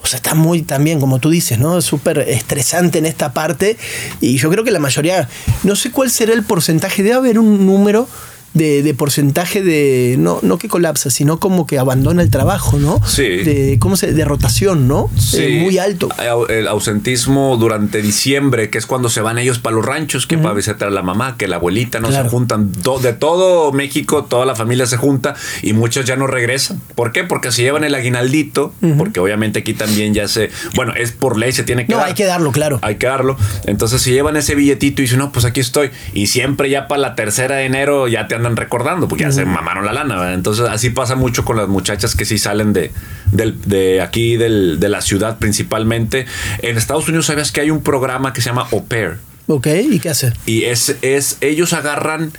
O 0.02 0.08
sea, 0.08 0.18
está 0.18 0.34
muy 0.34 0.64
también, 0.64 1.00
como 1.00 1.20
tú 1.20 1.30
dices, 1.30 1.60
¿no? 1.60 1.82
Súper 1.82 2.20
estresante 2.20 2.98
en 2.98 3.06
esta 3.06 3.32
parte. 3.32 3.78
Y 4.22 4.38
yo 4.38 4.50
creo 4.50 4.64
que 4.64 4.72
la 4.72 4.80
mayoría, 4.80 5.30
no 5.64 5.76
sé 5.76 5.92
cuál 5.92 6.10
será 6.10 6.34
el 6.34 6.44
porcentaje, 6.44 7.04
debe 7.04 7.16
haber 7.16 7.40
un 7.40 7.66
número 7.66 8.08
de, 8.54 8.84
de 8.84 8.94
porcentaje 8.94 9.62
de, 9.64 10.16
no, 10.20 10.40
no 10.44 10.58
que 10.58 10.68
colapsa, 10.68 11.10
sino 11.10 11.40
como 11.40 11.66
que 11.66 11.80
abandona 11.80 12.22
el 12.22 12.30
trabajo, 12.30 12.78
¿no? 12.80 13.02
Sí. 13.06 13.24
De, 13.24 13.78
¿cómo 13.80 13.98
se, 13.98 14.14
de 14.14 14.26
rotación, 14.26 14.88
¿no? 14.88 15.10
Sí. 15.18 15.38
Eh, 15.42 15.60
muy 15.62 15.78
alto. 15.78 16.10
El 16.50 16.68
ausentismo 16.68 17.58
durante 17.58 18.02
diciembre, 18.02 18.70
que 18.70 18.78
es 18.78 18.86
cuando 18.86 19.10
se 19.10 19.22
van 19.22 19.38
ellos 19.38 19.60
para 19.60 19.76
los 19.76 19.86
ranchos, 19.86 20.28
que 20.28 20.38
para 20.38 20.54
visitar 20.54 20.88
a 20.88 20.92
la 20.92 21.02
mamá, 21.04 21.36
que 21.38 21.48
la 21.48 21.56
abuelita, 21.58 22.00
no 22.00 22.10
Claro. 22.10 22.26
se 22.26 22.30
juntan. 22.30 22.72
De 23.02 23.14
todo 23.14 23.72
México, 23.72 24.26
toda 24.26 24.46
la 24.46 24.56
familia 24.56 24.86
se 24.86 24.98
junta 24.98 25.34
y 25.62 25.74
muchos 25.74 26.06
ya 26.06 26.16
no 26.16 26.28
regresan. 26.28 26.80
¿Por 26.96 27.12
qué? 27.12 27.24
Porque 27.24 27.52
se 27.52 27.62
llevan 27.64 27.84
el 27.84 27.96
aguinaldito, 27.96 28.74
porque 28.98 29.20
obviamente 29.20 29.60
aquí 29.60 29.74
también 29.74 30.14
ya 30.14 30.28
se. 30.28 30.50
Bueno, 30.76 30.94
es 30.96 31.12
por 31.12 31.38
ley, 31.38 31.52
se 31.54 31.64
tiene 31.64 31.86
que 31.86 31.92
No, 31.94 31.98
dar. 32.00 32.08
hay 32.10 32.14
que 32.14 32.26
darlo, 32.26 32.52
claro. 32.52 32.80
Hay 32.84 32.96
que 32.96 33.08
darlo. 33.08 33.38
Entonces 33.66 34.02
se 34.02 34.12
llevan 34.12 34.38
ese 34.38 34.56
billetito 34.56 35.02
y 35.02 35.06
dicen, 35.06 35.20
no, 35.20 35.32
pues 35.32 35.46
aquí 35.46 35.60
estoy. 35.60 35.90
Y 36.14 36.28
siempre 36.28 36.70
ya 36.70 36.88
para 36.88 37.02
la 37.02 37.16
tercera 37.16 37.56
de 37.56 37.66
enero 37.66 38.08
ya 38.08 38.28
te 38.28 38.36
andan 38.44 38.56
recordando, 38.58 39.08
porque 39.08 39.24
ya 39.24 39.32
se 39.32 39.46
mamaron 39.46 39.86
la 39.86 39.94
lana. 39.94 40.16
¿verdad? 40.16 40.34
Entonces 40.34 40.66
así 40.70 40.90
pasa 40.90 41.16
mucho 41.16 41.44
con 41.46 41.58
las 41.58 41.68
muchachas 41.68 42.16
que 42.16 42.26
sí 42.26 42.38
salen 42.38 42.74
de, 42.74 42.92
del- 43.32 43.60
de 43.66 44.02
aquí, 44.02 44.38
del- 44.38 44.80
de 44.80 44.90
la 44.90 45.02
ciudad 45.02 45.38
principalmente. 45.40 46.26
En 46.60 46.78
Estados 46.78 47.08
Unidos 47.08 47.26
sabías 47.28 47.52
que 47.52 47.62
hay 47.62 47.72
un 47.72 47.82
programa 47.82 48.34
que 48.34 48.42
se 48.42 48.50
llama 48.50 48.68
Au 48.72 48.86
Pair. 48.86 49.18
Ok, 49.48 49.68
¿y 49.92 50.00
qué 50.00 50.10
hace? 50.10 50.32
Y 50.46 50.64
es, 50.64 50.96
es 51.02 51.38
ellos 51.42 51.74
agarran 51.74 52.32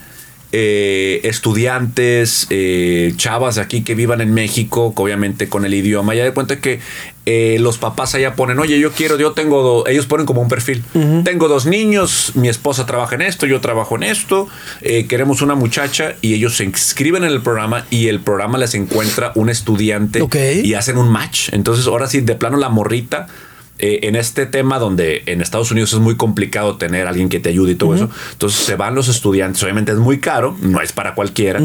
eh, 0.56 1.20
estudiantes, 1.24 2.46
eh, 2.48 3.12
chavas 3.16 3.58
aquí 3.58 3.82
que 3.82 3.96
vivan 3.96 4.20
en 4.20 4.32
México, 4.32 4.94
que 4.94 5.02
obviamente 5.02 5.48
con 5.48 5.64
el 5.64 5.74
idioma, 5.74 6.14
ya 6.14 6.22
de 6.22 6.32
cuenta 6.32 6.60
que 6.60 6.78
eh, 7.26 7.56
los 7.58 7.78
papás 7.78 8.14
allá 8.14 8.36
ponen, 8.36 8.60
oye, 8.60 8.78
yo 8.78 8.92
quiero, 8.92 9.18
yo 9.18 9.32
tengo, 9.32 9.64
do-", 9.64 9.88
ellos 9.88 10.06
ponen 10.06 10.26
como 10.26 10.42
un 10.42 10.48
perfil, 10.48 10.84
tengo 11.24 11.48
dos 11.48 11.66
niños, 11.66 12.30
mi 12.36 12.48
esposa 12.48 12.86
trabaja 12.86 13.16
en 13.16 13.22
esto, 13.22 13.46
yo 13.46 13.60
trabajo 13.60 13.96
en 13.96 14.04
esto, 14.04 14.46
queremos 15.08 15.42
una 15.42 15.56
muchacha 15.56 16.14
y 16.20 16.34
ellos 16.34 16.56
se 16.56 16.62
inscriben 16.62 17.24
en 17.24 17.32
el 17.32 17.40
programa 17.40 17.84
y 17.90 18.06
el 18.06 18.20
programa 18.20 18.56
les 18.56 18.74
encuentra 18.74 19.32
un 19.34 19.50
estudiante 19.50 20.24
y 20.62 20.74
hacen 20.74 20.98
un 20.98 21.10
match. 21.10 21.48
Entonces, 21.50 21.88
ahora 21.88 22.06
sí, 22.06 22.20
de 22.20 22.36
plano 22.36 22.58
la 22.58 22.68
morrita. 22.68 23.26
Eh, 23.78 24.00
en 24.02 24.16
este 24.16 24.46
tema 24.46 24.78
donde 24.78 25.22
en 25.26 25.40
Estados 25.40 25.70
Unidos 25.70 25.92
es 25.92 25.98
muy 25.98 26.16
complicado 26.16 26.76
tener 26.76 27.06
alguien 27.06 27.28
que 27.28 27.40
te 27.40 27.48
ayude 27.48 27.72
y 27.72 27.74
todo 27.74 27.94
eso, 27.94 28.10
entonces 28.32 28.60
se 28.60 28.76
van 28.76 28.94
los 28.94 29.08
estudiantes, 29.08 29.62
obviamente 29.62 29.92
es 29.92 29.98
muy 29.98 30.20
caro, 30.20 30.56
no 30.60 30.80
es 30.80 30.92
para 30.92 31.14
cualquiera, 31.14 31.60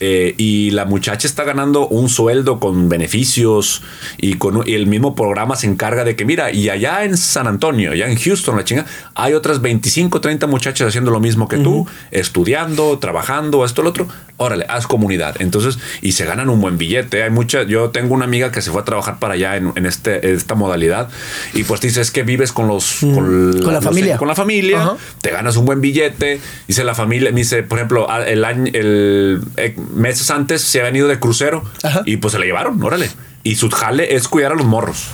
eh, 0.00 0.34
y 0.36 0.70
la 0.72 0.84
muchacha 0.84 1.26
está 1.26 1.44
ganando 1.44 1.86
un 1.86 2.08
sueldo 2.08 2.58
con 2.58 2.88
beneficios 2.88 3.82
y 4.18 4.34
con 4.34 4.62
y 4.66 4.74
el 4.74 4.86
mismo 4.86 5.14
programa 5.14 5.54
se 5.56 5.66
encarga 5.66 6.04
de 6.04 6.16
que, 6.16 6.24
mira, 6.24 6.50
y 6.50 6.68
allá 6.68 7.04
en 7.04 7.16
San 7.16 7.46
Antonio, 7.46 7.92
allá 7.92 8.08
en 8.08 8.16
Houston, 8.18 8.56
la 8.56 8.64
chinga, 8.64 8.86
hay 9.14 9.34
otras 9.34 9.60
25, 9.62 10.20
30 10.20 10.46
muchachas 10.46 10.88
haciendo 10.88 11.10
lo 11.10 11.20
mismo 11.20 11.48
que 11.48 11.58
tú, 11.58 11.86
estudiando, 12.10 12.98
trabajando, 12.98 13.64
esto, 13.64 13.82
lo 13.82 13.90
otro. 13.90 14.08
Órale, 14.36 14.66
haz 14.68 14.88
comunidad. 14.88 15.36
Entonces, 15.38 15.78
y 16.02 16.12
se 16.12 16.24
ganan 16.24 16.50
un 16.50 16.60
buen 16.60 16.76
billete. 16.76 17.22
Hay 17.22 17.30
mucha, 17.30 17.62
yo 17.62 17.90
tengo 17.90 18.14
una 18.14 18.24
amiga 18.24 18.50
que 18.50 18.62
se 18.62 18.72
fue 18.72 18.80
a 18.80 18.84
trabajar 18.84 19.20
para 19.20 19.34
allá 19.34 19.56
en, 19.56 19.72
en 19.76 19.86
este, 19.86 20.32
esta 20.32 20.56
modalidad 20.56 21.08
y 21.52 21.62
pues 21.62 21.80
dice, 21.80 22.00
es 22.00 22.10
que 22.10 22.24
vives 22.24 22.50
con 22.50 22.66
los... 22.66 22.96
Con, 23.00 23.60
Con 23.62 23.72
la 23.72 23.80
familia. 23.80 24.16
Con 24.18 24.26
la 24.26 24.34
familia 24.34 24.96
te 25.20 25.30
ganas 25.30 25.56
un 25.56 25.64
buen 25.66 25.80
billete. 25.80 26.40
Dice 26.66 26.82
la 26.82 26.96
familia, 26.96 27.30
me 27.30 27.40
dice, 27.42 27.62
por 27.62 27.78
ejemplo, 27.78 28.10
a- 28.10 28.26
el 28.26 28.44
año, 28.44 28.64
el 28.74 29.40
eh, 29.56 29.76
meses 29.94 30.30
antes 30.30 30.62
se 30.62 30.80
habían 30.80 30.96
ido 30.96 31.08
de 31.08 31.18
crucero 31.18 31.64
Ajá. 31.82 32.02
y 32.06 32.16
pues 32.16 32.32
se 32.32 32.38
la 32.38 32.44
llevaron, 32.44 32.82
órale. 32.82 33.10
Y 33.42 33.56
su 33.56 33.70
jale 33.70 34.14
es 34.14 34.28
cuidar 34.28 34.52
a 34.52 34.54
los 34.54 34.66
morros. 34.66 35.06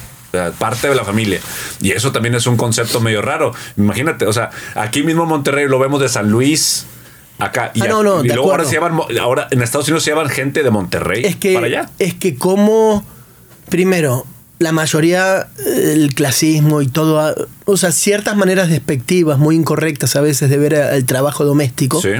Parte 0.59 0.89
de 0.89 0.95
la 0.95 1.05
familia. 1.05 1.41
Y 1.81 1.91
eso 1.91 2.13
también 2.13 2.37
es 2.37 2.47
un 2.47 2.57
concepto 2.57 3.01
medio 3.01 3.21
raro. 3.21 3.53
Imagínate, 3.77 4.27
o 4.27 4.33
sea, 4.33 4.51
aquí 4.77 5.03
mismo 5.03 5.25
en 5.25 5.29
Monterrey 5.29 5.67
lo 5.69 5.79
vemos 5.81 6.01
de 6.01 6.09
San 6.09 6.31
Luis. 6.31 6.87
Acá. 7.41 7.73
Y, 7.75 7.81
Ah, 7.83 7.87
no, 7.89 8.03
no, 8.05 8.25
y 8.25 8.29
luego 8.29 8.51
ahora, 8.53 8.65
se 8.65 8.73
llevan, 8.73 8.99
ahora 9.21 9.49
en 9.51 9.63
Estados 9.63 9.89
Unidos 9.89 10.05
se 10.05 10.11
llevan 10.11 10.29
gente 10.29 10.63
de 10.63 10.71
Monterrey 10.71 11.25
Es 11.25 11.37
que, 11.37 11.55
para 11.55 11.67
allá. 11.67 11.91
es 11.99 12.15
que 12.15 12.37
como, 12.37 13.05
primero, 13.71 14.25
la 14.61 14.73
mayoría, 14.73 15.49
eh, 15.59 15.93
el 15.95 16.15
clasismo 16.15 16.83
y 16.83 16.87
todo, 16.87 17.35
o 17.65 17.77
sea, 17.79 17.93
ciertas 17.93 18.37
maneras 18.37 18.69
despectivas, 18.69 19.39
muy 19.39 19.57
incorrectas 19.57 20.15
a 20.17 20.21
veces 20.21 20.51
de 20.51 20.59
ver 20.59 20.75
el 20.75 21.05
trabajo 21.07 21.45
doméstico. 21.47 22.01
Sí. 22.01 22.11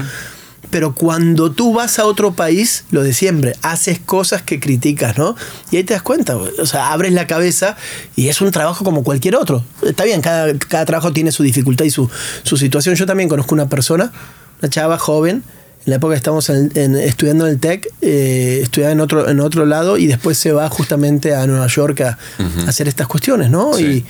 Pero 0.71 0.95
cuando 0.95 1.51
tú 1.51 1.73
vas 1.73 1.99
a 1.99 2.05
otro 2.05 2.33
país, 2.33 2.85
lo 2.91 3.03
de 3.03 3.13
siempre, 3.13 3.55
haces 3.61 3.99
cosas 3.99 4.41
que 4.41 4.59
criticas, 4.59 5.17
¿no? 5.17 5.35
Y 5.69 5.77
ahí 5.77 5.83
te 5.83 5.93
das 5.93 6.01
cuenta, 6.01 6.35
o 6.37 6.65
sea, 6.65 6.91
abres 6.93 7.11
la 7.13 7.27
cabeza 7.27 7.75
y 8.15 8.29
es 8.29 8.41
un 8.41 8.49
trabajo 8.51 8.83
como 8.83 9.03
cualquier 9.03 9.35
otro. 9.35 9.63
Está 9.83 10.05
bien, 10.05 10.21
cada, 10.21 10.57
cada 10.57 10.85
trabajo 10.85 11.11
tiene 11.13 11.31
su 11.31 11.43
dificultad 11.43 11.85
y 11.85 11.91
su, 11.91 12.09
su 12.43 12.57
situación. 12.57 12.95
Yo 12.95 13.05
también 13.05 13.27
conozco 13.29 13.53
una 13.53 13.67
persona, 13.69 14.11
una 14.61 14.69
chava 14.69 14.97
joven, 14.97 15.43
en 15.85 15.89
la 15.89 15.95
época 15.97 16.13
que 16.13 16.17
estamos 16.17 16.49
en- 16.49 16.71
en- 16.75 16.95
estudiando 16.95 17.47
en 17.47 17.53
el 17.53 17.59
TEC, 17.59 17.87
eh, 18.01 18.59
estudiaba 18.63 18.93
en 18.93 19.01
otro, 19.01 19.27
en 19.29 19.39
otro 19.39 19.65
lado 19.65 19.97
y 19.97 20.07
después 20.07 20.37
se 20.37 20.51
va 20.51 20.69
justamente 20.69 21.35
a 21.35 21.45
Nueva 21.47 21.67
York 21.67 21.99
a, 22.01 22.17
a 22.65 22.69
hacer 22.69 22.87
estas 22.87 23.07
cuestiones, 23.07 23.49
¿no? 23.49 23.73
Sí. 23.73 23.83
Y, 23.83 24.05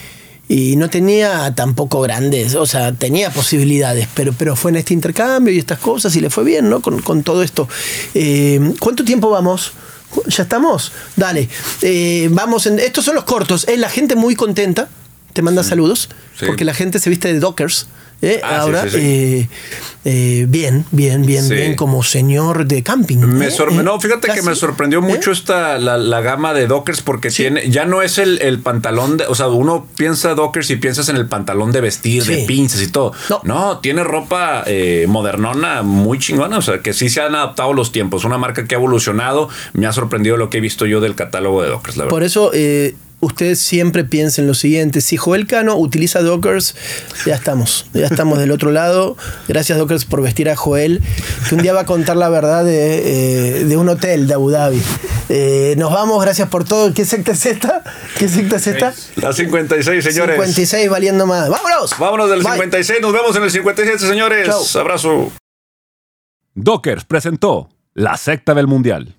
y 0.52 0.76
no 0.76 0.90
tenía 0.90 1.56
tampoco 1.56 2.02
grandes, 2.02 2.56
o 2.56 2.66
sea, 2.66 2.92
tenía 2.92 3.30
posibilidades, 3.30 4.10
pero, 4.14 4.34
pero 4.34 4.58
fue 4.58 4.72
en 4.72 4.76
este 4.76 4.94
intercambio 4.94 5.54
y 5.54 5.58
estas 5.58 5.80
cosas 5.80 6.14
y 6.18 6.20
le 6.20 6.30
fue 6.30 6.44
bien, 6.44 6.70
¿no? 6.70 6.82
Con, 6.82 7.02
con 7.02 7.24
todo 7.24 7.42
esto. 7.42 7.70
Eh, 8.14 8.60
¿Cuánto 8.78 9.06
tiempo 9.06 9.30
vamos? 9.30 9.72
¿Ya 10.28 10.44
estamos? 10.44 10.92
Dale. 11.16 11.48
Eh, 11.82 12.28
vamos, 12.32 12.66
en, 12.66 12.80
estos 12.80 13.06
son 13.06 13.16
los 13.16 13.24
cortos. 13.24 13.66
Es 13.70 13.80
la 13.80 13.88
gente 13.88 14.18
muy 14.18 14.36
contenta. 14.36 14.90
Te 15.34 15.42
manda 15.42 15.64
saludos. 15.64 16.10
Sí. 16.38 16.46
Porque 16.46 16.66
la 16.66 16.74
gente 16.74 17.00
se 17.00 17.10
viste 17.10 17.34
de 17.34 17.40
Dockers. 17.40 17.88
¿eh? 18.22 18.40
Ah, 18.44 18.60
Ahora, 18.62 18.84
sí, 18.84 18.90
sí. 18.92 18.98
eh, 19.00 19.50
eh, 20.04 20.46
bien, 20.48 20.86
bien, 20.92 21.26
bien, 21.26 21.48
bien, 21.50 21.76
como 21.76 22.04
señor 22.04 22.66
de 22.66 22.84
camping. 22.84 23.18
Me 23.20 23.48
¿eh? 23.48 23.50
¿Eh? 23.50 23.84
no, 23.84 24.00
fíjate 24.00 24.32
que 24.34 24.42
me 24.42 24.56
sorprendió 24.56 25.02
mucho 25.02 25.32
esta 25.32 25.78
la, 25.78 25.98
la 25.98 26.22
gama 26.22 26.54
de 26.54 26.68
Dockers 26.68 27.02
porque 27.02 27.30
tiene 27.30 27.70
ya 27.70 27.86
no 27.86 28.02
es 28.02 28.18
el, 28.18 28.42
el 28.42 28.60
pantalón 28.60 29.18
de, 29.18 29.26
o 29.26 29.36
sea, 29.36 29.48
uno 29.48 29.88
piensa 29.96 30.34
Dockers 30.34 30.70
y 30.72 30.76
piensas 30.78 31.10
en 31.10 31.18
el 31.18 31.28
pantalón 31.28 31.72
de 31.72 31.82
vestir, 31.82 32.24
de 32.24 32.46
pinzas 32.46 32.82
y 32.82 32.88
todo. 32.88 33.14
No. 33.44 33.80
tiene 33.80 34.04
ropa 34.04 34.64
eh, 34.66 35.06
modernona 35.08 35.82
muy 35.84 36.20
chingona, 36.20 36.58
o 36.58 36.62
sea, 36.62 36.80
que 36.80 36.94
sí 36.94 37.10
se 37.10 37.22
han 37.22 37.36
adaptado 37.36 37.74
los 37.74 37.92
tiempos. 37.92 38.24
Una 38.24 38.38
marca 38.38 38.66
que 38.66 38.76
ha 38.76 38.78
evolucionado, 38.78 39.50
me 39.74 39.86
ha 39.88 39.94
sorprendido 39.94 40.38
lo 40.38 40.50
que 40.50 40.58
he 40.58 40.62
visto 40.62 40.86
yo 40.86 41.02
del 41.02 41.16
catálogo 41.16 41.64
de 41.64 41.70
Dockers, 41.70 41.98
la 41.98 42.04
verdad. 42.06 42.12
Por 42.16 42.24
eso 42.24 42.52
eh, 42.54 42.96
ustedes 43.22 43.60
siempre 43.60 44.04
piensen 44.04 44.48
lo 44.48 44.54
siguiente, 44.54 45.00
si 45.00 45.16
Joel 45.16 45.48
Cano 45.48 45.78
utiliza 45.78 46.22
Dockers, 46.22 46.76
ya 47.26 47.36
estamos, 47.36 47.86
ya 47.94 48.08
estamos 48.08 48.40
del 48.40 48.52
otro 48.52 48.72
lado. 48.72 49.16
Gracias 49.48 49.78
Dockers 49.78 50.06
por 50.06 50.22
vestir 50.22 50.50
a 50.50 50.56
Joel, 50.56 51.02
que 51.48 51.56
un 51.56 51.62
día 51.62 51.74
va 51.74 51.82
a 51.82 51.86
contar 51.86 52.18
la 52.18 52.30
verdad 52.30 52.66
de, 52.66 53.60
eh, 53.62 53.66
de 53.66 53.78
un 53.78 53.88
hotel 53.88 54.28
de 54.28 54.34
Abu 54.34 54.52
Dhabi. 54.52 54.82
Eh, 55.30 55.76
nos 55.78 55.94
vamos, 55.94 56.22
gracias 56.22 56.50
por 56.50 56.66
todo. 56.66 56.94
¿Qué 56.94 57.06
secta 57.06 57.32
es 57.32 57.46
esta? 57.46 57.84
¿Qué 58.18 58.28
secta 58.28 58.58
es 58.58 58.68
esta? 58.68 58.94
La 59.16 59.32
56, 59.32 60.04
señores. 60.04 60.36
56 60.36 60.90
valiendo 60.90 61.26
más. 61.26 61.50
¡Vámonos! 61.50 61.98
Vámonos 61.98 62.30
del 62.30 62.42
Bye. 62.42 62.54
56, 62.54 63.02
nos 63.02 63.14
vemos 63.14 63.36
en 63.36 63.44
el 63.44 63.52
57, 63.52 64.00
señores. 64.00 64.48
Chau. 64.48 64.82
Abrazo. 64.82 65.32
Dockers 66.54 67.06
presentó 67.06 67.70
La 67.94 68.18
secta 68.18 68.54
del 68.54 68.68
mundial. 68.68 69.16